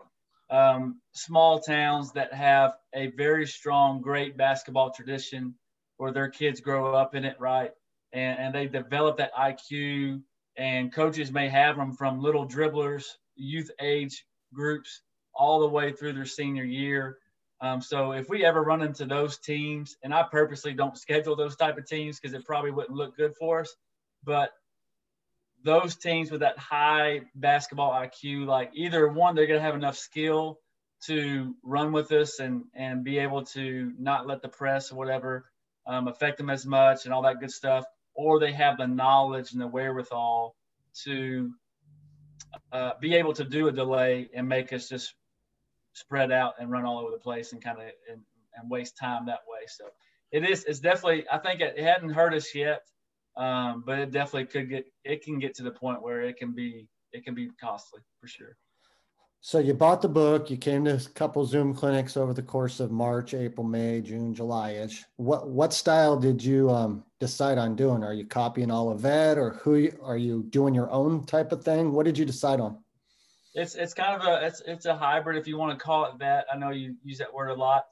um, 0.49 1.01
small 1.13 1.59
towns 1.59 2.11
that 2.13 2.33
have 2.33 2.73
a 2.93 3.07
very 3.07 3.45
strong, 3.45 4.01
great 4.01 4.37
basketball 4.37 4.91
tradition, 4.91 5.55
where 5.97 6.11
their 6.11 6.29
kids 6.29 6.61
grow 6.61 6.93
up 6.93 7.15
in 7.15 7.25
it, 7.25 7.39
right? 7.39 7.71
and, 8.13 8.39
and 8.39 8.55
they 8.55 8.67
develop 8.67 9.17
that 9.17 9.33
IQ. 9.35 10.21
And 10.57 10.91
coaches 10.91 11.31
may 11.31 11.49
have 11.49 11.77
them 11.77 11.93
from 11.93 12.19
little 12.19 12.47
dribblers, 12.47 13.05
youth 13.35 13.69
age 13.79 14.25
groups, 14.53 15.01
all 15.33 15.59
the 15.59 15.67
way 15.67 15.91
through 15.91 16.13
their 16.13 16.25
senior 16.25 16.63
year. 16.63 17.19
Um, 17.61 17.79
so 17.81 18.13
if 18.13 18.27
we 18.29 18.43
ever 18.43 18.63
run 18.63 18.81
into 18.81 19.05
those 19.05 19.37
teams, 19.37 19.97
and 20.03 20.13
I 20.13 20.23
purposely 20.23 20.73
don't 20.73 20.97
schedule 20.97 21.35
those 21.35 21.55
type 21.55 21.77
of 21.77 21.85
teams 21.85 22.19
because 22.19 22.33
it 22.33 22.45
probably 22.45 22.71
wouldn't 22.71 22.97
look 22.97 23.15
good 23.15 23.35
for 23.35 23.61
us, 23.61 23.75
but 24.23 24.51
those 25.63 25.95
teams 25.95 26.31
with 26.31 26.41
that 26.41 26.57
high 26.57 27.21
basketball 27.35 27.91
IQ, 27.91 28.45
like 28.45 28.71
either 28.73 29.07
one, 29.07 29.35
they're 29.35 29.47
going 29.47 29.59
to 29.59 29.65
have 29.65 29.75
enough 29.75 29.97
skill 29.97 30.59
to 31.05 31.55
run 31.63 31.91
with 31.91 32.11
us 32.11 32.39
and 32.39 32.63
and 32.73 33.03
be 33.03 33.19
able 33.19 33.43
to 33.43 33.91
not 33.99 34.25
let 34.25 34.41
the 34.41 34.47
press 34.47 34.91
or 34.91 34.95
whatever 34.95 35.45
um, 35.85 36.07
affect 36.07 36.37
them 36.37 36.49
as 36.49 36.65
much 36.65 37.05
and 37.05 37.13
all 37.13 37.21
that 37.21 37.39
good 37.39 37.51
stuff 37.51 37.85
or 38.17 38.39
they 38.39 38.51
have 38.51 38.77
the 38.77 38.87
knowledge 38.87 39.53
and 39.53 39.61
the 39.61 39.67
wherewithal 39.67 40.55
to 41.03 41.53
uh, 42.71 42.91
be 42.99 43.15
able 43.15 43.33
to 43.33 43.43
do 43.43 43.67
a 43.67 43.71
delay 43.71 44.29
and 44.33 44.49
make 44.49 44.73
us 44.73 44.89
just 44.89 45.13
spread 45.93 46.31
out 46.31 46.55
and 46.59 46.69
run 46.71 46.83
all 46.83 46.97
over 46.99 47.11
the 47.11 47.17
place 47.17 47.53
and 47.53 47.63
kind 47.63 47.77
of 47.77 47.85
and, 48.11 48.21
and, 48.55 48.69
waste 48.69 48.97
time 48.97 49.27
that 49.27 49.39
way. 49.47 49.65
So 49.67 49.85
it 50.31 50.43
is 50.43 50.65
it's 50.65 50.79
definitely 50.79 51.25
I 51.31 51.37
think 51.37 51.61
it, 51.61 51.75
it 51.77 51.83
hadn't 51.83 52.09
hurt 52.09 52.33
us 52.33 52.53
yet, 52.53 52.81
um, 53.37 53.83
but 53.85 53.99
it 53.99 54.11
definitely 54.11 54.45
could 54.45 54.69
get 54.69 54.85
it 55.03 55.23
can 55.23 55.39
get 55.39 55.55
to 55.55 55.63
the 55.63 55.71
point 55.71 56.01
where 56.01 56.21
it 56.21 56.37
can 56.37 56.53
be 56.53 56.87
it 57.13 57.23
can 57.23 57.35
be 57.35 57.49
costly 57.59 58.01
for 58.19 58.27
sure. 58.27 58.57
So 59.41 59.59
you 59.59 59.73
bought 59.73 60.01
the 60.01 60.09
book. 60.09 60.49
You 60.49 60.57
came 60.57 60.83
to 60.85 60.95
a 60.95 60.99
couple 61.13 61.45
Zoom 61.45 61.73
clinics 61.73 62.17
over 62.17 62.33
the 62.33 62.41
course 62.41 62.79
of 62.79 62.91
March, 62.91 63.33
April, 63.33 63.65
May, 63.65 64.01
June, 64.01 64.33
July-ish. 64.33 65.05
What 65.17 65.47
what 65.47 65.73
style 65.73 66.17
did 66.17 66.43
you 66.43 66.69
um, 66.69 67.03
decide 67.19 67.57
on 67.57 67.75
doing? 67.75 68.03
Are 68.03 68.13
you 68.13 68.25
copying 68.25 68.71
Olivet, 68.71 69.37
or 69.37 69.51
who 69.51 69.89
are 70.01 70.17
you 70.17 70.43
doing 70.49 70.73
your 70.73 70.91
own 70.91 71.25
type 71.25 71.51
of 71.51 71.63
thing? 71.63 71.93
What 71.93 72.05
did 72.05 72.17
you 72.17 72.25
decide 72.25 72.59
on? 72.59 72.79
It's 73.53 73.75
it's 73.75 73.93
kind 73.93 74.19
of 74.19 74.27
a 74.27 74.45
it's 74.45 74.61
it's 74.65 74.85
a 74.85 74.95
hybrid 74.95 75.37
if 75.37 75.47
you 75.47 75.57
want 75.57 75.77
to 75.77 75.83
call 75.83 76.05
it 76.05 76.19
that. 76.19 76.45
I 76.51 76.57
know 76.57 76.71
you 76.71 76.95
use 77.03 77.19
that 77.19 77.33
word 77.33 77.49
a 77.49 77.55
lot. 77.55 77.85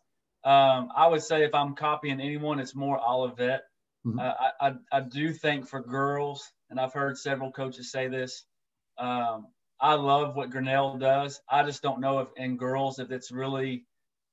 Um, 0.44 0.90
I 0.96 1.08
would 1.08 1.24
say 1.24 1.44
if 1.44 1.56
I'm 1.56 1.76
copying 1.76 2.20
anyone, 2.20 2.60
it's 2.60 2.76
more 2.76 3.00
Olivet. 3.00 3.64
Mm-hmm. 4.06 4.20
Uh, 4.20 4.34
I, 4.62 4.68
I, 4.68 4.74
I 4.92 5.02
do 5.02 5.34
think 5.34 5.68
for 5.68 5.82
girls, 5.82 6.52
and 6.70 6.80
I've 6.80 6.94
heard 6.94 7.18
several 7.18 7.52
coaches 7.52 7.92
say 7.92 8.08
this. 8.08 8.44
Um, 8.98 9.48
I 9.80 9.94
love 9.96 10.36
what 10.36 10.52
Grinnell 10.52 10.98
does. 10.98 11.42
I 11.50 11.64
just 11.64 11.82
don't 11.82 12.00
know 12.00 12.20
if 12.20 12.30
in 12.38 12.58
girls 12.58 13.00
if 13.00 13.12
it's 13.12 13.32
really 13.32 13.86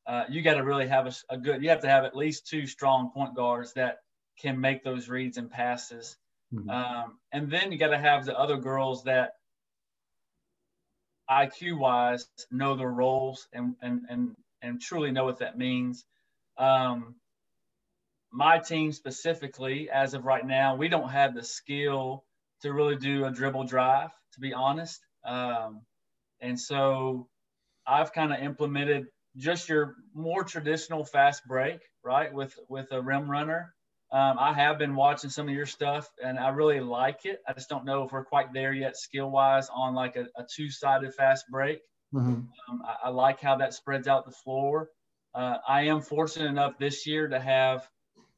uh, 0.06 0.24
you 0.28 0.42
got 0.42 0.54
to 0.54 0.64
really 0.64 0.86
have 0.88 1.06
a, 1.06 1.12
a, 1.30 1.38
good. 1.38 1.62
You 1.62 1.70
have 1.70 1.82
to 1.82 1.88
have 1.88 2.04
at 2.04 2.16
least 2.16 2.46
two 2.46 2.66
strong 2.66 3.10
point 3.14 3.34
guards 3.34 3.72
that 3.74 3.98
can 4.38 4.60
make 4.60 4.82
those 4.82 5.08
reads 5.08 5.36
and 5.36 5.50
passes. 5.50 6.16
Mm-hmm. 6.52 6.70
Um, 6.70 7.18
and 7.32 7.50
then 7.50 7.70
you 7.72 7.78
got 7.78 7.88
to 7.88 7.98
have 7.98 8.24
the 8.24 8.38
other 8.38 8.56
girls 8.56 9.04
that 9.04 9.34
IQ 11.30 11.78
wise 11.78 12.26
know 12.50 12.74
their 12.74 12.90
roles 12.90 13.46
and, 13.52 13.76
and, 13.80 14.02
and, 14.08 14.36
and 14.60 14.80
truly 14.80 15.12
know 15.12 15.24
what 15.24 15.38
that 15.38 15.56
means. 15.56 16.04
Um, 16.58 17.14
my 18.32 18.58
team 18.58 18.92
specifically, 18.92 19.90
as 19.90 20.14
of 20.14 20.24
right 20.24 20.46
now, 20.46 20.74
we 20.74 20.88
don't 20.88 21.10
have 21.10 21.34
the 21.34 21.44
skill 21.44 22.24
to 22.62 22.72
really 22.72 22.96
do 22.96 23.26
a 23.26 23.30
dribble 23.30 23.64
drive, 23.64 24.10
to 24.34 24.40
be 24.40 24.54
honest. 24.54 25.00
Um, 25.24 25.82
and 26.40 26.58
so 26.58 27.28
I've 27.86 28.12
kind 28.12 28.32
of 28.32 28.40
implemented 28.40 29.06
just 29.36 29.68
your 29.68 29.94
more 30.14 30.44
traditional 30.44 31.04
fast 31.04 31.46
break, 31.46 31.80
right, 32.04 32.32
with 32.32 32.58
with 32.68 32.90
a 32.92 33.00
rim 33.00 33.30
runner. 33.30 33.74
Um, 34.10 34.36
I 34.38 34.52
have 34.52 34.78
been 34.78 34.94
watching 34.94 35.30
some 35.30 35.48
of 35.48 35.54
your 35.54 35.66
stuff, 35.66 36.10
and 36.22 36.38
I 36.38 36.50
really 36.50 36.80
like 36.80 37.24
it. 37.24 37.40
I 37.48 37.54
just 37.54 37.70
don't 37.70 37.84
know 37.84 38.04
if 38.04 38.12
we're 38.12 38.24
quite 38.24 38.52
there 38.52 38.72
yet, 38.72 38.96
skill 38.96 39.30
wise, 39.30 39.68
on 39.74 39.94
like 39.94 40.16
a, 40.16 40.26
a 40.36 40.44
two 40.54 40.70
sided 40.70 41.14
fast 41.14 41.46
break. 41.50 41.80
Mm-hmm. 42.14 42.30
Um, 42.32 42.82
I, 42.84 43.06
I, 43.06 43.08
like 43.08 43.40
how 43.40 43.56
that 43.56 43.72
spreads 43.72 44.06
out 44.06 44.26
the 44.26 44.36
floor. 44.44 44.90
Uh, 45.34 45.56
I 45.66 45.84
am 45.84 46.02
fortunate 46.02 46.48
enough 46.48 46.76
this 46.78 47.06
year 47.06 47.26
to 47.26 47.40
have 47.40 47.88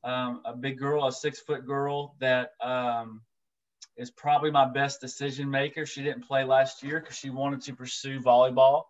um, 0.04 0.42
a 0.44 0.54
big 0.54 0.78
girl, 0.78 1.06
a 1.06 1.12
six 1.12 1.40
foot 1.40 1.66
girl 1.66 2.14
that 2.20 2.50
um, 2.62 3.22
is 3.96 4.10
probably 4.10 4.50
my 4.50 4.66
best 4.66 5.00
decision 5.00 5.50
maker. 5.50 5.86
She 5.86 6.02
didn't 6.02 6.26
play 6.26 6.44
last 6.44 6.82
year 6.82 7.00
because 7.00 7.16
she 7.16 7.30
wanted 7.30 7.62
to 7.62 7.74
pursue 7.74 8.20
volleyball 8.20 8.84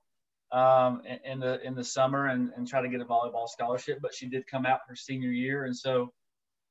um, 0.51 1.03
in, 1.25 1.41
the 1.41 1.61
in 1.65 1.75
the 1.75 1.85
summer 1.85 2.27
and, 2.27 2.51
and 2.57 2.67
try 2.67 2.83
to 2.83 2.89
get 2.89 3.01
a 3.01 3.05
volleyball 3.05 3.49
scholarship. 3.49 4.01
But 4.03 4.15
she 4.15 4.27
did 4.27 4.47
come 4.47 4.67
out 4.67 4.81
her 4.89 4.97
senior 4.97 5.31
year, 5.31 5.65
and 5.65 5.77
so 5.77 6.13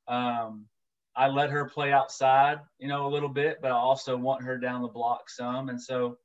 um, 0.07 0.65
I 1.15 1.27
let 1.27 1.49
her 1.51 1.65
play 1.65 1.93
outside, 1.93 2.59
you 2.79 2.87
know, 2.87 3.07
a 3.07 3.09
little 3.09 3.29
bit, 3.29 3.59
but 3.61 3.71
I 3.71 3.75
also 3.75 4.17
want 4.17 4.43
her 4.43 4.57
down 4.57 4.81
the 4.81 4.87
block 4.87 5.29
some, 5.29 5.69
and 5.69 5.81
so 5.81 6.17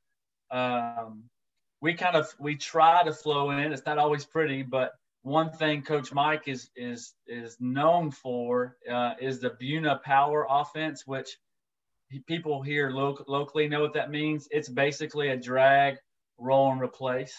um, 0.50 1.24
we 1.80 1.94
kind 1.94 2.16
of 2.16 2.26
we 2.40 2.56
try 2.56 3.04
to 3.04 3.12
flow 3.12 3.50
in. 3.50 3.72
It's 3.72 3.86
not 3.86 3.98
always 3.98 4.24
pretty, 4.24 4.62
but 4.62 4.92
one 5.28 5.50
thing 5.52 5.82
Coach 5.82 6.12
Mike 6.12 6.48
is 6.48 6.70
is 6.76 7.14
is 7.26 7.56
known 7.60 8.10
for 8.10 8.76
uh, 8.90 9.14
is 9.20 9.40
the 9.40 9.50
Buna 9.50 10.02
power 10.02 10.46
offense, 10.48 11.06
which 11.06 11.36
people 12.26 12.62
here 12.62 12.90
lo- 12.90 13.24
locally 13.28 13.68
know 13.68 13.80
what 13.80 13.94
that 13.94 14.10
means. 14.10 14.48
It's 14.50 14.68
basically 14.68 15.28
a 15.28 15.36
drag, 15.36 15.96
roll, 16.38 16.72
and 16.72 16.80
replace 16.80 17.34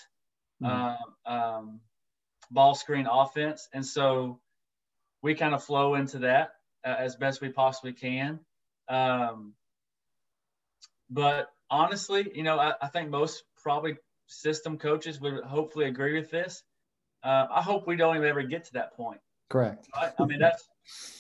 mm-hmm. 0.62 1.32
um, 1.32 1.80
ball 2.52 2.76
screen 2.76 3.08
offense. 3.10 3.68
And 3.74 3.86
so 3.86 4.40
we 5.22 5.36
kind 5.36 5.54
of 5.54 5.64
flow 5.64 5.96
into 5.96 6.20
that 6.20 6.52
uh, 6.86 6.96
as 6.98 7.16
best 7.16 7.42
we 7.42 7.50
possibly 7.50 7.94
can. 7.94 8.40
Um, 8.88 9.54
but 11.10 11.50
honestly, 11.70 12.30
you 12.34 12.44
know, 12.44 12.60
I, 12.60 12.74
I, 12.82 12.88
think 12.88 13.10
most 13.10 13.44
probably 13.62 13.98
system 14.28 14.78
coaches 14.78 15.20
would 15.22 15.44
hopefully 15.44 15.86
agree 15.86 16.20
with 16.20 16.32
this. 16.32 16.64
Uh, 17.24 17.48
I 17.52 17.62
hope 17.62 17.88
we 17.88 17.96
don't 17.96 18.16
even 18.16 18.28
ever 18.28 18.44
get 18.44 18.66
to 18.66 18.74
that 18.74 18.96
point. 18.96 19.20
Correct. 19.50 19.88
Right? 19.96 20.12
I 20.20 20.26
mean, 20.26 20.40
that's, 20.40 20.68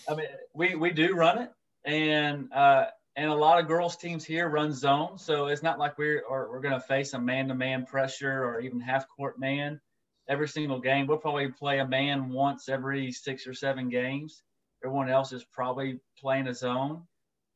I 0.08 0.16
mean, 0.16 0.28
we, 0.54 0.76
we 0.76 0.92
do 0.92 1.16
run 1.16 1.40
it 1.40 1.52
and, 1.86 2.52
uh, 2.54 2.86
and 3.16 3.30
a 3.30 3.36
lot 3.36 3.60
of 3.60 3.68
girls 3.68 3.98
teams 3.98 4.24
here 4.24 4.48
run 4.48 4.72
zone, 4.72 5.18
so 5.18 5.48
it's 5.48 5.64
not 5.64 5.78
like 5.78 5.98
we're 5.98 6.22
or 6.22 6.50
we're 6.50 6.62
going 6.62 6.74
to 6.74 6.80
face 6.80 7.14
a 7.14 7.20
man-to-man 7.20 7.86
pressure 7.86 8.46
or 8.46 8.62
even 8.62 8.80
half-court 8.80 9.38
man 9.38 9.82
every 10.30 10.48
single 10.48 10.80
game. 10.80 11.06
We'll 11.06 11.18
probably 11.18 11.50
play 11.50 11.80
a 11.80 11.88
man 11.88 12.30
once 12.30 12.70
every 12.70 13.12
six 13.12 13.46
or 13.46 13.54
seven 13.54 13.90
games. 13.90 14.44
Everyone 14.86 15.10
else 15.10 15.34
is 15.34 15.44
probably 15.52 16.00
playing 16.18 16.48
a 16.48 16.54
zone. 16.54 17.02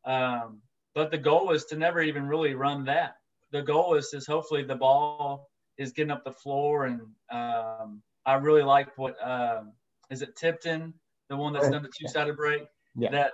Um, 0.04 0.60
but 0.96 1.12
the 1.12 1.18
goal 1.18 1.52
is 1.52 1.64
to 1.66 1.78
never 1.78 2.02
even 2.02 2.28
really 2.28 2.56
run 2.56 2.84
that. 2.86 3.16
The 3.52 3.62
goal 3.62 3.96
is 3.96 4.14
is 4.14 4.28
hopefully 4.28 4.64
the 4.64 4.76
ball 4.76 5.50
is 5.78 5.94
getting 5.94 6.12
up 6.12 6.26
the 6.26 6.32
floor, 6.32 6.88
and 6.88 7.02
um, 7.32 8.02
I 8.26 8.36
really 8.36 8.64
like 8.64 8.98
what 8.98 9.16
um, 9.24 9.74
is 10.10 10.22
it 10.22 10.36
Tipton, 10.36 10.94
the 11.30 11.38
one 11.38 11.54
that's 11.54 11.70
done 11.70 11.84
the 11.84 11.90
two-sided 12.00 12.36
break. 12.36 12.64
Yeah. 12.96 13.12
That 13.12 13.32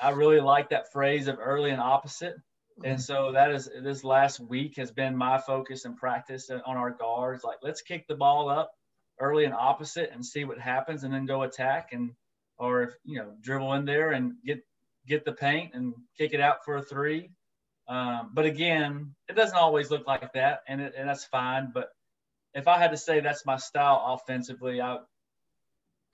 I 0.00 0.10
really 0.10 0.40
like 0.40 0.70
that 0.70 0.92
phrase 0.92 1.28
of 1.28 1.38
early 1.40 1.70
and 1.70 1.80
opposite. 1.80 2.36
And 2.84 3.00
so 3.00 3.32
that 3.32 3.50
is 3.50 3.68
this 3.82 4.04
last 4.04 4.38
week 4.38 4.76
has 4.76 4.92
been 4.92 5.16
my 5.16 5.38
focus 5.38 5.84
and 5.84 5.96
practice 5.96 6.48
on 6.50 6.76
our 6.76 6.92
guards. 6.92 7.42
Like, 7.42 7.58
let's 7.62 7.82
kick 7.82 8.06
the 8.06 8.14
ball 8.14 8.48
up 8.48 8.70
early 9.18 9.44
and 9.44 9.54
opposite 9.54 10.10
and 10.12 10.24
see 10.24 10.44
what 10.44 10.60
happens, 10.60 11.02
and 11.02 11.12
then 11.12 11.26
go 11.26 11.42
attack 11.42 11.88
and 11.92 12.12
or 12.56 12.82
if 12.82 12.90
you 13.04 13.18
know 13.18 13.32
dribble 13.40 13.72
in 13.74 13.84
there 13.84 14.12
and 14.12 14.34
get 14.44 14.60
get 15.08 15.24
the 15.24 15.32
paint 15.32 15.74
and 15.74 15.94
kick 16.16 16.34
it 16.34 16.40
out 16.40 16.64
for 16.64 16.76
a 16.76 16.82
three. 16.82 17.30
Um, 17.88 18.30
but 18.34 18.44
again, 18.44 19.14
it 19.28 19.34
doesn't 19.34 19.56
always 19.56 19.90
look 19.90 20.06
like 20.06 20.32
that, 20.34 20.60
and, 20.68 20.80
it, 20.80 20.92
and 20.96 21.08
that's 21.08 21.24
fine. 21.24 21.72
But 21.72 21.88
if 22.58 22.68
I 22.68 22.78
had 22.78 22.90
to 22.90 22.96
say 22.96 23.20
that's 23.20 23.46
my 23.46 23.56
style 23.56 24.02
offensively, 24.06 24.80
I, 24.80 24.98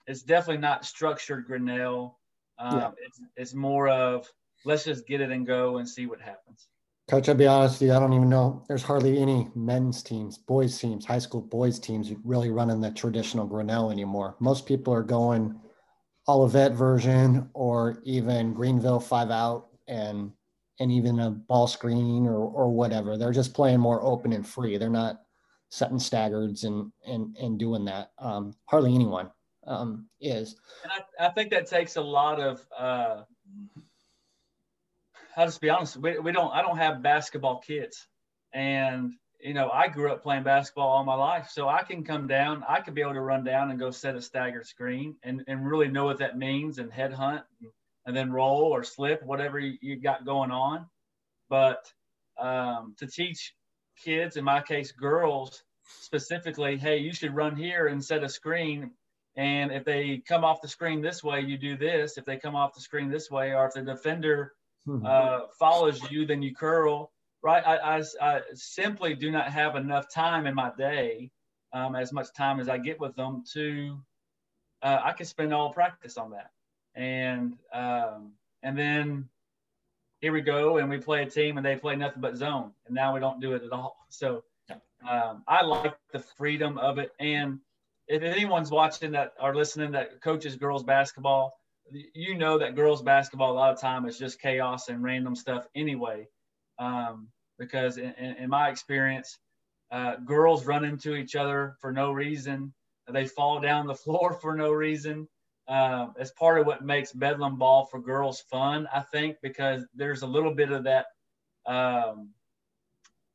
it's 0.07 0.21
definitely 0.21 0.61
not 0.61 0.85
structured 0.85 1.45
Grinnell. 1.45 2.19
Um, 2.59 2.79
yeah. 2.79 2.91
it's, 3.05 3.21
it's 3.35 3.53
more 3.53 3.89
of 3.89 4.27
let's 4.63 4.85
just 4.85 5.07
get 5.07 5.21
it 5.21 5.31
and 5.31 5.45
go 5.45 5.77
and 5.77 5.89
see 5.89 6.05
what 6.05 6.21
happens. 6.21 6.67
Coach, 7.07 7.29
I'll 7.29 7.35
be 7.35 7.45
honest 7.45 7.81
with 7.81 7.89
you, 7.89 7.95
I 7.95 7.99
don't 7.99 8.13
even 8.13 8.29
know. 8.29 8.63
There's 8.67 8.81
hardly 8.81 9.19
any 9.19 9.47
men's 9.53 10.01
teams, 10.01 10.37
boys 10.39 10.79
teams, 10.79 11.05
high 11.05 11.19
school 11.19 11.41
boys 11.41 11.77
teams 11.77 12.11
really 12.23 12.49
running 12.49 12.81
the 12.81 12.91
traditional 12.91 13.45
Grinnell 13.45 13.91
anymore. 13.91 14.35
Most 14.39 14.65
people 14.65 14.93
are 14.93 15.03
going 15.03 15.59
Olivet 16.27 16.73
version 16.73 17.49
or 17.53 18.01
even 18.03 18.53
Greenville 18.53 18.99
five 18.99 19.29
out 19.29 19.67
and 19.87 20.31
and 20.79 20.91
even 20.91 21.19
a 21.19 21.29
ball 21.29 21.67
screen 21.67 22.25
or 22.25 22.37
or 22.37 22.71
whatever. 22.71 23.17
They're 23.17 23.31
just 23.31 23.53
playing 23.53 23.79
more 23.79 24.03
open 24.03 24.33
and 24.33 24.47
free. 24.47 24.77
They're 24.77 24.89
not 24.89 25.24
setting 25.75 25.99
staggards 25.99 26.63
and 26.63 26.89
and 27.05 27.35
and 27.37 27.59
doing 27.59 27.83
that. 27.83 28.11
Um, 28.17 28.53
hardly 28.65 28.95
anyone 28.95 29.29
um, 29.67 30.07
is. 30.21 30.55
And 30.83 30.91
I, 30.93 31.27
I, 31.27 31.29
think 31.31 31.51
that 31.51 31.67
takes 31.67 31.97
a 31.97 32.01
lot 32.01 32.39
of. 32.39 32.65
Uh, 32.77 33.23
I'll 35.35 35.45
just 35.45 35.59
be 35.59 35.69
honest. 35.69 35.97
We, 35.97 36.17
we 36.19 36.31
don't. 36.31 36.51
I 36.53 36.61
don't 36.61 36.77
have 36.77 37.03
basketball 37.03 37.59
kids, 37.59 38.07
and 38.53 39.11
you 39.41 39.53
know 39.53 39.69
I 39.69 39.89
grew 39.89 40.13
up 40.13 40.23
playing 40.23 40.43
basketball 40.43 40.87
all 40.87 41.03
my 41.03 41.15
life, 41.15 41.49
so 41.51 41.67
I 41.67 41.83
can 41.83 42.05
come 42.05 42.25
down. 42.25 42.63
I 42.69 42.79
could 42.79 42.95
be 42.95 43.01
able 43.01 43.13
to 43.15 43.21
run 43.21 43.43
down 43.43 43.69
and 43.69 43.77
go 43.77 43.91
set 43.91 44.15
a 44.15 44.21
staggered 44.21 44.65
screen 44.65 45.17
and 45.23 45.43
and 45.47 45.69
really 45.69 45.89
know 45.89 46.05
what 46.05 46.19
that 46.19 46.37
means 46.37 46.77
and 46.77 46.89
head 46.89 47.11
hunt 47.11 47.43
and, 47.59 47.69
and 48.05 48.15
then 48.15 48.31
roll 48.31 48.73
or 48.73 48.81
slip 48.81 49.21
whatever 49.23 49.59
you, 49.59 49.77
you 49.81 49.97
got 49.97 50.25
going 50.25 50.51
on. 50.51 50.85
But 51.49 51.91
um, 52.39 52.95
to 52.97 53.07
teach 53.07 53.53
kids, 54.01 54.37
in 54.37 54.45
my 54.45 54.61
case, 54.61 54.93
girls 54.93 55.64
specifically, 55.87 56.77
hey, 56.77 56.97
you 56.97 57.13
should 57.13 57.35
run 57.35 57.55
here 57.55 57.87
and 57.87 58.03
set 58.03 58.23
a 58.23 58.29
screen 58.29 58.91
and 59.37 59.71
if 59.71 59.83
they 59.83 60.21
come 60.25 60.45
off 60.45 60.61
the 60.61 60.67
screen 60.67 61.01
this 61.01 61.23
way, 61.23 61.41
you 61.41 61.57
do 61.57 61.75
this. 61.75 62.17
If 62.17 62.25
they 62.25 62.37
come 62.37 62.55
off 62.55 62.73
the 62.73 62.81
screen 62.81 63.09
this 63.09 63.29
way, 63.29 63.53
or 63.53 63.65
if 63.65 63.73
the 63.73 63.81
defender 63.81 64.53
hmm. 64.85 65.05
uh, 65.05 65.41
follows 65.59 65.99
you, 66.09 66.25
then 66.25 66.41
you 66.41 66.55
curl. 66.55 67.11
Right? 67.43 67.63
I, 67.65 67.97
I, 67.97 68.03
I, 68.21 68.41
simply 68.53 69.13
do 69.13 69.29
not 69.29 69.51
have 69.51 69.75
enough 69.75 70.11
time 70.11 70.47
in 70.47 70.55
my 70.55 70.71
day, 70.75 71.31
um, 71.73 71.95
as 71.95 72.11
much 72.11 72.33
time 72.33 72.59
as 72.59 72.69
I 72.69 72.79
get 72.79 72.99
with 72.99 73.15
them, 73.15 73.43
to 73.53 73.99
uh, 74.81 74.99
I 75.03 75.11
can 75.11 75.27
spend 75.27 75.53
all 75.53 75.71
practice 75.71 76.17
on 76.17 76.31
that. 76.31 76.49
And 76.95 77.55
um, 77.71 78.31
and 78.63 78.79
then 78.79 79.29
here 80.21 80.31
we 80.31 80.41
go, 80.41 80.77
and 80.77 80.89
we 80.89 80.97
play 80.97 81.21
a 81.21 81.29
team, 81.29 81.57
and 81.57 81.65
they 81.65 81.75
play 81.75 81.95
nothing 81.95 82.21
but 82.21 82.37
zone, 82.37 82.71
and 82.87 82.95
now 82.95 83.13
we 83.13 83.19
don't 83.19 83.41
do 83.41 83.53
it 83.53 83.63
at 83.63 83.71
all. 83.71 83.97
So 84.09 84.43
um, 85.09 85.43
I 85.47 85.63
like 85.63 85.95
the 86.11 86.19
freedom 86.19 86.77
of 86.77 86.97
it, 86.97 87.11
and 87.19 87.59
if 88.07 88.21
anyone's 88.21 88.71
watching 88.71 89.11
that 89.11 89.33
or 89.41 89.55
listening 89.55 89.91
that 89.91 90.21
coaches 90.21 90.55
girls 90.55 90.83
basketball, 90.83 91.53
you 91.91 92.35
know 92.37 92.57
that 92.59 92.75
girls 92.75 93.01
basketball 93.01 93.51
a 93.51 93.53
lot 93.53 93.73
of 93.73 93.79
time 93.79 94.05
is 94.05 94.17
just 94.17 94.41
chaos 94.41 94.89
and 94.89 95.03
random 95.03 95.35
stuff 95.35 95.67
anyway. 95.75 96.27
Um, 96.79 97.29
because 97.57 97.97
in, 97.97 98.13
in, 98.17 98.49
my 98.49 98.69
experience, 98.69 99.39
uh, 99.91 100.17
girls 100.17 100.65
run 100.65 100.83
into 100.83 101.15
each 101.15 101.35
other 101.35 101.75
for 101.79 101.91
no 101.91 102.11
reason. 102.11 102.73
They 103.09 103.25
fall 103.25 103.61
down 103.61 103.87
the 103.87 103.95
floor 104.05 104.33
for 104.33 104.55
no 104.55 104.71
reason. 104.71 105.27
Uh, 105.67 106.07
it's 106.17 106.31
part 106.31 106.59
of 106.59 106.67
what 106.67 106.83
makes 106.83 107.11
Bedlam 107.11 107.57
ball 107.57 107.85
for 107.85 107.99
girls 107.99 108.41
fun, 108.51 108.87
I 108.93 109.01
think, 109.01 109.37
because 109.41 109.83
there's 109.95 110.21
a 110.21 110.27
little 110.27 110.53
bit 110.53 110.71
of 110.71 110.83
that 110.83 111.05
um, 111.65 112.29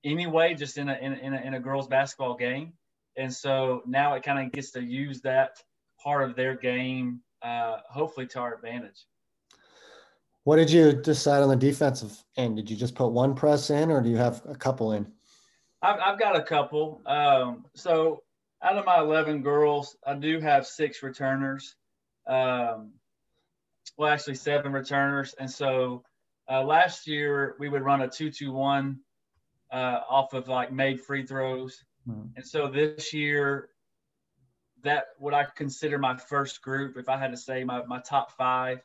anyway, 0.04 0.54
just 0.54 0.78
in 0.78 0.88
a, 0.88 0.94
in 0.94 1.34
a, 1.34 1.40
in 1.40 1.54
a 1.54 1.60
girls 1.60 1.88
basketball 1.88 2.34
game. 2.34 2.72
And 3.16 3.32
so 3.32 3.82
now 3.86 4.14
it 4.14 4.22
kind 4.22 4.44
of 4.44 4.52
gets 4.52 4.70
to 4.72 4.82
use 4.82 5.20
that 5.22 5.56
part 6.02 6.28
of 6.28 6.36
their 6.36 6.56
game, 6.56 7.20
uh, 7.42 7.78
hopefully 7.88 8.26
to 8.28 8.40
our 8.40 8.54
advantage. 8.54 9.06
What 10.44 10.56
did 10.56 10.70
you 10.70 10.92
decide 10.92 11.42
on 11.42 11.48
the 11.48 11.56
defensive 11.56 12.16
end? 12.36 12.56
Did 12.56 12.70
you 12.70 12.76
just 12.76 12.94
put 12.94 13.08
one 13.08 13.34
press 13.34 13.70
in, 13.70 13.90
or 13.90 14.00
do 14.00 14.08
you 14.08 14.16
have 14.16 14.42
a 14.48 14.54
couple 14.54 14.92
in? 14.92 15.06
I've, 15.82 16.00
I've 16.00 16.18
got 16.18 16.36
a 16.36 16.42
couple. 16.42 17.02
Um, 17.04 17.66
so 17.74 18.22
out 18.62 18.76
of 18.76 18.84
my 18.84 19.00
11 19.00 19.42
girls, 19.42 19.96
I 20.06 20.14
do 20.14 20.40
have 20.40 20.66
six 20.66 21.02
returners. 21.02 21.74
Um, 22.26 22.92
well, 23.96 24.10
actually 24.10 24.36
seven 24.36 24.72
returners. 24.72 25.34
And 25.38 25.50
so 25.50 26.04
uh, 26.50 26.62
last 26.62 27.06
year 27.06 27.56
we 27.58 27.68
would 27.68 27.82
run 27.82 28.02
a 28.02 28.08
two-two-one 28.08 28.98
uh, 29.72 30.00
off 30.08 30.32
of 30.32 30.48
like 30.48 30.72
made 30.72 31.00
free 31.00 31.26
throws. 31.26 31.84
Mm-hmm. 32.08 32.28
And 32.36 32.46
so 32.46 32.68
this 32.68 33.12
year, 33.12 33.68
that 34.82 35.08
what 35.18 35.34
I 35.34 35.46
consider 35.56 35.98
my 35.98 36.16
first 36.16 36.62
group, 36.62 36.96
if 36.96 37.08
I 37.08 37.18
had 37.18 37.30
to 37.32 37.36
say 37.36 37.64
my, 37.64 37.84
my 37.84 38.00
top 38.00 38.32
five, 38.32 38.80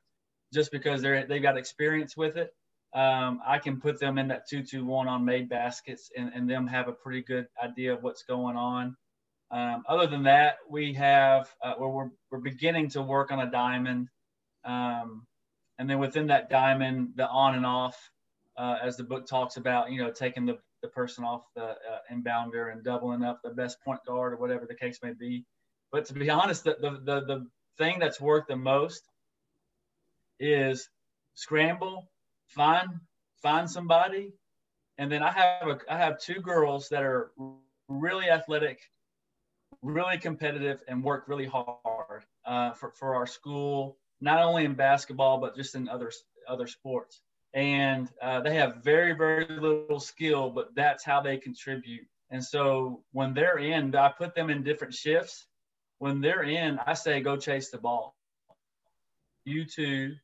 just 0.54 0.72
because 0.72 1.02
they're 1.02 1.26
they've 1.26 1.42
got 1.42 1.58
experience 1.58 2.18
with 2.18 2.38
it, 2.38 2.54
um, 2.94 3.42
I 3.46 3.60
can 3.60 3.80
put 3.80 4.00
them 4.00 4.18
in 4.18 4.28
that 4.28 4.48
two-two-one 4.48 5.08
on 5.08 5.26
made 5.26 5.50
baskets 5.50 6.12
and, 6.16 6.32
and 6.34 6.50
them 6.50 6.68
have 6.68 6.88
a 6.88 6.94
pretty 6.94 7.22
good 7.22 7.48
idea 7.64 7.94
of 7.94 8.04
what's 8.04 8.24
going 8.24 8.56
on. 8.58 8.96
Um, 9.52 9.84
other 9.88 10.08
than 10.08 10.24
that, 10.24 10.58
we 10.70 10.94
have 10.94 11.54
uh, 11.64 11.74
we're 11.80 12.10
we're 12.32 12.40
beginning 12.40 12.90
to 12.90 13.02
work 13.02 13.32
on 13.32 13.40
a 13.40 13.50
diamond, 13.50 14.10
um, 14.66 15.26
and 15.78 15.90
then 15.90 16.00
within 16.00 16.28
that 16.28 16.50
diamond, 16.50 17.14
the 17.16 17.28
on 17.28 17.56
and 17.56 17.66
off, 17.66 17.98
uh, 18.58 18.78
as 18.82 18.98
the 18.98 19.04
book 19.04 19.28
talks 19.28 19.58
about, 19.58 19.92
you 19.92 20.02
know, 20.02 20.12
taking 20.12 20.46
the, 20.46 20.58
the 20.86 20.92
person 20.92 21.24
off 21.24 21.44
the 21.56 21.64
uh, 21.64 22.00
inbounder 22.12 22.72
and 22.72 22.84
doubling 22.84 23.24
up 23.24 23.42
the 23.42 23.50
best 23.50 23.82
point 23.84 24.00
guard 24.06 24.34
or 24.34 24.38
whatever 24.38 24.66
the 24.66 24.76
case 24.76 25.00
may 25.04 25.14
be. 25.14 25.46
But 25.92 26.06
to 26.06 26.14
be 26.14 26.30
honest, 26.30 26.64
the 26.64 26.78
the 26.80 26.92
the, 26.92 27.26
the 27.26 27.48
thing 27.78 28.00
that's 28.00 28.22
worked 28.22 28.50
the 28.50 28.56
most 28.56 29.04
is 30.40 30.90
scramble, 31.34 32.10
find 32.48 32.90
find 33.42 33.70
somebody, 33.70 34.34
and 34.98 35.12
then 35.12 35.24
I 35.24 35.32
have 35.32 35.68
a 35.68 35.80
I 35.90 35.98
have 35.98 36.20
two 36.20 36.42
girls 36.42 36.90
that 36.90 37.04
are 37.04 37.32
really 37.88 38.30
athletic 38.30 38.80
really 39.82 40.18
competitive 40.18 40.82
and 40.88 41.04
work 41.04 41.26
really 41.28 41.46
hard 41.46 42.24
uh, 42.46 42.72
for, 42.74 42.92
for 42.92 43.16
our 43.16 43.28
school, 43.28 43.98
not 44.22 44.42
only 44.42 44.66
in 44.66 44.74
basketball, 44.74 45.40
but 45.40 45.56
just 45.56 45.76
in 45.76 45.88
other, 45.88 46.12
other 46.48 46.68
sports. 46.68 47.22
And 47.56 48.10
uh, 48.22 48.42
they 48.42 48.56
have 48.56 48.84
very, 48.84 49.14
very 49.14 49.48
little 49.48 50.00
skill, 50.00 50.52
but 50.52 50.76
that's 50.76 51.04
how 51.04 51.22
they 51.22 51.38
contribute. 51.38 52.06
And 52.30 52.44
so 52.44 53.02
when 53.14 53.34
they're 53.34 53.58
in, 53.58 53.96
I 53.96 54.10
put 54.10 54.36
them 54.36 54.50
in 54.50 54.62
different 54.62 54.94
shifts. 54.94 55.48
When 55.98 56.20
they're 56.20 56.44
in, 56.44 56.78
I 56.86 56.94
say, 56.94 57.22
go 57.22 57.38
chase 57.38 57.70
the 57.72 57.78
ball. 57.78 58.14
You 59.46 59.64
two, 59.64 60.16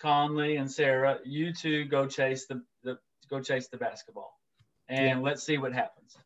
Conley 0.00 0.56
and 0.56 0.70
Sarah, 0.70 1.18
you 1.24 1.52
two 1.52 1.84
go 1.84 2.06
chase 2.06 2.46
the, 2.46 2.62
the 2.82 2.98
go 3.28 3.40
chase 3.40 3.68
the 3.68 3.76
basketball, 3.76 4.38
and 4.88 5.18
yeah. 5.18 5.24
let's 5.24 5.42
see 5.42 5.58
what 5.58 5.72
happens. 5.72 6.16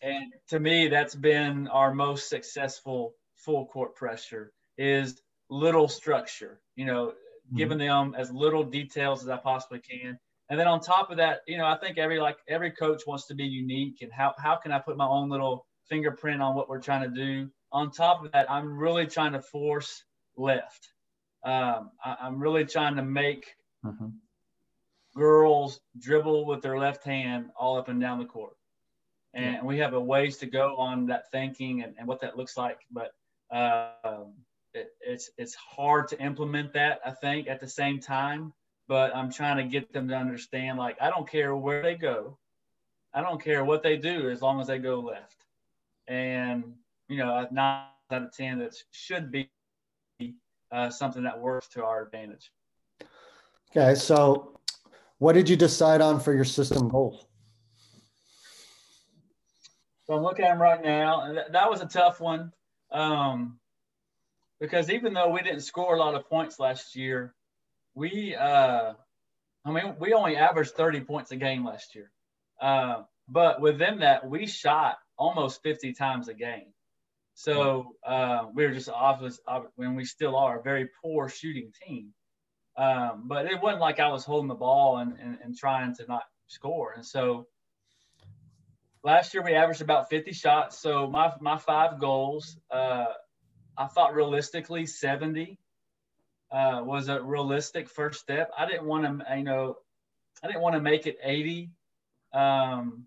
And 0.00 0.32
to 0.48 0.60
me, 0.60 0.88
that's 0.88 1.14
been 1.14 1.68
our 1.68 1.92
most 1.92 2.28
successful 2.28 3.14
full 3.34 3.66
court 3.66 3.96
pressure 3.96 4.52
is 4.76 5.20
little 5.50 5.88
structure, 5.88 6.60
you 6.76 6.84
know. 6.84 7.12
Giving 7.56 7.78
them 7.78 8.14
as 8.16 8.30
little 8.30 8.64
details 8.64 9.22
as 9.22 9.28
I 9.28 9.36
possibly 9.36 9.80
can. 9.80 10.18
And 10.50 10.58
then 10.58 10.66
on 10.66 10.80
top 10.80 11.10
of 11.10 11.18
that, 11.18 11.40
you 11.46 11.58
know, 11.58 11.66
I 11.66 11.76
think 11.76 11.98
every 11.98 12.20
like 12.20 12.38
every 12.48 12.70
coach 12.70 13.02
wants 13.06 13.26
to 13.26 13.34
be 13.34 13.44
unique 13.44 13.98
and 14.02 14.12
how 14.12 14.34
how 14.38 14.56
can 14.56 14.72
I 14.72 14.78
put 14.78 14.96
my 14.96 15.06
own 15.06 15.28
little 15.28 15.66
fingerprint 15.88 16.40
on 16.42 16.54
what 16.54 16.68
we're 16.68 16.80
trying 16.80 17.02
to 17.02 17.14
do. 17.14 17.50
On 17.72 17.90
top 17.90 18.24
of 18.24 18.32
that, 18.32 18.50
I'm 18.50 18.78
really 18.78 19.06
trying 19.06 19.32
to 19.32 19.40
force 19.40 20.04
left. 20.36 20.88
Um, 21.44 21.90
I, 22.04 22.16
am 22.26 22.38
really 22.38 22.64
trying 22.64 22.96
to 22.96 23.02
make 23.02 23.54
mm-hmm. 23.84 24.08
girls 25.14 25.80
dribble 25.98 26.46
with 26.46 26.62
their 26.62 26.78
left 26.78 27.04
hand 27.04 27.50
all 27.58 27.78
up 27.78 27.88
and 27.88 28.00
down 28.00 28.18
the 28.18 28.24
court 28.24 28.54
and 29.34 29.54
yeah. 29.54 29.64
we 29.64 29.78
have 29.78 29.94
a 29.94 30.00
ways 30.00 30.38
to 30.38 30.46
go 30.46 30.76
on 30.76 31.06
that 31.06 31.30
thinking 31.30 31.82
and, 31.82 31.94
and 31.98 32.08
what 32.08 32.20
that 32.20 32.36
looks 32.36 32.56
like 32.56 32.80
but 32.90 33.12
um, 33.50 34.32
it, 34.78 34.90
it's 35.00 35.30
it's 35.38 35.54
hard 35.54 36.08
to 36.08 36.20
implement 36.22 36.72
that 36.72 37.00
i 37.04 37.10
think 37.10 37.48
at 37.48 37.60
the 37.60 37.68
same 37.68 37.98
time 38.00 38.52
but 38.86 39.14
i'm 39.14 39.30
trying 39.30 39.56
to 39.56 39.64
get 39.64 39.92
them 39.92 40.08
to 40.08 40.14
understand 40.14 40.78
like 40.78 40.96
i 41.00 41.10
don't 41.10 41.28
care 41.28 41.54
where 41.54 41.82
they 41.82 41.94
go. 41.94 42.38
I 43.14 43.22
don't 43.22 43.42
care 43.42 43.64
what 43.64 43.82
they 43.82 43.96
do 43.96 44.30
as 44.30 44.42
long 44.42 44.60
as 44.60 44.66
they 44.66 44.78
go 44.78 45.00
left. 45.00 45.44
And 46.06 46.74
you 47.08 47.18
know 47.18 47.46
nine 47.50 47.86
out 48.10 48.22
of 48.22 48.32
ten 48.32 48.58
that 48.60 48.74
should 48.90 49.30
be 49.30 49.50
uh, 50.72 50.90
something 50.90 51.22
that 51.22 51.38
works 51.38 51.68
to 51.68 51.84
our 51.84 52.02
advantage. 52.04 52.52
Okay 53.70 53.94
so 53.94 54.58
what 55.18 55.32
did 55.32 55.48
you 55.48 55.56
decide 55.56 56.00
on 56.00 56.20
for 56.20 56.32
your 56.32 56.44
system 56.44 56.88
goals? 56.88 57.26
So 60.06 60.14
I'm 60.14 60.22
looking 60.22 60.44
at 60.44 60.50
them 60.52 60.62
right 60.62 60.82
now, 60.82 61.22
and 61.22 61.34
th- 61.34 61.48
that 61.52 61.68
was 61.68 61.82
a 61.82 61.86
tough 61.86 62.20
one. 62.20 62.52
Um, 62.92 63.57
because 64.60 64.90
even 64.90 65.12
though 65.12 65.30
we 65.30 65.42
didn't 65.42 65.60
score 65.60 65.94
a 65.94 65.98
lot 65.98 66.14
of 66.14 66.28
points 66.28 66.58
last 66.58 66.96
year, 66.96 67.34
we, 67.94 68.34
uh, 68.34 68.92
I 69.64 69.70
mean, 69.70 69.96
we 69.98 70.12
only 70.12 70.36
averaged 70.36 70.72
30 70.72 71.00
points 71.00 71.30
a 71.30 71.36
game 71.36 71.64
last 71.64 71.94
year. 71.94 72.10
Uh, 72.60 73.02
but 73.28 73.60
within 73.60 74.00
that, 74.00 74.28
we 74.28 74.46
shot 74.46 74.98
almost 75.16 75.62
50 75.62 75.92
times 75.92 76.28
a 76.28 76.34
game. 76.34 76.72
So 77.34 77.94
uh, 78.04 78.46
we 78.52 78.66
were 78.66 78.72
just 78.72 78.88
obviously, 78.88 79.44
when 79.76 79.94
we 79.94 80.04
still 80.04 80.34
are, 80.34 80.58
a 80.58 80.62
very 80.62 80.88
poor 81.02 81.28
shooting 81.28 81.72
team. 81.86 82.12
Um, 82.76 83.24
but 83.26 83.46
it 83.46 83.60
wasn't 83.60 83.80
like 83.80 84.00
I 84.00 84.08
was 84.08 84.24
holding 84.24 84.48
the 84.48 84.54
ball 84.54 84.98
and, 84.98 85.14
and, 85.20 85.38
and 85.44 85.56
trying 85.56 85.94
to 85.96 86.06
not 86.08 86.22
score. 86.48 86.94
And 86.94 87.06
so 87.06 87.46
last 89.04 89.34
year 89.34 89.42
we 89.44 89.54
averaged 89.54 89.82
about 89.82 90.10
50 90.10 90.32
shots. 90.32 90.80
So 90.80 91.08
my 91.08 91.32
my 91.40 91.58
five 91.58 92.00
goals, 92.00 92.56
uh, 92.70 93.06
I 93.78 93.86
thought 93.86 94.14
realistically 94.14 94.86
70 94.86 95.56
uh, 96.50 96.82
was 96.84 97.08
a 97.08 97.22
realistic 97.22 97.88
first 97.88 98.20
step. 98.20 98.50
I 98.58 98.66
didn't 98.66 98.86
want 98.86 99.04
to, 99.04 99.36
you 99.36 99.44
know, 99.44 99.76
I 100.42 100.48
didn't 100.48 100.62
want 100.62 100.74
to 100.74 100.80
make 100.80 101.06
it 101.06 101.16
80 101.22 101.70
um, 102.34 103.06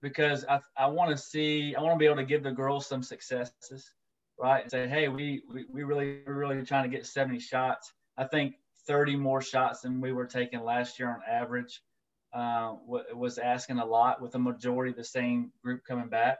because 0.00 0.44
I, 0.44 0.60
I 0.76 0.86
want 0.86 1.10
to 1.10 1.16
see, 1.16 1.74
I 1.74 1.80
want 1.82 1.94
to 1.94 1.98
be 1.98 2.06
able 2.06 2.16
to 2.16 2.24
give 2.24 2.44
the 2.44 2.52
girls 2.52 2.86
some 2.86 3.02
successes, 3.02 3.92
right? 4.38 4.62
And 4.62 4.70
say, 4.70 4.86
hey, 4.86 5.08
we, 5.08 5.42
we, 5.52 5.64
we 5.68 5.82
really, 5.82 6.20
we're 6.24 6.34
really 6.34 6.64
trying 6.64 6.88
to 6.88 6.96
get 6.96 7.04
70 7.04 7.40
shots. 7.40 7.92
I 8.16 8.24
think 8.24 8.54
30 8.86 9.16
more 9.16 9.42
shots 9.42 9.80
than 9.80 10.00
we 10.00 10.12
were 10.12 10.26
taking 10.26 10.62
last 10.62 11.00
year 11.00 11.08
on 11.08 11.20
average 11.28 11.80
uh, 12.32 12.74
was 12.86 13.38
asking 13.38 13.78
a 13.78 13.84
lot 13.84 14.20
with 14.20 14.32
the 14.32 14.38
majority 14.38 14.90
of 14.90 14.96
the 14.96 15.04
same 15.04 15.50
group 15.62 15.82
coming 15.84 16.08
back. 16.08 16.38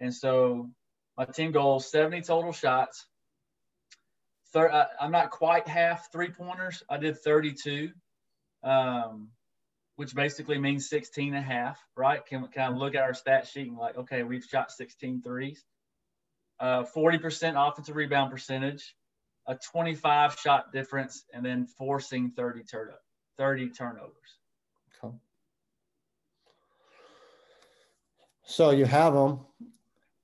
And 0.00 0.14
so 0.14 0.70
my 1.18 1.24
team 1.24 1.50
goals, 1.50 1.90
70 1.90 2.22
total 2.22 2.52
shots. 2.52 3.06
I, 4.54 4.86
I'm 5.00 5.10
not 5.10 5.30
quite 5.30 5.68
half 5.68 6.10
three 6.10 6.30
pointers. 6.30 6.82
I 6.88 6.96
did 6.96 7.18
32, 7.18 7.90
um, 8.62 9.28
which 9.96 10.14
basically 10.14 10.58
means 10.58 10.88
16 10.88 11.34
and 11.34 11.36
a 11.36 11.40
half, 11.46 11.78
right? 11.96 12.24
Can 12.24 12.42
we 12.42 12.48
kind 12.48 12.72
of 12.72 12.78
look 12.78 12.94
at 12.94 13.02
our 13.02 13.14
stat 13.14 13.46
sheet 13.46 13.68
and 13.68 13.76
like, 13.76 13.98
okay, 13.98 14.22
we've 14.22 14.44
shot 14.44 14.70
16 14.70 15.22
threes. 15.22 15.64
Uh, 16.60 16.84
40% 16.84 17.54
offensive 17.56 17.94
rebound 17.94 18.30
percentage, 18.30 18.96
a 19.46 19.56
25 19.56 20.36
shot 20.38 20.72
difference, 20.72 21.24
and 21.34 21.44
then 21.44 21.66
forcing 21.66 22.30
30, 22.30 22.62
tur- 22.64 22.98
30 23.36 23.70
turnovers. 23.70 24.38
Okay. 25.04 25.14
So 28.44 28.70
you 28.70 28.86
have 28.86 29.14
them. 29.14 29.40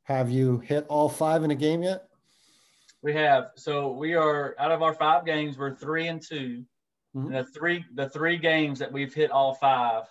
Have 0.04 0.30
you 0.30 0.58
hit 0.58 0.86
all 0.88 1.08
five 1.08 1.44
in 1.44 1.50
a 1.50 1.54
game 1.54 1.82
yet? 1.82 2.08
We 3.02 3.12
have. 3.14 3.50
So 3.56 3.92
we 3.92 4.14
are 4.14 4.54
out 4.58 4.72
of 4.72 4.82
our 4.82 4.94
five 4.94 5.26
games, 5.26 5.58
we're 5.58 5.74
three 5.74 6.08
and 6.08 6.22
2 6.22 6.64
mm-hmm. 7.16 7.26
and 7.26 7.34
the 7.34 7.44
three 7.44 7.84
the 7.94 8.08
three 8.08 8.38
games 8.38 8.78
that 8.78 8.90
we've 8.90 9.12
hit 9.12 9.30
all 9.30 9.54
five, 9.54 10.04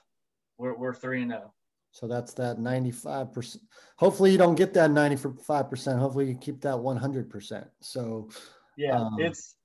we're, 0.58 0.76
we're 0.76 0.94
three 0.94 1.22
and 1.22 1.32
zero. 1.32 1.44
Oh. 1.46 1.54
So 1.92 2.08
that's 2.08 2.34
that 2.34 2.58
ninety 2.58 2.90
five 2.90 3.32
percent. 3.32 3.64
Hopefully 3.98 4.32
you 4.32 4.38
don't 4.40 4.56
get 4.56 4.74
that 4.74 4.90
ninety 4.90 5.16
five 5.16 5.70
percent. 5.70 6.00
Hopefully 6.00 6.28
you 6.28 6.36
keep 6.36 6.60
that 6.62 6.78
one 6.78 6.98
hundred 6.98 7.30
percent. 7.30 7.68
So 7.82 8.30
yeah, 8.78 9.00
um, 9.00 9.18
it's 9.20 9.56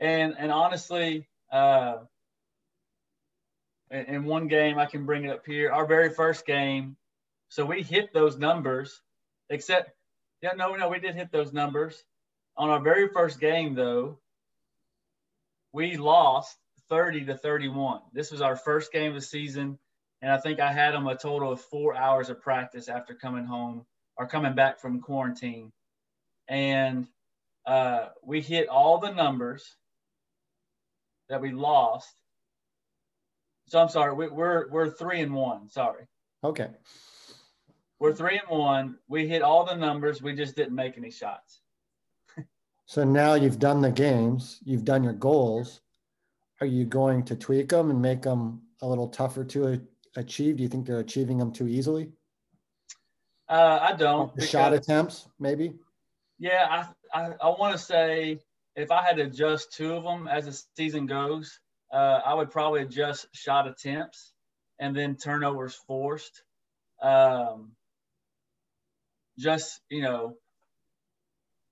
and 0.00 0.34
and 0.38 0.50
honestly, 0.50 1.28
uh, 1.52 1.98
in, 3.92 4.04
in 4.06 4.24
one 4.24 4.48
game 4.48 4.76
I 4.76 4.86
can 4.86 5.06
bring 5.06 5.24
it 5.24 5.30
up 5.30 5.46
here. 5.46 5.70
Our 5.70 5.86
very 5.86 6.10
first 6.10 6.46
game, 6.46 6.96
so 7.48 7.64
we 7.64 7.82
hit 7.82 8.12
those 8.12 8.38
numbers, 8.38 9.00
except, 9.50 9.90
yeah, 10.42 10.52
no, 10.56 10.74
no, 10.74 10.88
we 10.88 11.00
did 11.00 11.14
hit 11.14 11.32
those 11.32 11.52
numbers. 11.52 12.04
On 12.56 12.70
our 12.70 12.80
very 12.80 13.08
first 13.08 13.40
game, 13.40 13.74
though, 13.74 14.18
we 15.72 15.96
lost 15.96 16.56
30 16.88 17.26
to 17.26 17.36
31. 17.36 18.00
This 18.12 18.30
was 18.30 18.40
our 18.40 18.56
first 18.56 18.92
game 18.92 19.08
of 19.08 19.14
the 19.14 19.20
season. 19.20 19.78
And 20.20 20.32
I 20.32 20.38
think 20.38 20.58
I 20.58 20.72
had 20.72 20.94
them 20.94 21.06
a 21.06 21.16
total 21.16 21.52
of 21.52 21.60
four 21.60 21.94
hours 21.96 22.28
of 22.28 22.40
practice 22.40 22.88
after 22.88 23.14
coming 23.14 23.44
home 23.44 23.86
or 24.16 24.26
coming 24.26 24.54
back 24.54 24.80
from 24.80 25.00
quarantine. 25.00 25.72
And 26.48 27.06
uh, 27.66 28.08
we 28.24 28.40
hit 28.40 28.68
all 28.68 28.98
the 28.98 29.12
numbers 29.12 29.76
that 31.28 31.40
we 31.40 31.52
lost. 31.52 32.12
So 33.68 33.78
I'm 33.78 33.90
sorry, 33.90 34.14
we, 34.14 34.28
we're 34.28 34.68
we're 34.70 34.90
three 34.90 35.20
and 35.20 35.34
one. 35.34 35.68
Sorry. 35.68 36.04
Okay. 36.42 36.68
We're 38.00 38.14
three 38.14 38.38
and 38.38 38.58
one. 38.58 38.98
We 39.08 39.26
hit 39.26 39.42
all 39.42 39.64
the 39.64 39.74
numbers. 39.74 40.22
We 40.22 40.34
just 40.34 40.56
didn't 40.56 40.74
make 40.74 40.96
any 40.96 41.10
shots. 41.10 41.60
So 42.86 43.04
now 43.04 43.34
you've 43.34 43.58
done 43.58 43.82
the 43.82 43.90
games, 43.90 44.60
you've 44.64 44.86
done 44.86 45.04
your 45.04 45.12
goals. 45.12 45.82
Are 46.62 46.66
you 46.66 46.86
going 46.86 47.22
to 47.24 47.36
tweak 47.36 47.68
them 47.68 47.90
and 47.90 48.00
make 48.00 48.22
them 48.22 48.62
a 48.80 48.88
little 48.88 49.08
tougher 49.08 49.44
to 49.44 49.86
achieve? 50.16 50.56
Do 50.56 50.62
you 50.62 50.70
think 50.70 50.86
they're 50.86 51.00
achieving 51.00 51.36
them 51.36 51.52
too 51.52 51.68
easily? 51.68 52.08
Uh, 53.46 53.78
I 53.82 53.92
don't. 53.92 54.34
The 54.34 54.46
shot 54.46 54.72
attempts, 54.72 55.28
maybe. 55.38 55.74
Yeah, 56.38 56.66
I 57.12 57.20
I, 57.20 57.32
I 57.42 57.48
want 57.48 57.72
to 57.72 57.78
say 57.78 58.40
if 58.76 58.90
I 58.90 59.02
had 59.02 59.16
to 59.16 59.24
adjust 59.24 59.72
two 59.72 59.94
of 59.94 60.04
them 60.04 60.28
as 60.28 60.46
the 60.46 60.62
season 60.76 61.06
goes, 61.06 61.60
uh, 61.92 62.20
I 62.24 62.34
would 62.34 62.50
probably 62.50 62.82
adjust 62.82 63.26
shot 63.32 63.66
attempts 63.66 64.32
and 64.78 64.94
then 64.94 65.16
turnovers 65.16 65.74
forced. 65.74 66.42
Um, 67.02 67.72
just 69.38 69.80
you 69.88 70.02
know, 70.02 70.34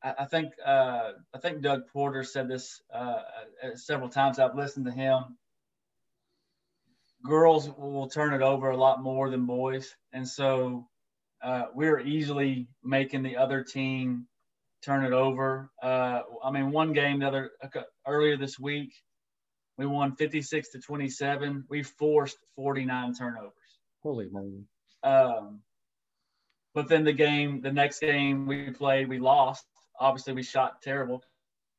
I, 0.02 0.14
I 0.20 0.24
think 0.26 0.52
uh, 0.64 1.12
I 1.34 1.38
think 1.38 1.62
Doug 1.62 1.88
Porter 1.92 2.24
said 2.24 2.48
this 2.48 2.80
uh, 2.92 3.22
several 3.74 4.08
times. 4.08 4.38
I've 4.38 4.54
listened 4.54 4.86
to 4.86 4.92
him. 4.92 5.36
Girls 7.24 7.68
will 7.76 8.08
turn 8.08 8.34
it 8.34 8.42
over 8.42 8.70
a 8.70 8.76
lot 8.76 9.02
more 9.02 9.28
than 9.30 9.46
boys, 9.46 9.94
and 10.12 10.26
so 10.26 10.86
uh, 11.42 11.66
we're 11.74 12.00
easily 12.00 12.68
making 12.84 13.22
the 13.22 13.36
other 13.36 13.62
team 13.62 14.26
turn 14.84 15.04
it 15.04 15.12
over. 15.12 15.70
Uh, 15.82 16.20
I 16.44 16.50
mean, 16.52 16.70
one 16.70 16.92
game 16.92 17.20
the 17.20 17.26
other 17.26 17.50
earlier 18.06 18.36
this 18.36 18.58
week, 18.58 18.92
we 19.76 19.86
won 19.86 20.14
56 20.14 20.70
to 20.70 20.78
27. 20.78 21.64
We 21.68 21.82
forced 21.82 22.38
49 22.54 23.14
turnovers. 23.14 23.52
Holy 24.02 24.28
moly! 24.30 24.64
Um, 25.02 25.62
but 26.76 26.88
then 26.88 27.04
the 27.04 27.12
game, 27.12 27.62
the 27.62 27.72
next 27.72 28.00
game 28.00 28.46
we 28.46 28.70
played, 28.70 29.08
we 29.08 29.18
lost. 29.18 29.64
Obviously, 29.98 30.34
we 30.34 30.42
shot 30.42 30.82
terrible 30.82 31.24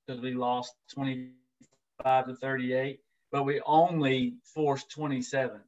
because 0.07 0.19
we 0.19 0.33
lost 0.33 0.73
25 0.91 2.25
to 2.25 2.33
38. 2.33 2.99
But 3.31 3.43
we 3.43 3.62
only 3.67 4.38
forced 4.43 4.89
27. 4.89 5.60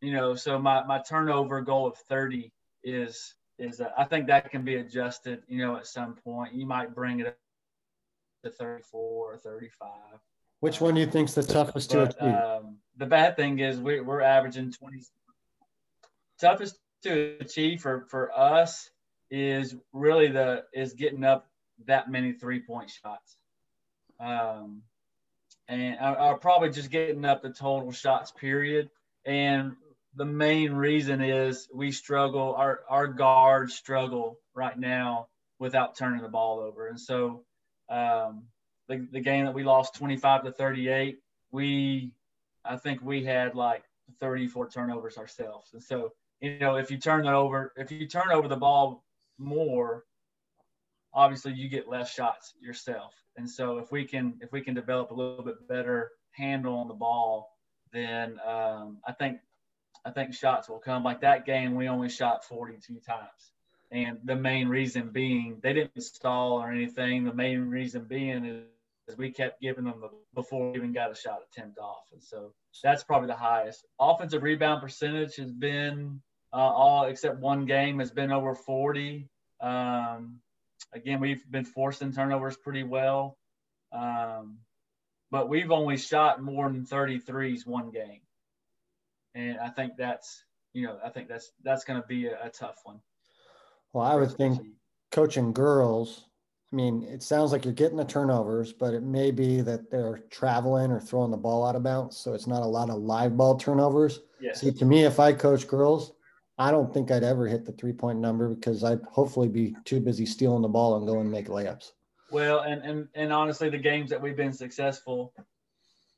You 0.00 0.12
know, 0.12 0.34
so 0.34 0.58
my 0.58 0.82
my 0.82 0.98
turnover 0.98 1.60
goal 1.60 1.86
of 1.86 1.96
30 2.08 2.50
is 2.82 3.36
is 3.60 3.80
uh, 3.80 3.90
I 3.96 4.02
think 4.02 4.26
that 4.26 4.50
can 4.50 4.64
be 4.64 4.76
adjusted. 4.76 5.42
You 5.46 5.58
know, 5.58 5.76
at 5.76 5.86
some 5.86 6.16
point 6.16 6.52
you 6.52 6.66
might 6.66 6.92
bring 6.92 7.20
it 7.20 7.28
up 7.28 7.36
to 8.42 8.50
34 8.50 9.34
or 9.34 9.36
35. 9.36 9.90
Which 10.58 10.80
one 10.80 10.94
do 10.94 11.00
you 11.00 11.06
think's 11.06 11.34
the 11.34 11.44
toughest 11.44 11.90
but, 11.90 12.18
to 12.18 12.26
achieve? 12.26 12.34
Um, 12.34 12.78
the 12.96 13.06
bad 13.06 13.36
thing 13.36 13.60
is 13.60 13.78
we, 13.78 14.00
we're 14.00 14.22
averaging 14.22 14.72
20. 14.72 15.02
Toughest 16.40 16.80
to 17.02 17.36
achieve 17.40 17.80
for 17.80 18.06
for 18.08 18.36
us 18.36 18.90
is 19.30 19.76
really 19.92 20.28
the 20.28 20.64
is 20.72 20.94
getting 20.94 21.24
up 21.24 21.48
that 21.86 22.10
many 22.10 22.32
three 22.32 22.60
point 22.60 22.90
shots. 22.90 23.36
Um, 24.18 24.82
and 25.68 25.98
I, 26.00 26.14
I'll 26.14 26.36
probably 26.36 26.70
just 26.70 26.90
getting 26.90 27.24
up 27.24 27.42
the 27.42 27.50
total 27.50 27.92
shots 27.92 28.32
period. 28.32 28.90
And 29.24 29.76
the 30.16 30.24
main 30.24 30.72
reason 30.72 31.20
is 31.20 31.68
we 31.72 31.92
struggle, 31.92 32.54
our, 32.56 32.80
our 32.88 33.06
guards 33.06 33.74
struggle 33.74 34.38
right 34.54 34.78
now 34.78 35.28
without 35.58 35.96
turning 35.96 36.22
the 36.22 36.28
ball 36.28 36.58
over. 36.58 36.88
And 36.88 37.00
so 37.00 37.44
um, 37.88 38.44
the, 38.88 39.06
the 39.12 39.20
game 39.20 39.44
that 39.44 39.54
we 39.54 39.62
lost 39.62 39.94
25 39.94 40.44
to 40.44 40.52
38, 40.52 41.18
we, 41.52 42.12
I 42.64 42.76
think 42.76 43.00
we 43.02 43.24
had 43.24 43.54
like 43.54 43.84
34 44.18 44.70
turnovers 44.70 45.16
ourselves. 45.16 45.70
And 45.72 45.82
so, 45.82 46.12
you 46.40 46.58
know, 46.58 46.76
if 46.76 46.90
you 46.90 46.98
turn 46.98 47.26
it 47.26 47.32
over, 47.32 47.72
if 47.76 47.90
you 47.92 48.06
turn 48.06 48.30
over 48.32 48.48
the 48.48 48.56
ball 48.56 49.04
more, 49.38 50.04
obviously 51.12 51.52
you 51.52 51.68
get 51.68 51.88
less 51.88 52.12
shots 52.12 52.54
yourself. 52.60 53.14
And 53.36 53.48
so 53.48 53.78
if 53.78 53.92
we 53.92 54.04
can, 54.04 54.34
if 54.40 54.52
we 54.52 54.60
can 54.60 54.74
develop 54.74 55.10
a 55.10 55.14
little 55.14 55.44
bit 55.44 55.68
better 55.68 56.12
handle 56.32 56.74
on 56.74 56.88
the 56.88 56.94
ball, 56.94 57.56
then 57.92 58.38
um, 58.46 58.98
I 59.06 59.12
think 59.12 59.38
I 60.04 60.10
think 60.10 60.34
shots 60.34 60.68
will 60.68 60.78
come. 60.78 61.04
Like 61.04 61.20
that 61.20 61.44
game, 61.44 61.74
we 61.74 61.88
only 61.88 62.08
shot 62.08 62.44
42 62.44 63.00
times. 63.00 63.52
And 63.90 64.18
the 64.24 64.36
main 64.36 64.68
reason 64.68 65.10
being, 65.10 65.58
they 65.62 65.72
didn't 65.72 66.02
stall 66.02 66.52
or 66.52 66.70
anything. 66.70 67.24
The 67.24 67.34
main 67.34 67.68
reason 67.68 68.04
being 68.04 68.44
is, 68.44 68.64
is 69.08 69.18
we 69.18 69.30
kept 69.30 69.60
giving 69.60 69.84
them 69.84 70.00
the, 70.00 70.08
before 70.34 70.70
we 70.70 70.78
even 70.78 70.92
got 70.92 71.10
a 71.10 71.14
shot 71.14 71.40
attempt 71.50 71.78
off. 71.78 72.04
And 72.12 72.22
so 72.22 72.52
that's 72.82 73.02
probably 73.02 73.26
the 73.26 73.36
highest. 73.36 73.84
Offensive 73.98 74.42
rebound 74.42 74.80
percentage 74.80 75.36
has 75.36 75.50
been 75.50 76.22
uh, 76.52 76.56
all 76.56 77.04
except 77.04 77.38
one 77.38 77.64
game 77.64 77.98
has 77.98 78.10
been 78.10 78.32
over 78.32 78.54
40. 78.54 79.28
Um, 79.60 80.40
again, 80.92 81.20
we've 81.20 81.48
been 81.50 81.64
forcing 81.64 82.12
turnovers 82.12 82.56
pretty 82.56 82.82
well. 82.82 83.36
Um, 83.92 84.58
but 85.30 85.48
we've 85.48 85.70
only 85.70 85.96
shot 85.96 86.42
more 86.42 86.68
than 86.68 86.84
33s 86.84 87.66
one 87.66 87.90
game 87.90 88.20
and 89.34 89.58
I 89.58 89.68
think 89.68 89.96
that's 89.96 90.44
you 90.72 90.86
know 90.86 90.98
I 91.04 91.10
think 91.10 91.28
that's 91.28 91.52
that's 91.62 91.84
going 91.84 92.00
to 92.00 92.06
be 92.06 92.26
a, 92.26 92.38
a, 92.44 92.50
tough 92.50 92.80
one. 92.84 93.00
Well, 93.92 94.04
I 94.04 94.14
would 94.14 94.32
think 94.32 94.60
coaching 95.10 95.52
girls. 95.52 96.26
I 96.72 96.76
mean, 96.76 97.02
it 97.02 97.24
sounds 97.24 97.50
like 97.50 97.64
you're 97.64 97.74
getting 97.74 97.96
the 97.96 98.04
turnovers, 98.04 98.72
but 98.72 98.94
it 98.94 99.02
may 99.02 99.32
be 99.32 99.60
that 99.62 99.90
they're 99.90 100.22
traveling 100.30 100.92
or 100.92 101.00
throwing 101.00 101.32
the 101.32 101.36
ball 101.36 101.66
out 101.66 101.74
of 101.74 101.82
bounds, 101.82 102.16
so 102.16 102.32
it's 102.32 102.46
not 102.46 102.62
a 102.62 102.66
lot 102.66 102.90
of 102.90 102.98
live 102.98 103.36
ball 103.36 103.56
turnovers. 103.56 104.20
Yes. 104.40 104.60
See, 104.60 104.70
to 104.70 104.84
me, 104.84 105.04
if 105.04 105.18
I 105.18 105.32
coach 105.32 105.66
girls, 105.66 106.12
I 106.60 106.70
don't 106.70 106.92
think 106.92 107.10
I'd 107.10 107.24
ever 107.24 107.46
hit 107.46 107.64
the 107.64 107.72
three 107.72 107.94
point 107.94 108.18
number 108.18 108.46
because 108.48 108.84
I'd 108.84 109.00
hopefully 109.10 109.48
be 109.48 109.74
too 109.86 109.98
busy 109.98 110.26
stealing 110.26 110.60
the 110.60 110.68
ball 110.68 110.94
and 110.96 111.06
going 111.06 111.22
and 111.22 111.30
make 111.30 111.48
layups. 111.48 111.92
Well, 112.30 112.60
and 112.60 112.82
and 112.82 113.08
and 113.14 113.32
honestly, 113.32 113.70
the 113.70 113.78
games 113.78 114.10
that 114.10 114.20
we've 114.20 114.36
been 114.36 114.52
successful 114.52 115.32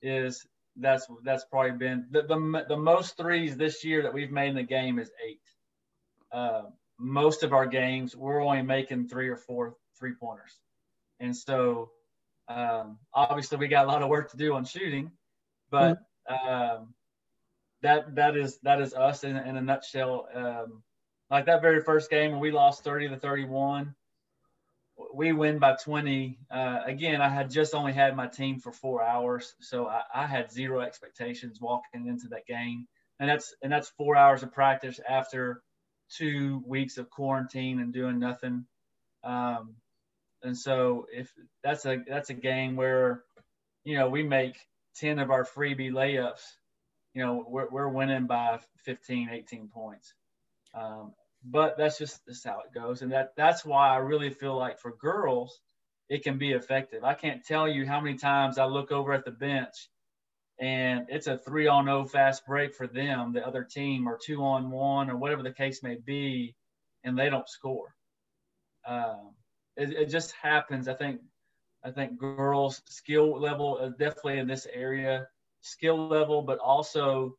is 0.02 0.44
that's 0.76 1.06
that's 1.22 1.44
probably 1.44 1.78
been 1.78 2.06
the, 2.10 2.22
the, 2.22 2.64
the 2.68 2.76
most 2.76 3.16
threes 3.16 3.56
this 3.56 3.84
year 3.84 4.02
that 4.02 4.12
we've 4.12 4.32
made 4.32 4.48
in 4.48 4.56
the 4.56 4.64
game 4.64 4.98
is 4.98 5.12
eight. 5.24 5.40
Uh, 6.32 6.62
most 6.98 7.44
of 7.44 7.52
our 7.52 7.66
games 7.66 8.16
we're 8.16 8.42
only 8.42 8.62
making 8.62 9.06
three 9.08 9.28
or 9.28 9.36
four 9.36 9.76
three 9.96 10.14
pointers, 10.18 10.58
and 11.20 11.36
so 11.36 11.92
um, 12.48 12.98
obviously 13.14 13.58
we 13.58 13.68
got 13.68 13.84
a 13.84 13.88
lot 13.88 14.02
of 14.02 14.08
work 14.08 14.28
to 14.32 14.36
do 14.36 14.54
on 14.54 14.64
shooting, 14.64 15.12
but 15.70 15.98
um, 16.28 16.94
that 17.82 18.14
that 18.14 18.36
is 18.36 18.58
that 18.60 18.80
is 18.80 18.94
us 18.94 19.24
in, 19.24 19.36
in 19.36 19.56
a 19.56 19.60
nutshell. 19.60 20.28
Um, 20.34 20.82
like 21.30 21.46
that 21.46 21.62
very 21.62 21.80
first 21.80 22.10
game 22.10 22.38
we 22.40 22.50
lost 22.50 22.84
30 22.84 23.08
to 23.08 23.16
31 23.16 23.94
we 25.14 25.32
win 25.32 25.58
by 25.58 25.76
20. 25.82 26.38
Uh, 26.50 26.80
again, 26.84 27.20
I 27.20 27.28
had 27.28 27.50
just 27.50 27.74
only 27.74 27.92
had 27.92 28.16
my 28.16 28.26
team 28.26 28.58
for 28.58 28.72
four 28.72 29.02
hours, 29.02 29.54
so 29.60 29.86
I, 29.86 30.02
I, 30.14 30.26
had 30.26 30.52
zero 30.52 30.80
expectations 30.80 31.60
walking 31.60 32.06
into 32.06 32.28
that 32.28 32.46
game, 32.46 32.86
and 33.18 33.28
that's 33.28 33.54
and 33.62 33.72
that's 33.72 33.88
four 33.90 34.16
hours 34.16 34.42
of 34.42 34.52
practice 34.52 35.00
after 35.08 35.62
two 36.10 36.62
weeks 36.66 36.98
of 36.98 37.10
quarantine 37.10 37.80
and 37.80 37.92
doing 37.92 38.18
nothing. 38.18 38.66
Um, 39.24 39.76
and 40.42 40.56
so 40.56 41.06
if 41.12 41.32
that's 41.62 41.86
a 41.86 41.98
that's 42.06 42.30
a 42.30 42.34
game 42.34 42.76
where, 42.76 43.22
you 43.84 43.96
know, 43.96 44.08
we 44.08 44.22
make 44.22 44.56
10 44.96 45.18
of 45.18 45.30
our 45.30 45.44
freebie 45.44 45.92
layups, 45.92 46.42
you 47.14 47.24
know, 47.24 47.44
we're, 47.46 47.68
we're 47.68 47.88
winning 47.88 48.26
by 48.26 48.58
15, 48.84 49.30
18 49.30 49.68
points. 49.68 50.14
Um, 50.74 51.12
but 51.44 51.76
that's 51.76 51.98
just 51.98 52.24
that's 52.26 52.44
how 52.44 52.60
it 52.60 52.72
goes, 52.72 53.02
and 53.02 53.10
that 53.12 53.32
that's 53.36 53.64
why 53.64 53.88
I 53.88 53.96
really 53.96 54.30
feel 54.30 54.56
like 54.56 54.78
for 54.78 54.92
girls 54.92 55.60
it 56.08 56.22
can 56.22 56.38
be 56.38 56.52
effective. 56.52 57.04
I 57.04 57.14
can't 57.14 57.44
tell 57.44 57.68
you 57.68 57.86
how 57.86 58.00
many 58.00 58.16
times 58.16 58.58
I 58.58 58.66
look 58.66 58.92
over 58.92 59.12
at 59.12 59.24
the 59.24 59.30
bench 59.30 59.88
and 60.62 61.06
it's 61.08 61.26
a 61.26 61.38
three 61.38 61.66
on 61.66 61.86
no 61.86 62.04
fast 62.04 62.46
break 62.46 62.74
for 62.74 62.86
them, 62.86 63.32
the 63.32 63.46
other 63.46 63.64
team, 63.64 64.08
or 64.08 64.18
two 64.22 64.44
on 64.44 64.70
one, 64.70 65.10
or 65.10 65.16
whatever 65.16 65.42
the 65.42 65.52
case 65.52 65.82
may 65.82 65.96
be, 65.96 66.54
and 67.02 67.18
they 67.18 67.28
don't 67.28 67.48
score. 67.48 67.94
Um, 68.86 69.32
it, 69.76 69.92
it, 69.92 70.06
just 70.06 70.32
happens. 70.32 70.86
I 70.86 70.94
think 70.94 71.20
I 71.84 71.90
think 71.90 72.18
girls' 72.18 72.80
skill 72.88 73.40
level 73.40 73.78
is 73.78 73.94
definitely 73.94 74.38
in 74.38 74.46
this 74.46 74.66
area, 74.72 75.26
skill 75.62 76.08
level, 76.08 76.42
but 76.42 76.58
also 76.58 77.36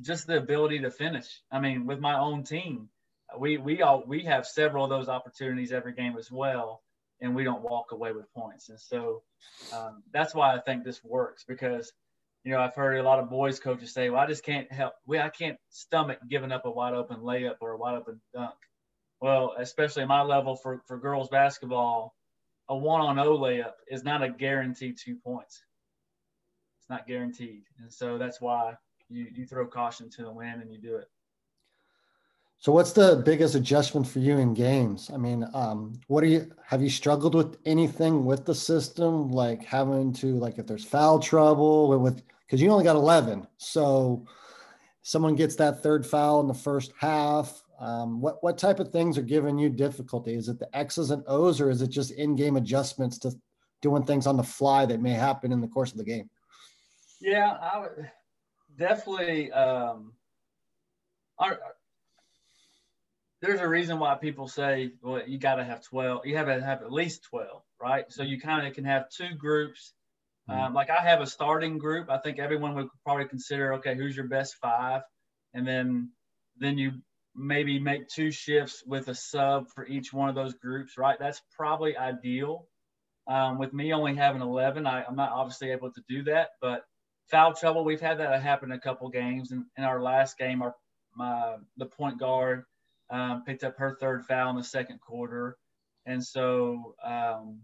just 0.00 0.26
the 0.26 0.38
ability 0.38 0.80
to 0.80 0.90
finish. 0.90 1.26
I 1.50 1.60
mean, 1.60 1.86
with 1.86 2.00
my 2.00 2.18
own 2.18 2.44
team, 2.44 2.88
we 3.38 3.58
we 3.58 3.82
all 3.82 4.02
we 4.06 4.24
have 4.24 4.46
several 4.46 4.84
of 4.84 4.90
those 4.90 5.08
opportunities 5.08 5.72
every 5.72 5.92
game 5.92 6.16
as 6.18 6.30
well, 6.30 6.82
and 7.20 7.34
we 7.34 7.44
don't 7.44 7.62
walk 7.62 7.92
away 7.92 8.12
with 8.12 8.32
points. 8.32 8.68
And 8.68 8.80
so 8.80 9.22
um, 9.72 10.02
that's 10.12 10.34
why 10.34 10.54
I 10.54 10.60
think 10.60 10.84
this 10.84 11.02
works 11.04 11.44
because 11.46 11.92
you 12.44 12.52
know 12.52 12.60
I've 12.60 12.74
heard 12.74 12.98
a 12.98 13.02
lot 13.02 13.18
of 13.18 13.30
boys 13.30 13.60
coaches 13.60 13.92
say, 13.92 14.10
"Well, 14.10 14.20
I 14.20 14.26
just 14.26 14.44
can't 14.44 14.70
help. 14.72 14.94
We 15.06 15.18
I 15.18 15.28
can't 15.28 15.58
stomach 15.70 16.18
giving 16.28 16.52
up 16.52 16.64
a 16.64 16.70
wide 16.70 16.94
open 16.94 17.18
layup 17.18 17.56
or 17.60 17.72
a 17.72 17.76
wide 17.76 17.96
open 17.96 18.20
dunk." 18.34 18.54
Well, 19.20 19.54
especially 19.58 20.06
my 20.06 20.22
level 20.22 20.56
for 20.56 20.82
for 20.86 20.98
girls 20.98 21.28
basketball, 21.28 22.14
a 22.68 22.76
one 22.76 23.00
on 23.00 23.18
O 23.18 23.36
layup 23.38 23.74
is 23.88 24.04
not 24.04 24.22
a 24.22 24.30
guaranteed 24.30 24.96
two 24.98 25.16
points. 25.16 25.62
Not 26.90 27.06
guaranteed, 27.06 27.62
and 27.80 27.90
so 27.90 28.18
that's 28.18 28.40
why 28.40 28.74
you 29.08 29.28
you 29.34 29.46
throw 29.46 29.66
caution 29.66 30.10
to 30.10 30.24
the 30.24 30.32
wind 30.32 30.60
and 30.60 30.72
you 30.72 30.78
do 30.78 30.96
it. 30.96 31.08
So 32.58 32.72
what's 32.72 32.92
the 32.92 33.22
biggest 33.24 33.54
adjustment 33.54 34.06
for 34.06 34.18
you 34.18 34.36
in 34.36 34.52
games? 34.52 35.10
I 35.14 35.16
mean, 35.16 35.46
um, 35.54 35.98
what 36.08 36.22
are 36.22 36.26
you 36.26 36.52
have 36.66 36.82
you 36.82 36.90
struggled 36.90 37.34
with 37.34 37.56
anything 37.64 38.26
with 38.26 38.44
the 38.44 38.54
system, 38.54 39.30
like 39.30 39.64
having 39.64 40.12
to 40.14 40.34
like 40.34 40.58
if 40.58 40.66
there's 40.66 40.84
foul 40.84 41.20
trouble 41.20 41.98
with 41.98 42.22
because 42.42 42.60
you 42.60 42.68
only 42.70 42.84
got 42.84 42.96
11, 42.96 43.46
so 43.56 44.26
someone 45.02 45.36
gets 45.36 45.56
that 45.56 45.82
third 45.82 46.04
foul 46.04 46.40
in 46.40 46.48
the 46.48 46.54
first 46.54 46.92
half. 46.98 47.62
Um, 47.78 48.20
what 48.20 48.42
what 48.42 48.58
type 48.58 48.78
of 48.78 48.88
things 48.88 49.16
are 49.16 49.22
giving 49.22 49.58
you 49.58 49.70
difficulty? 49.70 50.34
Is 50.34 50.48
it 50.48 50.58
the 50.58 50.76
X's 50.76 51.12
and 51.12 51.22
O's, 51.28 51.60
or 51.60 51.70
is 51.70 51.80
it 51.82 51.88
just 51.88 52.10
in-game 52.10 52.56
adjustments 52.56 53.16
to 53.20 53.32
doing 53.80 54.02
things 54.02 54.26
on 54.26 54.36
the 54.36 54.42
fly 54.42 54.84
that 54.84 55.00
may 55.00 55.12
happen 55.14 55.52
in 55.52 55.60
the 55.60 55.68
course 55.68 55.92
of 55.92 55.98
the 55.98 56.04
game? 56.04 56.28
Yeah, 57.20 57.50
I 57.50 57.80
would 57.80 58.10
definitely. 58.76 59.52
Um, 59.52 60.12
our, 61.38 61.58
there's 63.40 63.60
a 63.60 63.68
reason 63.68 63.98
why 63.98 64.16
people 64.16 64.48
say, 64.48 64.92
well, 65.02 65.22
you 65.26 65.38
got 65.38 65.56
to 65.56 65.64
have 65.64 65.82
12. 65.82 66.26
You 66.26 66.36
have 66.36 66.46
to 66.46 66.62
have 66.62 66.82
at 66.82 66.92
least 66.92 67.24
12, 67.30 67.62
right? 67.80 68.04
So 68.10 68.22
you 68.22 68.40
kind 68.40 68.66
of 68.66 68.74
can 68.74 68.84
have 68.84 69.08
two 69.10 69.34
groups. 69.36 69.94
Mm-hmm. 70.48 70.60
Um, 70.60 70.74
like 70.74 70.90
I 70.90 71.00
have 71.02 71.20
a 71.20 71.26
starting 71.26 71.78
group. 71.78 72.10
I 72.10 72.18
think 72.18 72.38
everyone 72.38 72.74
would 72.74 72.88
probably 73.04 73.26
consider, 73.26 73.74
okay, 73.74 73.94
who's 73.94 74.16
your 74.16 74.28
best 74.28 74.56
five, 74.56 75.02
and 75.54 75.66
then 75.66 76.10
then 76.58 76.76
you 76.76 76.92
maybe 77.34 77.78
make 77.78 78.08
two 78.08 78.30
shifts 78.30 78.82
with 78.86 79.08
a 79.08 79.14
sub 79.14 79.68
for 79.74 79.86
each 79.86 80.12
one 80.12 80.28
of 80.28 80.34
those 80.34 80.54
groups, 80.54 80.98
right? 80.98 81.16
That's 81.18 81.40
probably 81.56 81.96
ideal. 81.96 82.66
Um, 83.26 83.58
with 83.58 83.72
me 83.72 83.92
only 83.92 84.16
having 84.16 84.42
11, 84.42 84.86
I, 84.86 85.04
am 85.04 85.14
not 85.14 85.30
obviously 85.30 85.70
able 85.70 85.92
to 85.92 86.02
do 86.08 86.24
that, 86.24 86.50
but 86.60 86.82
foul 87.30 87.54
trouble, 87.54 87.84
we've 87.84 88.00
had 88.00 88.18
that 88.18 88.42
happen 88.42 88.72
a 88.72 88.80
couple 88.80 89.08
games. 89.08 89.52
And 89.52 89.64
in 89.76 89.84
our 89.84 90.02
last 90.02 90.38
game, 90.38 90.62
our 90.62 90.74
my 91.14 91.56
the 91.76 91.86
point 91.86 92.18
guard 92.18 92.64
um, 93.10 93.42
picked 93.44 93.64
up 93.64 93.76
her 93.78 93.96
third 94.00 94.24
foul 94.24 94.50
in 94.50 94.56
the 94.56 94.64
second 94.64 95.00
quarter, 95.00 95.56
and 96.06 96.24
so 96.24 96.94
um, 97.04 97.60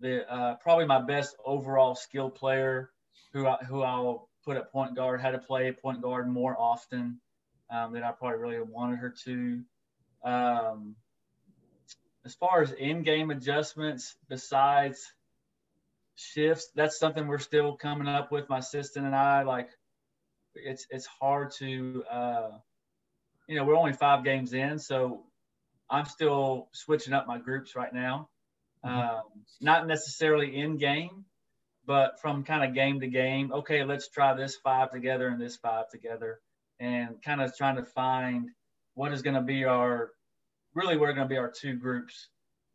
the 0.00 0.30
uh, 0.32 0.54
probably 0.56 0.86
my 0.86 1.00
best 1.00 1.36
overall 1.44 1.94
skill 1.94 2.30
player, 2.30 2.90
who 3.32 3.46
I, 3.46 3.56
who 3.68 3.82
I'll 3.82 4.28
put 4.44 4.56
at 4.56 4.72
point 4.72 4.96
guard, 4.96 5.20
had 5.20 5.32
to 5.32 5.38
play 5.38 5.72
point 5.72 6.02
guard 6.02 6.28
more 6.28 6.56
often 6.58 7.20
um, 7.70 7.92
than 7.92 8.02
I 8.02 8.12
probably 8.12 8.38
really 8.38 8.60
wanted 8.62 8.96
her 8.98 9.14
to. 9.24 9.62
Um, 10.24 10.96
as 12.24 12.34
far 12.34 12.62
as 12.62 12.72
in-game 12.72 13.30
adjustments, 13.30 14.14
besides 14.28 15.12
shifts, 16.20 16.70
that's 16.74 16.98
something 16.98 17.26
we're 17.26 17.38
still 17.38 17.76
coming 17.76 18.08
up 18.08 18.30
with. 18.30 18.48
My 18.48 18.58
assistant 18.58 19.06
and 19.06 19.14
I, 19.14 19.42
like, 19.42 19.70
it's 20.54 20.86
it's 20.90 21.06
hard 21.06 21.52
to, 21.58 22.04
uh, 22.10 22.50
you 23.48 23.56
know, 23.56 23.64
we're 23.64 23.76
only 23.76 23.92
five 23.92 24.24
games 24.24 24.52
in, 24.52 24.78
so 24.78 25.24
I'm 25.88 26.06
still 26.06 26.68
switching 26.72 27.12
up 27.12 27.26
my 27.26 27.38
groups 27.38 27.74
right 27.76 27.92
now. 27.92 28.28
Mm-hmm. 28.84 28.98
Um, 28.98 29.22
not 29.60 29.86
necessarily 29.86 30.56
in 30.56 30.76
game, 30.76 31.24
but 31.86 32.20
from 32.20 32.44
kind 32.44 32.64
of 32.64 32.74
game 32.74 33.00
to 33.00 33.06
game. 33.06 33.52
Okay, 33.52 33.84
let's 33.84 34.08
try 34.08 34.34
this 34.34 34.56
five 34.56 34.90
together 34.90 35.28
and 35.28 35.40
this 35.40 35.56
five 35.56 35.88
together 35.90 36.40
and 36.78 37.22
kind 37.22 37.42
of 37.42 37.56
trying 37.56 37.76
to 37.76 37.84
find 37.84 38.50
what 38.94 39.12
is 39.12 39.22
going 39.22 39.34
to 39.34 39.42
be 39.42 39.64
our 39.64 40.10
really 40.74 40.96
what 40.96 41.08
are 41.08 41.12
going 41.12 41.28
to 41.28 41.32
be 41.32 41.38
our 41.38 41.50
two 41.50 41.74
groups 41.74 42.28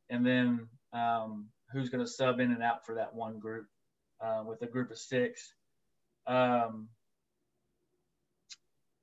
and 0.09 0.25
then 0.25 0.67
um, 0.93 1.47
who's 1.71 1.89
going 1.89 2.03
to 2.03 2.09
sub 2.09 2.39
in 2.39 2.51
and 2.51 2.63
out 2.63 2.85
for 2.85 2.95
that 2.95 3.13
one 3.13 3.39
group 3.39 3.67
uh, 4.21 4.43
with 4.45 4.61
a 4.61 4.67
group 4.67 4.91
of 4.91 4.97
six. 4.97 5.53
Um, 6.27 6.89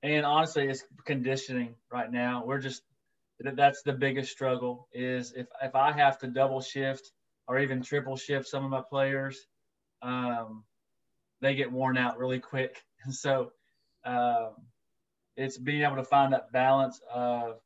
and 0.02 0.26
honestly 0.26 0.68
it's 0.68 0.84
conditioning 1.04 1.74
right 1.90 2.10
now. 2.10 2.44
We're 2.44 2.58
just 2.58 2.82
that's 3.40 3.82
the 3.82 3.92
biggest 3.92 4.30
struggle 4.30 4.86
is 4.92 5.32
if, 5.32 5.48
if 5.60 5.74
i 5.74 5.90
have 5.90 6.16
to 6.16 6.28
double 6.28 6.60
shift 6.60 7.10
or 7.48 7.58
even 7.58 7.82
triple 7.82 8.16
shift 8.16 8.46
some 8.46 8.64
of 8.64 8.70
my 8.70 8.82
players 8.88 9.48
um, 10.02 10.64
they 11.40 11.54
get 11.54 11.70
worn 11.70 11.98
out 11.98 12.18
really 12.18 12.40
quick. 12.40 12.82
And 13.04 13.12
so 13.12 13.50
um, 14.04 14.50
it's 15.36 15.58
being 15.58 15.82
able 15.82 15.96
to 15.96 16.04
find 16.04 16.32
that 16.32 16.52
balance 16.52 17.00
of 17.12 17.58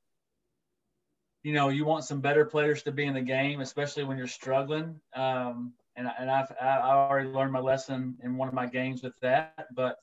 you 1.46 1.52
know 1.52 1.68
you 1.68 1.84
want 1.84 2.02
some 2.02 2.20
better 2.20 2.44
players 2.44 2.82
to 2.82 2.90
be 2.90 3.04
in 3.04 3.14
the 3.14 3.20
game 3.20 3.60
especially 3.60 4.02
when 4.02 4.18
you're 4.18 4.26
struggling 4.26 5.00
um, 5.14 5.72
and, 5.94 6.10
and 6.18 6.28
I've, 6.28 6.52
I 6.60 6.78
already 6.80 7.28
learned 7.28 7.52
my 7.52 7.60
lesson 7.60 8.16
in 8.24 8.36
one 8.36 8.48
of 8.48 8.54
my 8.54 8.66
games 8.66 9.00
with 9.00 9.14
that 9.20 9.68
but 9.72 9.96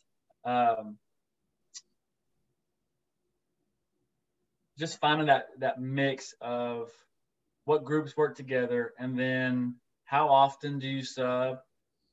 um, 0.45 0.97
just 4.79 5.01
finding 5.01 5.27
that 5.27 5.47
that 5.59 5.81
mix 5.81 6.33
of 6.39 6.89
what 7.65 7.83
groups 7.83 8.15
work 8.15 8.37
together 8.37 8.93
and 8.97 9.19
then 9.19 9.75
how 10.05 10.29
often 10.29 10.79
do 10.79 10.87
you 10.87 11.03
sub 11.03 11.59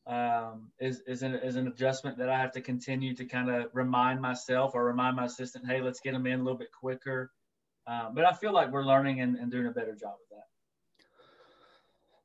um, 0.08 0.72
is 0.80 1.02
is 1.06 1.22
an, 1.22 1.34
is 1.36 1.54
an 1.54 1.68
adjustment 1.68 2.18
that 2.18 2.28
I 2.28 2.36
have 2.36 2.50
to 2.54 2.60
continue 2.60 3.14
to 3.14 3.24
kind 3.24 3.48
of 3.48 3.66
remind 3.74 4.20
myself 4.20 4.72
or 4.74 4.84
remind 4.84 5.14
my 5.14 5.26
assistant, 5.26 5.66
hey, 5.68 5.80
let's 5.80 6.00
get 6.00 6.14
them 6.14 6.26
in 6.26 6.40
a 6.40 6.42
little 6.42 6.58
bit 6.58 6.72
quicker. 6.72 7.30
Uh, 7.86 8.10
but 8.10 8.24
I 8.24 8.32
feel 8.32 8.52
like 8.52 8.70
we're 8.70 8.84
learning 8.84 9.20
and, 9.20 9.36
and 9.36 9.50
doing 9.50 9.66
a 9.66 9.70
better 9.70 9.94
job 9.94 10.14
of 10.14 10.36
that. 10.36 10.46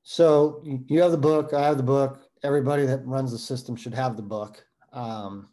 So 0.04 0.62
you 0.64 1.02
have 1.02 1.12
the 1.12 1.18
book. 1.18 1.54
I 1.54 1.64
have 1.64 1.78
the 1.78 1.84
book. 1.84 2.20
Everybody 2.44 2.86
that 2.86 3.06
runs 3.06 3.32
the 3.32 3.40
system 3.40 3.76
should 3.76 3.94
have 3.94 4.16
the 4.16 4.22
book. 4.22 4.64
Um, 4.94 5.50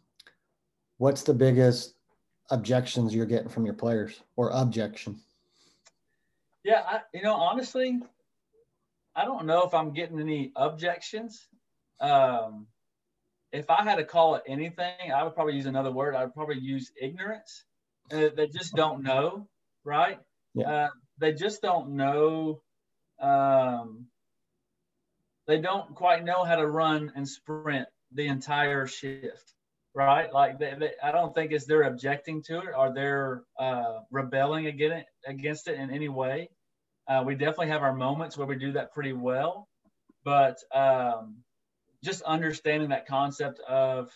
what's 0.97 1.23
the 1.23 1.33
biggest 1.33 1.95
objections 2.51 3.15
you're 3.15 3.25
getting 3.25 3.49
from 3.49 3.65
your 3.65 3.73
players 3.73 4.21
or 4.35 4.49
objection? 4.51 5.19
Yeah, 6.63 6.83
I, 6.85 6.99
you 7.13 7.23
know, 7.23 7.33
honestly, 7.33 7.99
I 9.15 9.25
don't 9.25 9.45
know 9.45 9.63
if 9.63 9.73
I'm 9.73 9.91
getting 9.91 10.19
any 10.19 10.51
objections 10.55 11.47
um, 12.03 12.67
if 13.51 13.69
I 13.69 13.83
had 13.83 13.95
to 13.95 14.03
call 14.03 14.35
it 14.35 14.43
anything, 14.47 15.11
I 15.15 15.23
would 15.23 15.35
probably 15.35 15.55
use 15.55 15.67
another 15.67 15.91
word. 15.91 16.15
I 16.15 16.25
would 16.25 16.33
probably 16.33 16.59
use 16.59 16.91
ignorance. 16.99 17.63
Uh, 18.11 18.29
they 18.35 18.47
just 18.47 18.73
don't 18.73 19.03
know, 19.03 19.47
right? 19.83 20.19
Yeah. 20.53 20.69
Uh, 20.69 20.89
they 21.19 21.33
just 21.33 21.61
don't 21.61 21.95
know. 21.95 22.61
Um, 23.21 24.07
they 25.47 25.59
don't 25.59 25.93
quite 25.95 26.23
know 26.23 26.43
how 26.43 26.55
to 26.55 26.67
run 26.67 27.11
and 27.15 27.27
sprint 27.27 27.87
the 28.13 28.27
entire 28.27 28.87
shift, 28.87 29.53
right? 29.93 30.31
Like 30.31 30.59
they, 30.59 30.73
they, 30.79 30.91
I 31.03 31.11
don't 31.11 31.33
think 31.33 31.51
it's 31.51 31.65
they're 31.65 31.83
objecting 31.83 32.41
to 32.43 32.59
it 32.59 32.69
or 32.77 32.93
they're 32.93 33.43
uh, 33.59 33.99
rebelling 34.11 34.67
against 34.67 34.97
it, 34.97 35.05
against 35.27 35.67
it 35.67 35.79
in 35.79 35.91
any 35.91 36.09
way. 36.09 36.49
Uh, 37.07 37.23
we 37.25 37.35
definitely 37.35 37.67
have 37.67 37.83
our 37.83 37.93
moments 37.93 38.37
where 38.37 38.47
we 38.47 38.55
do 38.55 38.71
that 38.73 38.93
pretty 38.93 39.11
well, 39.11 39.67
but 40.23 40.57
um, 40.73 41.37
just 42.03 42.21
understanding 42.21 42.89
that 42.89 43.07
concept 43.07 43.59
of 43.67 44.09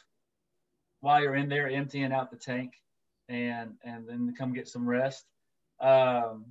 while 1.02 1.22
you're 1.22 1.36
in 1.36 1.50
there 1.50 1.70
emptying 1.70 2.14
out 2.14 2.32
the 2.32 2.38
tank 2.38 2.72
and 3.30 3.74
and 3.84 4.08
then 4.08 4.34
come 4.38 4.54
get 4.54 4.68
some 4.68 4.88
rest. 4.88 5.26
Um, 5.80 6.46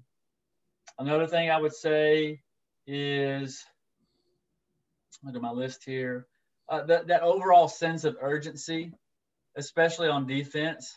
another 0.99 1.27
thing 1.27 1.51
I 1.51 1.61
would 1.61 1.75
say 1.75 2.41
is 2.87 3.65
look 5.25 5.35
at 5.35 5.43
my 5.43 5.51
list 5.51 5.85
here. 5.85 6.27
Uh, 6.69 6.85
that, 6.85 7.07
that 7.09 7.23
overall 7.23 7.69
sense 7.69 8.05
of 8.05 8.17
urgency, 8.21 8.93
especially 9.57 10.09
on 10.09 10.27
defense. 10.27 10.95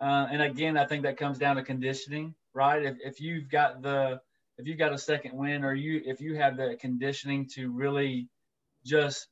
Uh, 0.00 0.26
and 0.30 0.42
again, 0.42 0.76
I 0.76 0.86
think 0.86 1.02
that 1.02 1.16
comes 1.16 1.38
down 1.38 1.56
to 1.56 1.62
conditioning, 1.62 2.34
right? 2.54 2.84
If, 2.84 2.96
if 3.04 3.20
you've 3.20 3.48
got 3.48 3.82
the 3.82 4.20
if 4.58 4.66
you've 4.66 4.78
got 4.78 4.92
a 4.92 4.98
second 4.98 5.36
win 5.36 5.64
or 5.64 5.72
you 5.74 6.02
if 6.04 6.20
you 6.20 6.36
have 6.36 6.56
the 6.56 6.76
conditioning 6.80 7.46
to 7.54 7.70
really 7.70 8.28
just 8.84 9.28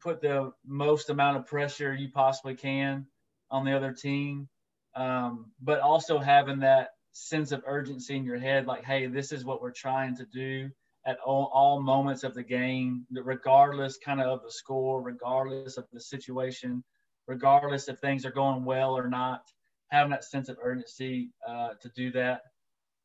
put 0.00 0.20
the 0.20 0.52
most 0.66 1.10
amount 1.10 1.36
of 1.36 1.46
pressure 1.46 1.94
you 1.94 2.08
possibly 2.08 2.54
can 2.54 3.06
on 3.50 3.64
the 3.64 3.76
other 3.76 3.92
team, 3.92 4.48
um, 4.94 5.50
but 5.60 5.80
also 5.80 6.18
having 6.18 6.60
that 6.60 6.90
sense 7.12 7.52
of 7.52 7.62
urgency 7.66 8.16
in 8.16 8.24
your 8.24 8.38
head, 8.38 8.66
like, 8.66 8.84
hey, 8.84 9.06
this 9.06 9.32
is 9.32 9.44
what 9.44 9.60
we're 9.60 9.72
trying 9.72 10.16
to 10.16 10.26
do 10.26 10.70
at 11.06 11.18
all, 11.24 11.50
all 11.52 11.80
moments 11.80 12.24
of 12.24 12.34
the 12.34 12.42
game, 12.42 13.06
regardless 13.10 13.98
kind 14.04 14.20
of 14.20 14.26
of 14.26 14.42
the 14.42 14.52
score, 14.52 15.00
regardless 15.02 15.76
of 15.76 15.86
the 15.92 16.00
situation, 16.00 16.84
regardless 17.26 17.88
if 17.88 17.98
things 17.98 18.24
are 18.26 18.30
going 18.30 18.64
well 18.64 18.96
or 18.96 19.08
not, 19.08 19.42
having 19.88 20.10
that 20.10 20.24
sense 20.24 20.48
of 20.48 20.58
urgency 20.62 21.30
uh, 21.48 21.70
to 21.80 21.88
do 21.96 22.12
that. 22.12 22.42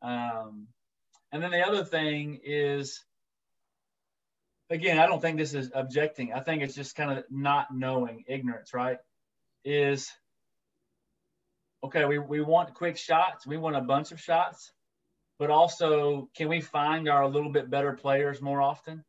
Um, 0.02 0.68
and 1.32 1.42
then 1.42 1.52
the 1.52 1.66
other 1.66 1.84
thing 1.84 2.40
is 2.44 3.04
again, 4.70 5.00
I 5.00 5.06
don't 5.06 5.22
think 5.22 5.38
this 5.38 5.54
is 5.54 5.72
objecting. 5.74 6.34
I 6.34 6.40
think 6.40 6.64
it's 6.64 6.76
just 6.76 6.96
kind 6.96 7.18
of 7.18 7.24
not 7.30 7.68
knowing, 7.74 8.24
ignorance, 8.28 8.74
right? 8.74 8.98
Is 9.64 10.12
okay, 11.86 12.06
we, 12.06 12.20
we 12.20 12.42
want 12.42 12.74
quick 12.74 12.98
shots, 12.98 13.46
we 13.46 13.58
want 13.58 13.76
a 13.76 13.82
bunch 13.82 14.12
of 14.12 14.20
shots, 14.20 14.72
but 15.38 15.50
also 15.50 16.30
can 16.36 16.48
we 16.48 16.62
find 16.62 17.08
our 17.10 17.28
little 17.28 17.52
bit 17.52 17.70
better 17.70 17.94
players 17.94 18.42
more 18.42 18.62
often? 18.62 19.04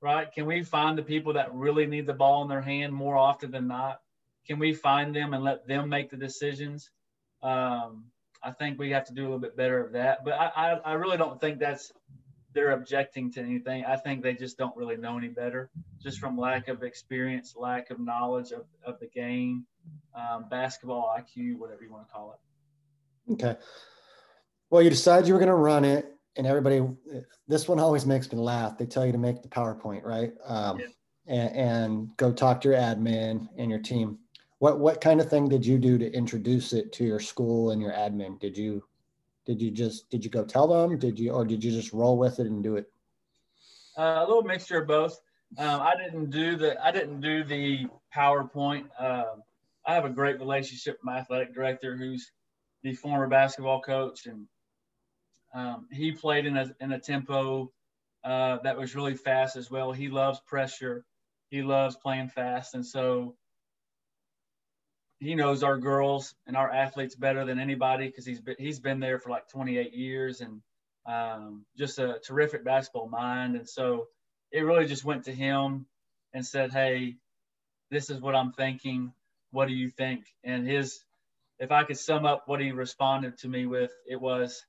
Right? 0.00 0.32
Can 0.32 0.46
we 0.46 0.64
find 0.64 0.98
the 0.98 1.02
people 1.02 1.34
that 1.34 1.54
really 1.54 1.86
need 1.86 2.06
the 2.06 2.12
ball 2.12 2.42
in 2.42 2.48
their 2.48 2.60
hand 2.60 2.92
more 2.92 3.16
often 3.16 3.52
than 3.52 3.68
not? 3.68 4.00
Can 4.46 4.58
we 4.58 4.74
find 4.74 5.14
them 5.14 5.32
and 5.32 5.44
let 5.44 5.66
them 5.68 5.88
make 5.88 6.10
the 6.10 6.16
decisions? 6.16 6.90
Um, 7.42 8.06
I 8.42 8.50
think 8.50 8.78
we 8.78 8.90
have 8.90 9.06
to 9.06 9.14
do 9.14 9.22
a 9.22 9.24
little 9.24 9.38
bit 9.38 9.56
better 9.56 9.84
of 9.84 9.92
that. 9.92 10.24
But 10.24 10.32
I, 10.32 10.50
I, 10.56 10.70
I 10.84 10.92
really 10.94 11.16
don't 11.16 11.40
think 11.40 11.60
that's 11.60 11.92
they're 12.54 12.72
objecting 12.72 13.30
to 13.32 13.40
anything. 13.40 13.84
I 13.84 13.96
think 13.96 14.22
they 14.22 14.34
just 14.34 14.58
don't 14.58 14.76
really 14.76 14.96
know 14.96 15.16
any 15.16 15.28
better, 15.28 15.70
just 16.00 16.18
from 16.18 16.36
lack 16.36 16.68
of 16.68 16.82
experience, 16.82 17.54
lack 17.56 17.90
of 17.90 17.98
knowledge 17.98 18.52
of, 18.52 18.64
of 18.84 18.98
the 19.00 19.06
game, 19.06 19.66
um, 20.14 20.46
basketball 20.50 21.14
IQ, 21.18 21.58
whatever 21.58 21.82
you 21.82 21.90
want 21.90 22.06
to 22.06 22.12
call 22.12 22.34
it. 22.34 23.32
Okay. 23.32 23.56
Well, 24.70 24.82
you 24.82 24.90
decided 24.90 25.28
you 25.28 25.34
were 25.34 25.40
going 25.40 25.48
to 25.48 25.54
run 25.54 25.84
it, 25.84 26.14
and 26.36 26.46
everybody, 26.46 26.82
this 27.46 27.68
one 27.68 27.78
always 27.78 28.06
makes 28.06 28.32
me 28.32 28.38
laugh. 28.38 28.78
They 28.78 28.86
tell 28.86 29.06
you 29.06 29.12
to 29.12 29.18
make 29.18 29.42
the 29.42 29.48
PowerPoint, 29.48 30.02
right? 30.02 30.32
Um, 30.46 30.80
yeah. 30.80 30.86
and, 31.26 31.56
and 31.56 32.16
go 32.16 32.32
talk 32.32 32.60
to 32.62 32.68
your 32.68 32.78
admin 32.78 33.48
and 33.56 33.70
your 33.70 33.80
team. 33.80 34.18
What 34.58 34.78
what 34.78 35.00
kind 35.00 35.20
of 35.20 35.28
thing 35.28 35.48
did 35.48 35.66
you 35.66 35.76
do 35.76 35.98
to 35.98 36.12
introduce 36.12 36.72
it 36.72 36.92
to 36.92 37.04
your 37.04 37.18
school 37.18 37.72
and 37.72 37.82
your 37.82 37.90
admin? 37.90 38.38
Did 38.38 38.56
you 38.56 38.84
did 39.44 39.60
you 39.60 39.70
just 39.70 40.08
did 40.10 40.24
you 40.24 40.30
go 40.30 40.44
tell 40.44 40.68
them? 40.68 40.98
Did 40.98 41.18
you 41.18 41.32
or 41.32 41.44
did 41.44 41.62
you 41.64 41.70
just 41.70 41.92
roll 41.92 42.16
with 42.16 42.38
it 42.38 42.46
and 42.46 42.62
do 42.62 42.76
it? 42.76 42.90
Uh, 43.98 44.16
a 44.18 44.26
little 44.26 44.42
mixture 44.42 44.80
of 44.80 44.86
both. 44.86 45.20
Um, 45.58 45.80
I 45.80 45.94
didn't 45.96 46.30
do 46.30 46.56
the 46.56 46.82
I 46.84 46.90
didn't 46.92 47.20
do 47.20 47.44
the 47.44 47.86
PowerPoint. 48.14 48.84
Um, 48.98 49.42
I 49.86 49.94
have 49.94 50.04
a 50.04 50.10
great 50.10 50.38
relationship 50.38 50.94
with 50.94 51.04
my 51.04 51.18
athletic 51.18 51.54
director, 51.54 51.96
who's 51.96 52.30
the 52.82 52.94
former 52.94 53.26
basketball 53.26 53.80
coach, 53.80 54.26
and 54.26 54.46
um, 55.54 55.86
he 55.90 56.12
played 56.12 56.46
in 56.46 56.56
a 56.56 56.72
in 56.80 56.92
a 56.92 56.98
tempo 56.98 57.70
uh, 58.24 58.58
that 58.62 58.78
was 58.78 58.94
really 58.94 59.14
fast 59.14 59.56
as 59.56 59.70
well. 59.70 59.92
He 59.92 60.08
loves 60.08 60.40
pressure. 60.46 61.04
He 61.50 61.62
loves 61.62 61.96
playing 61.96 62.28
fast, 62.28 62.74
and 62.74 62.86
so 62.86 63.34
he 65.22 65.36
knows 65.36 65.62
our 65.62 65.78
girls 65.78 66.34
and 66.48 66.56
our 66.56 66.68
athletes 66.68 67.14
better 67.14 67.44
than 67.44 67.60
anybody 67.60 68.08
because 68.08 68.26
he's 68.26 68.40
been, 68.40 68.56
he's 68.58 68.80
been 68.80 68.98
there 68.98 69.20
for 69.20 69.30
like 69.30 69.48
28 69.48 69.94
years 69.94 70.40
and 70.40 70.60
um, 71.06 71.64
just 71.78 72.00
a 72.00 72.18
terrific 72.26 72.64
basketball 72.64 73.08
mind. 73.08 73.54
And 73.54 73.68
so 73.68 74.08
it 74.50 74.62
really 74.62 74.86
just 74.86 75.04
went 75.04 75.24
to 75.26 75.32
him 75.32 75.86
and 76.34 76.44
said, 76.44 76.72
"Hey, 76.72 77.16
this 77.88 78.10
is 78.10 78.20
what 78.20 78.34
I'm 78.34 78.52
thinking. 78.52 79.12
What 79.52 79.68
do 79.68 79.74
you 79.74 79.90
think?" 79.90 80.24
And 80.42 80.66
his, 80.66 81.04
if 81.60 81.70
I 81.70 81.84
could 81.84 81.98
sum 81.98 82.26
up 82.26 82.48
what 82.48 82.60
he 82.60 82.72
responded 82.72 83.38
to 83.38 83.48
me 83.48 83.66
with, 83.66 83.92
it 84.08 84.20
was, 84.20 84.64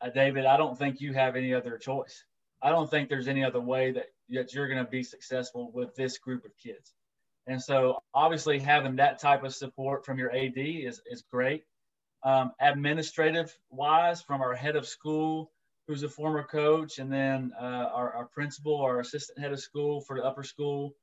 uh, 0.00 0.08
"David, 0.08 0.46
I 0.46 0.56
don't 0.56 0.78
think 0.78 1.02
you 1.02 1.12
have 1.12 1.36
any 1.36 1.52
other 1.52 1.76
choice. 1.76 2.24
I 2.62 2.70
don't 2.70 2.90
think 2.90 3.10
there's 3.10 3.28
any 3.28 3.44
other 3.44 3.60
way 3.60 3.92
that 3.92 4.06
that 4.30 4.54
you're 4.54 4.68
going 4.68 4.82
to 4.82 4.90
be 4.90 5.02
successful 5.02 5.70
with 5.70 5.94
this 5.96 6.16
group 6.16 6.46
of 6.46 6.56
kids." 6.56 6.94
And 7.50 7.60
so 7.60 7.98
obviously 8.14 8.60
having 8.60 8.94
that 8.96 9.18
type 9.18 9.42
of 9.42 9.52
support 9.52 10.06
from 10.06 10.20
your 10.20 10.30
AD 10.30 10.56
is, 10.56 11.02
is 11.10 11.24
great. 11.32 11.64
Um, 12.22 12.52
administrative 12.60 13.52
wise, 13.70 14.22
from 14.22 14.40
our 14.40 14.54
head 14.54 14.76
of 14.76 14.86
school, 14.86 15.50
who's 15.88 16.04
a 16.04 16.08
former 16.08 16.44
coach, 16.44 17.00
and 17.00 17.12
then 17.12 17.50
uh, 17.60 17.88
our, 17.92 18.12
our 18.12 18.26
principal, 18.26 18.80
our 18.80 19.00
assistant 19.00 19.40
head 19.40 19.52
of 19.52 19.58
school 19.58 20.00
for 20.00 20.16
the 20.16 20.24
upper 20.24 20.44
school, 20.44 20.94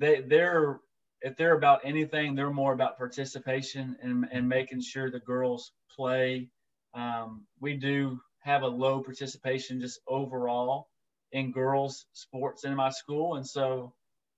they, 0.00 0.22
they're, 0.22 0.80
if 1.20 1.36
they're 1.36 1.56
about 1.56 1.82
anything, 1.84 2.34
they're 2.34 2.50
more 2.50 2.72
about 2.72 2.98
participation 2.98 3.96
and, 4.02 4.26
and 4.32 4.48
making 4.48 4.80
sure 4.80 5.12
the 5.12 5.20
girls 5.20 5.70
play. 5.94 6.48
Um, 6.92 7.46
we 7.60 7.76
do 7.76 8.20
have 8.40 8.62
a 8.62 8.66
low 8.66 9.00
participation 9.00 9.80
just 9.80 10.00
overall 10.08 10.88
in 11.30 11.52
girls 11.52 12.06
sports 12.14 12.64
in 12.64 12.74
my 12.74 12.90
school. 12.90 13.36
And 13.36 13.46
so 13.46 13.94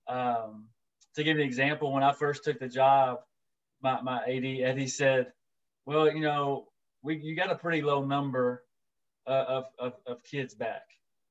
um, 0.06 0.66
to 1.14 1.24
give 1.24 1.36
you 1.36 1.42
an 1.42 1.48
example, 1.48 1.92
when 1.92 2.02
I 2.02 2.12
first 2.12 2.44
took 2.44 2.58
the 2.58 2.68
job, 2.68 3.20
my, 3.82 4.00
my 4.00 4.18
AD 4.22 4.44
Eddie 4.44 4.88
said, 4.88 5.32
well, 5.86 6.12
you 6.12 6.20
know, 6.20 6.68
we, 7.02 7.16
you 7.16 7.36
got 7.36 7.52
a 7.52 7.56
pretty 7.56 7.82
low 7.82 8.04
number 8.04 8.64
uh, 9.26 9.44
of, 9.48 9.64
of, 9.78 9.92
of 10.06 10.24
kids 10.24 10.54
back. 10.54 10.82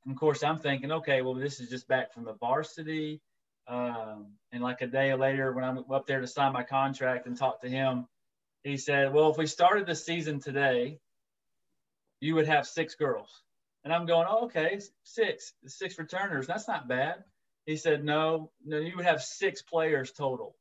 And 0.05 0.13
of 0.13 0.19
course, 0.19 0.43
I'm 0.43 0.59
thinking, 0.59 0.91
okay, 0.91 1.21
well, 1.21 1.33
this 1.33 1.59
is 1.59 1.69
just 1.69 1.87
back 1.87 2.13
from 2.13 2.25
the 2.25 2.33
varsity. 2.33 3.21
Um, 3.67 4.33
and 4.51 4.61
like 4.61 4.81
a 4.81 4.87
day 4.87 5.13
later, 5.15 5.53
when 5.53 5.63
I'm 5.63 5.83
up 5.91 6.05
there 6.07 6.21
to 6.21 6.27
sign 6.27 6.53
my 6.53 6.63
contract 6.63 7.25
and 7.25 7.37
talk 7.37 7.61
to 7.61 7.69
him, 7.69 8.07
he 8.63 8.77
said, 8.77 9.13
well, 9.13 9.31
if 9.31 9.37
we 9.37 9.47
started 9.47 9.87
the 9.87 9.95
season 9.95 10.39
today, 10.39 10.99
you 12.19 12.35
would 12.35 12.47
have 12.47 12.67
six 12.67 12.95
girls. 12.95 13.41
And 13.83 13.93
I'm 13.93 14.05
going, 14.05 14.27
oh, 14.29 14.45
okay, 14.45 14.79
six, 15.03 15.53
six 15.65 15.97
returners. 15.99 16.47
That's 16.47 16.67
not 16.67 16.87
bad. 16.87 17.23
He 17.65 17.77
said, 17.77 18.03
no, 18.03 18.51
no, 18.65 18.77
you 18.77 18.95
would 18.97 19.05
have 19.05 19.21
six 19.21 19.61
players 19.61 20.11
total. 20.11 20.55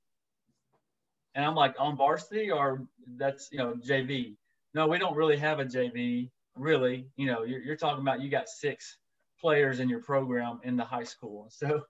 And 1.35 1.45
I'm 1.45 1.55
like, 1.55 1.75
on 1.79 1.97
varsity 1.97 2.51
or 2.51 2.87
that's, 3.17 3.49
you 3.51 3.59
know, 3.59 3.75
JV. 3.75 4.37
No, 4.75 4.87
we 4.87 4.99
don't 4.99 5.17
really 5.17 5.37
have 5.37 5.61
a 5.61 5.65
JV, 5.65 6.31
really. 6.57 7.07
You 7.17 7.27
know, 7.27 7.43
you're, 7.43 7.61
you're 7.61 7.77
talking 7.77 8.03
about 8.03 8.21
you 8.21 8.31
got 8.31 8.49
six 8.49 8.99
players 9.41 9.81
in 9.81 9.89
your 9.89 10.01
program 10.01 10.61
in 10.63 10.77
the 10.77 10.85
high 10.85 11.05
school. 11.05 11.51
So, 11.59 11.85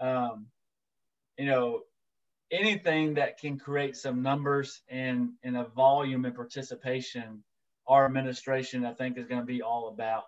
um, 0.00 0.46
you 1.38 1.46
know, 1.46 1.82
anything 2.50 3.14
that 3.14 3.38
can 3.38 3.58
create 3.58 3.96
some 3.96 4.22
numbers 4.22 4.82
and, 4.88 5.30
and 5.42 5.56
a 5.56 5.64
volume 5.64 6.24
and 6.24 6.34
participation, 6.34 7.42
our 7.86 8.04
administration, 8.06 8.84
I 8.84 8.92
think, 8.92 9.18
is 9.18 9.26
going 9.26 9.40
to 9.40 9.46
be 9.46 9.62
all 9.62 9.88
about. 9.88 10.24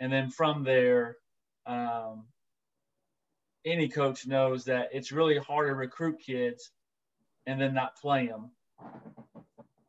And 0.00 0.12
then 0.12 0.30
from 0.30 0.64
there, 0.64 1.16
um, 1.66 2.24
any 3.66 3.88
coach 3.88 4.26
knows 4.26 4.64
that 4.64 4.90
it's 4.92 5.12
really 5.12 5.38
hard 5.38 5.68
to 5.68 5.74
recruit 5.74 6.20
kids 6.24 6.70
and 7.46 7.60
then 7.60 7.74
not 7.74 7.96
play 7.96 8.28
them. 8.28 8.50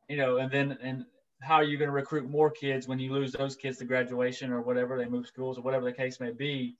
You 0.09 0.17
know, 0.17 0.37
and 0.37 0.51
then 0.51 0.77
and 0.81 1.05
how 1.41 1.55
are 1.55 1.63
you 1.63 1.77
going 1.77 1.89
to 1.89 1.93
recruit 1.93 2.29
more 2.29 2.49
kids 2.49 2.87
when 2.87 2.97
you 2.97 3.13
lose 3.13 3.31
those 3.31 3.55
kids 3.55 3.77
to 3.77 3.85
graduation 3.85 4.51
or 4.51 4.61
whatever 4.61 4.97
they 4.97 5.05
move 5.05 5.27
schools 5.27 5.57
or 5.57 5.61
whatever 5.61 5.85
the 5.85 5.93
case 5.93 6.19
may 6.19 6.31
be? 6.31 6.75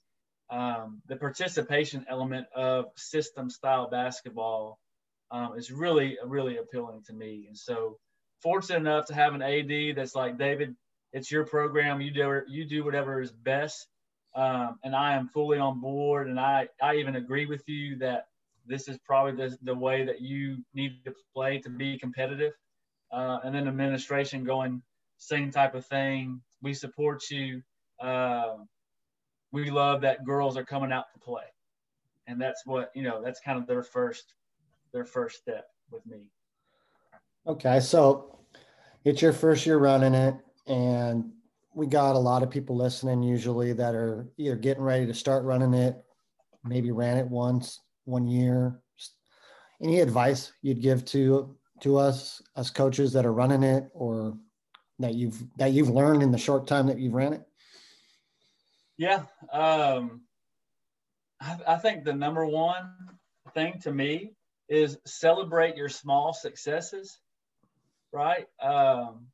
Um, 0.50 1.02
the 1.08 1.18
participation 1.18 2.06
element 2.10 2.48
of 2.56 2.86
system 2.96 3.50
style 3.50 3.90
basketball 3.90 4.80
um, 5.30 5.54
is 5.58 5.72
really 5.72 6.18
really 6.26 6.58
appealing 6.58 7.04
to 7.08 7.14
me. 7.14 7.46
And 7.48 7.58
so, 7.58 8.00
fortunate 8.42 8.78
enough 8.78 9.08
to 9.08 9.14
have 9.14 9.36
an 9.36 9.42
AD 9.42 9.98
that's 9.98 10.16
like 10.16 10.38
David. 10.38 10.76
It's 11.14 11.32
your 11.32 11.46
program. 11.46 12.02
You 12.02 12.12
do 12.12 12.42
you 12.48 12.66
do 12.66 12.84
whatever 12.84 13.22
is 13.22 13.32
best 13.32 13.88
um, 14.38 14.78
and 14.84 14.96
I 14.96 15.16
am 15.16 15.28
fully 15.28 15.58
on 15.58 15.82
board. 15.82 16.28
And 16.28 16.40
I, 16.40 16.70
I 16.82 16.96
even 16.96 17.16
agree 17.16 17.48
with 17.48 17.68
you 17.68 17.98
that 17.98 18.28
this 18.68 18.88
is 18.88 18.98
probably 19.00 19.32
the, 19.32 19.58
the 19.64 19.76
way 19.76 20.06
that 20.06 20.22
you 20.22 20.58
need 20.76 21.04
to 21.06 21.14
play 21.34 21.58
to 21.60 21.70
be 21.70 21.98
competitive. 21.98 22.54
Uh, 23.12 23.40
and 23.44 23.56
then 23.56 23.68
administration 23.68 24.44
going 24.44 24.82
same 25.18 25.50
type 25.50 25.74
of 25.74 25.86
thing. 25.88 26.40
We 26.62 26.74
support 26.74 27.24
you. 27.32 27.64
Uh, 28.00 28.58
we 29.52 29.72
love 29.72 30.02
that 30.02 30.24
girls 30.24 30.56
are 30.56 30.66
coming 30.66 30.92
out 30.92 31.06
to 31.14 31.20
play, 31.20 31.46
and 32.28 32.40
that's 32.40 32.64
what 32.66 32.92
you 32.94 33.02
know. 33.02 33.24
That's 33.24 33.40
kind 33.40 33.58
of 33.58 33.66
their 33.66 33.82
first 33.82 34.34
their 34.92 35.06
first 35.06 35.38
step 35.38 35.68
with 35.90 36.06
me. 36.06 36.18
Okay, 37.48 37.80
so 37.80 38.40
it's 39.06 39.22
your 39.22 39.34
first 39.34 39.66
year 39.66 39.78
running 39.78 40.14
it, 40.14 40.36
and 40.68 41.32
we 41.78 41.86
got 41.86 42.16
a 42.16 42.20
lot 42.20 42.42
of 42.42 42.50
people 42.50 42.76
listening 42.76 43.22
usually 43.22 43.72
that 43.72 43.94
are 43.94 44.28
either 44.38 44.56
getting 44.56 44.82
ready 44.82 45.06
to 45.06 45.14
start 45.14 45.44
running 45.44 45.76
it, 45.76 45.96
maybe 46.64 46.90
ran 46.90 47.18
it 47.18 47.28
once 47.28 47.82
one 48.06 48.28
year. 48.28 48.82
Any 49.80 50.00
advice 50.00 50.52
you'd 50.64 50.82
give 50.82 51.06
to 51.06 51.56
to 51.82 51.98
us 51.98 52.42
as 52.56 52.72
coaches 52.72 53.14
that 53.14 53.28
are 53.28 53.32
running 53.34 53.62
it 53.62 53.90
or 53.94 54.36
that 54.98 55.14
you've 55.14 55.44
that 55.58 55.72
you've 55.72 55.92
learned 55.92 56.24
in 56.24 56.32
the 56.32 56.38
short 56.40 56.66
time 56.66 56.88
that 56.88 56.98
you've 56.98 57.14
ran 57.14 57.34
it? 57.34 57.44
Yeah, 58.98 59.26
um, 59.54 60.22
I, 61.40 61.58
I 61.68 61.76
think 61.76 62.04
the 62.04 62.14
number 62.14 62.44
one 62.48 62.90
thing 63.54 63.80
to 63.84 63.92
me 63.92 64.32
is 64.68 64.98
celebrate 65.06 65.78
your 65.78 65.90
small 65.90 66.34
successes. 66.34 67.20
Right. 68.12 68.48
Um, 68.60 69.28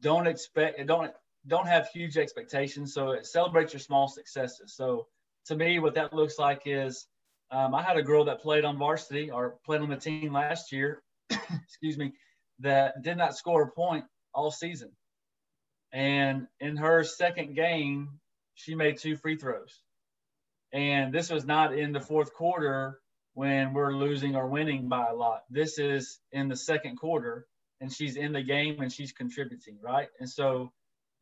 don't 0.00 0.26
expect 0.26 0.84
don't 0.86 1.12
don't 1.46 1.66
have 1.66 1.88
huge 1.88 2.16
expectations. 2.16 2.92
So 2.92 3.16
celebrate 3.22 3.72
your 3.72 3.80
small 3.80 4.08
successes. 4.08 4.74
So 4.74 5.06
to 5.46 5.56
me, 5.56 5.78
what 5.78 5.94
that 5.94 6.12
looks 6.12 6.38
like 6.38 6.62
is 6.66 7.06
um, 7.50 7.74
I 7.74 7.82
had 7.82 7.96
a 7.96 8.02
girl 8.02 8.24
that 8.24 8.40
played 8.40 8.64
on 8.64 8.78
varsity 8.78 9.30
or 9.30 9.58
played 9.64 9.80
on 9.80 9.88
the 9.88 9.96
team 9.96 10.32
last 10.32 10.72
year, 10.72 11.02
excuse 11.30 11.96
me, 11.96 12.12
that 12.58 13.02
did 13.02 13.16
not 13.16 13.36
score 13.36 13.62
a 13.62 13.70
point 13.70 14.04
all 14.34 14.50
season. 14.50 14.90
And 15.92 16.48
in 16.58 16.76
her 16.76 17.04
second 17.04 17.54
game, 17.54 18.18
she 18.54 18.74
made 18.74 18.98
two 18.98 19.16
free 19.16 19.36
throws. 19.36 19.82
And 20.72 21.12
this 21.12 21.30
was 21.30 21.44
not 21.44 21.78
in 21.78 21.92
the 21.92 22.00
fourth 22.00 22.34
quarter 22.34 22.98
when 23.34 23.72
we're 23.72 23.94
losing 23.94 24.34
or 24.34 24.48
winning 24.48 24.88
by 24.88 25.06
a 25.06 25.14
lot. 25.14 25.42
This 25.48 25.78
is 25.78 26.18
in 26.32 26.48
the 26.48 26.56
second 26.56 26.96
quarter 26.96 27.46
and 27.80 27.92
she's 27.92 28.16
in 28.16 28.32
the 28.32 28.42
game 28.42 28.80
and 28.80 28.92
she's 28.92 29.12
contributing, 29.12 29.78
right? 29.82 30.08
And 30.20 30.28
so 30.28 30.72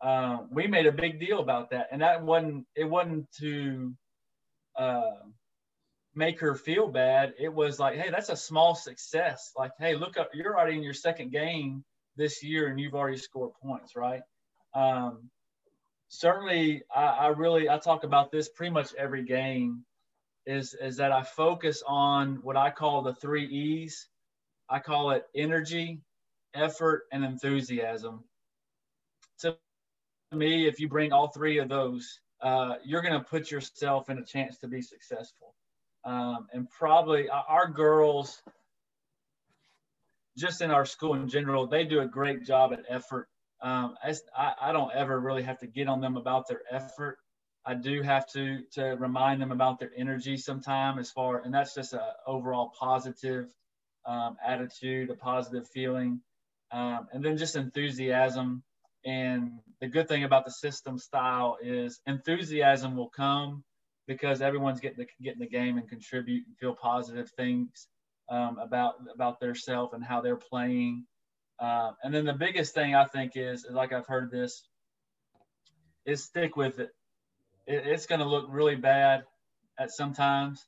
uh, 0.01 0.39
we 0.51 0.67
made 0.67 0.87
a 0.87 0.93
big 0.93 1.21
deal 1.21 1.41
about 1.41 1.71
that, 1.71 1.89
and 1.91 2.03
that 2.03 2.23
wasn't 2.23 2.67
it 2.75 2.85
wasn't 2.85 3.31
to 3.41 3.95
uh, 4.77 5.13
make 6.15 6.41
her 6.41 6.55
feel 6.55 6.89
bad. 6.89 7.35
It 7.39 7.53
was 7.53 7.79
like, 7.79 7.97
hey, 7.97 8.11
that's 8.11 8.29
a 8.29 8.37
small 8.37 8.75
success. 8.75 9.53
Like, 9.57 9.73
hey, 9.79 9.97
look 9.97 10.17
up, 10.17 10.31
you're 10.35 10.57
already 10.59 10.77
in 10.77 10.83
your 10.83 10.95
second 10.95 11.33
game 11.33 11.85
this 12.17 12.43
year 12.43 12.69
and 12.69 12.79
you've 12.79 12.95
already 12.95 13.17
scored 13.17 13.53
points, 13.63 13.97
right? 13.97 14.23
Um, 14.75 15.31
certainly, 16.09 16.83
I, 16.95 17.05
I 17.05 17.27
really 17.29 17.69
I 17.69 17.79
talk 17.79 18.05
about 18.05 18.31
this 18.31 18.49
pretty 18.49 18.73
much 18.73 18.95
every 18.95 19.25
game. 19.25 19.85
Is 20.47 20.75
is 20.75 20.99
that 20.99 21.11
I 21.11 21.23
focus 21.23 21.83
on 21.87 22.41
what 22.43 22.57
I 22.57 22.71
call 22.71 23.03
the 23.03 23.15
three 23.15 23.47
E's. 23.47 24.09
I 24.69 24.79
call 24.79 25.13
it 25.13 25.25
energy, 25.35 26.01
effort, 26.55 27.05
and 27.13 27.25
enthusiasm. 27.25 28.25
To 29.41 29.57
me, 30.33 30.67
if 30.67 30.81
you 30.81 30.89
bring 30.89 31.13
all 31.13 31.29
three 31.29 31.59
of 31.59 31.69
those, 31.69 32.21
uh, 32.41 32.75
you're 32.85 33.03
going 33.03 33.15
to 33.19 33.25
put 33.25 33.51
yourself 33.51 34.11
in 34.11 34.19
a 34.19 34.25
chance 34.25 34.59
to 34.59 34.69
be 34.69 34.83
successful. 34.83 35.55
Um, 36.05 36.47
and 36.53 36.69
probably 36.69 37.29
our 37.31 37.69
girls, 37.69 38.43
just 40.37 40.61
in 40.61 40.71
our 40.71 40.85
school 40.85 41.15
in 41.15 41.29
general, 41.29 41.67
they 41.67 41.85
do 41.85 42.01
a 42.01 42.07
great 42.07 42.45
job 42.45 42.73
at 42.73 42.85
effort. 42.89 43.29
Um, 43.63 43.97
I, 44.37 44.53
I 44.61 44.73
don't 44.73 44.93
ever 44.93 45.19
really 45.19 45.43
have 45.43 45.59
to 45.61 45.67
get 45.67 45.89
on 45.89 46.01
them 46.01 46.17
about 46.17 46.47
their 46.49 46.61
effort. 46.71 47.19
I 47.67 47.75
do 47.75 48.03
have 48.03 48.27
to 48.33 48.61
to 48.73 48.83
remind 48.99 49.41
them 49.41 49.51
about 49.51 49.79
their 49.79 49.93
energy 49.97 50.37
sometime, 50.37 50.99
as 50.99 51.11
far 51.11 51.39
and 51.39 51.55
that's 51.55 51.75
just 51.75 51.95
a 51.95 52.13
overall 52.27 52.73
positive 52.79 53.47
um, 54.05 54.37
attitude, 54.47 55.09
a 55.09 55.15
positive 55.15 55.67
feeling, 55.69 56.21
um, 56.75 57.07
and 57.13 57.25
then 57.25 57.39
just 57.39 57.57
enthusiasm. 57.57 58.63
And 59.07 59.53
the 59.81 59.87
good 59.87 60.09
thing 60.09 60.25
about 60.25 60.45
the 60.45 60.51
system 60.51 60.99
style 60.99 61.57
is 61.63 62.01
enthusiasm 62.07 62.97
will 62.97 63.11
come 63.11 63.63
because 64.07 64.43
everyone's 64.43 64.81
getting 64.81 64.99
the 64.99 65.07
getting 65.23 65.41
the 65.41 65.47
game 65.47 65.79
and 65.79 65.89
contribute 65.89 66.47
and 66.47 66.57
feel 66.59 66.75
positive 66.75 67.31
things 67.37 67.87
um, 68.29 68.59
about 68.59 68.95
about 69.15 69.41
their 69.41 69.55
self 69.55 69.93
and 69.93 70.05
how 70.05 70.21
they're 70.21 70.37
playing. 70.37 71.07
Uh, 71.61 71.93
and 72.03 72.13
then 72.13 72.25
the 72.25 72.33
biggest 72.33 72.75
thing 72.75 72.95
I 72.95 73.05
think 73.05 73.33
is, 73.37 73.65
like 73.71 73.93
I've 73.93 74.07
heard 74.07 74.31
this, 74.31 74.67
is 76.05 76.25
stick 76.25 76.57
with 76.57 76.81
it. 76.81 76.91
it 77.67 77.87
it's 77.87 78.07
going 78.07 78.21
to 78.21 78.27
look 78.27 78.47
really 78.49 78.77
bad 78.77 79.23
at 79.79 79.93
sometimes. 79.93 80.67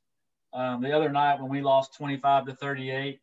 Um, 0.53 0.81
the 0.81 0.93
other 0.93 1.09
night 1.09 1.41
when 1.41 1.49
we 1.49 1.61
lost 1.61 1.95
25 1.97 2.45
to 2.45 2.55
38, 2.55 3.19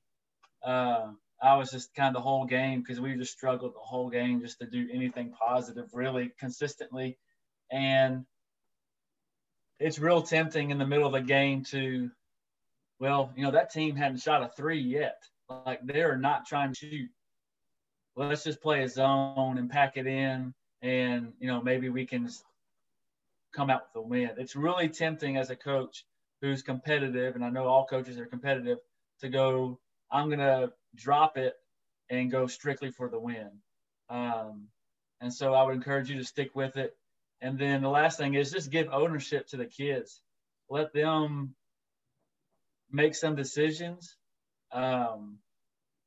uh, 0.66 1.06
I 1.42 1.56
was 1.56 1.70
just 1.70 1.94
kind 1.94 2.08
of 2.08 2.14
the 2.14 2.26
whole 2.26 2.46
game 2.46 2.80
because 2.80 3.00
we 3.00 3.14
just 3.16 3.32
struggled 3.32 3.74
the 3.74 3.80
whole 3.80 4.08
game 4.08 4.40
just 4.40 4.58
to 4.60 4.66
do 4.66 4.88
anything 4.92 5.30
positive 5.30 5.90
really 5.92 6.32
consistently. 6.38 7.18
And 7.70 8.24
it's 9.78 9.98
real 9.98 10.22
tempting 10.22 10.70
in 10.70 10.78
the 10.78 10.86
middle 10.86 11.06
of 11.06 11.12
the 11.12 11.20
game 11.20 11.64
to, 11.64 12.10
well, 13.00 13.32
you 13.36 13.42
know, 13.42 13.50
that 13.50 13.72
team 13.72 13.96
hadn't 13.96 14.18
shot 14.18 14.42
a 14.42 14.48
three 14.48 14.80
yet. 14.80 15.22
Like 15.48 15.80
they're 15.84 16.16
not 16.16 16.46
trying 16.46 16.72
to 16.72 16.78
shoot. 16.78 17.10
Let's 18.16 18.44
just 18.44 18.62
play 18.62 18.82
a 18.82 18.88
zone 18.88 19.58
and 19.58 19.68
pack 19.68 19.96
it 19.96 20.06
in, 20.06 20.54
and 20.82 21.32
you 21.40 21.48
know 21.48 21.60
maybe 21.60 21.88
we 21.88 22.06
can 22.06 22.28
come 23.52 23.70
out 23.70 23.88
with 23.92 24.04
a 24.04 24.06
win. 24.06 24.30
It's 24.38 24.56
really 24.56 24.88
tempting 24.88 25.36
as 25.36 25.50
a 25.50 25.56
coach 25.56 26.06
who's 26.40 26.62
competitive, 26.62 27.34
and 27.34 27.44
I 27.44 27.50
know 27.50 27.66
all 27.66 27.86
coaches 27.86 28.18
are 28.18 28.26
competitive, 28.26 28.78
to 29.20 29.28
go, 29.28 29.78
I'm 30.10 30.30
gonna 30.30 30.70
drop 30.94 31.36
it 31.36 31.54
and 32.10 32.30
go 32.30 32.46
strictly 32.46 32.90
for 32.90 33.08
the 33.08 33.18
win. 33.18 33.50
Um, 34.08 34.68
and 35.20 35.32
so 35.32 35.54
I 35.54 35.62
would 35.62 35.74
encourage 35.74 36.10
you 36.10 36.18
to 36.18 36.24
stick 36.24 36.54
with 36.54 36.76
it. 36.76 36.96
And 37.40 37.58
then 37.58 37.82
the 37.82 37.88
last 37.88 38.18
thing 38.18 38.34
is 38.34 38.50
just 38.50 38.70
give 38.70 38.88
ownership 38.90 39.46
to 39.48 39.56
the 39.56 39.66
kids. 39.66 40.20
Let 40.68 40.92
them 40.92 41.54
make 42.90 43.14
some 43.14 43.34
decisions. 43.34 44.16
Um, 44.72 45.38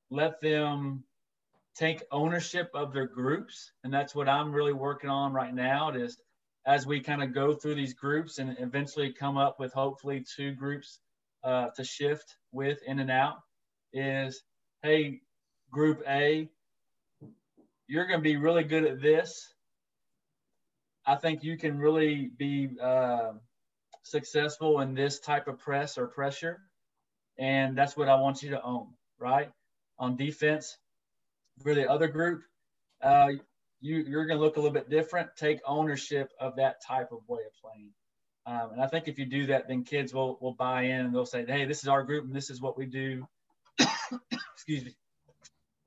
let 0.10 0.42
them 0.42 1.04
take 1.76 2.04
ownership 2.12 2.72
of 2.74 2.94
their 2.94 3.08
groups. 3.08 3.72
And 3.84 3.94
that's 3.94 4.16
what 4.16 4.30
I'm 4.30 4.52
really 4.52 4.74
working 4.74 5.10
on 5.10 5.34
right 5.34 5.54
now 5.54 5.92
is 5.92 6.18
as 6.66 6.86
we 6.86 7.00
kind 7.00 7.24
of 7.24 7.34
go 7.34 7.54
through 7.54 7.76
these 7.76 7.94
groups 7.94 8.40
and 8.40 8.56
eventually 8.60 9.14
come 9.14 9.38
up 9.38 9.60
with 9.60 9.74
hopefully 9.74 10.24
two 10.36 10.54
groups 10.54 11.00
uh, 11.44 11.68
to 11.76 11.84
shift 11.84 12.36
with 12.52 12.80
in 12.86 13.00
and 13.00 13.12
out 13.12 13.38
is, 13.94 14.44
hey, 14.84 15.22
group 15.72 16.04
A, 16.08 16.50
you're 17.88 18.08
going 18.08 18.20
to 18.20 18.24
be 18.24 18.38
really 18.38 18.64
good 18.64 18.86
at 18.86 19.02
this 19.02 19.54
I 21.08 21.16
think 21.16 21.42
you 21.42 21.58
can 21.58 21.80
really 21.80 22.30
be 22.38 22.70
uh, 22.84 23.32
successful 24.04 24.82
in 24.82 24.94
this 24.94 25.20
type 25.20 25.48
of 25.48 25.58
press 25.58 25.98
or 25.98 26.08
pressure. 26.08 26.60
And 27.40 27.78
that's 27.78 27.96
what 27.96 28.10
I 28.10 28.16
want 28.16 28.44
you 28.44 28.50
to 28.50 28.62
own, 28.62 28.88
right? 29.18 29.50
On 29.98 30.18
defense, 30.18 30.78
for 31.64 31.74
the 31.74 31.90
other 31.90 32.10
group, 32.10 32.42
uh, 33.02 33.30
you, 33.80 34.04
you're 34.06 34.26
going 34.26 34.38
to 34.38 34.44
look 34.44 34.58
a 34.58 34.60
little 34.60 34.74
bit 34.74 34.90
different. 34.90 35.30
Take 35.38 35.62
ownership 35.66 36.30
of 36.42 36.58
that 36.58 36.84
type 36.86 37.14
of 37.14 37.20
way 37.30 37.40
of 37.48 37.54
playing. 37.62 37.92
Um, 38.46 38.74
and 38.74 38.82
I 38.82 38.88
think 38.88 39.08
if 39.08 39.18
you 39.18 39.26
do 39.26 39.46
that, 39.48 39.70
then 39.70 39.86
kids 39.86 40.14
will, 40.14 40.38
will 40.42 40.56
buy 40.56 40.84
in 40.84 41.06
and 41.06 41.16
they'll 41.16 41.26
say, 41.26 41.46
hey, 41.46 41.64
this 41.64 41.84
is 41.84 41.88
our 41.88 42.04
group 42.04 42.26
and 42.26 42.36
this 42.36 42.50
is 42.50 42.62
what 42.62 42.78
we 42.78 42.86
do. 42.86 43.26
Excuse 44.68 44.86
me. 44.86 44.96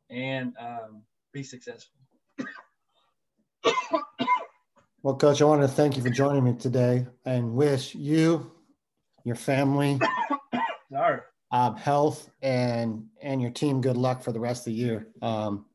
And 0.09 0.55
um, 0.59 1.03
be 1.35 1.43
successful. 1.43 2.01
Well, 5.03 5.17
Coach, 5.17 5.43
I 5.43 5.45
want 5.45 5.61
to 5.61 5.69
thank 5.69 5.97
you 5.99 6.03
for 6.03 6.09
joining 6.09 6.45
me 6.45 6.55
today 6.55 7.07
and 7.27 7.53
wish 7.53 7.95
you, 7.95 8.51
your 9.25 9.35
family, 9.35 10.01
um, 11.53 11.77
health, 11.77 12.31
and 12.41 13.07
and 13.21 13.43
your 13.43 13.51
team 13.51 13.83
good 13.83 13.99
luck 13.99 14.23
for 14.23 14.33
the 14.33 14.41
rest 14.41 14.63
of 14.63 14.73
the 14.73 14.79
year. 14.79 15.09
Um, 15.21 15.67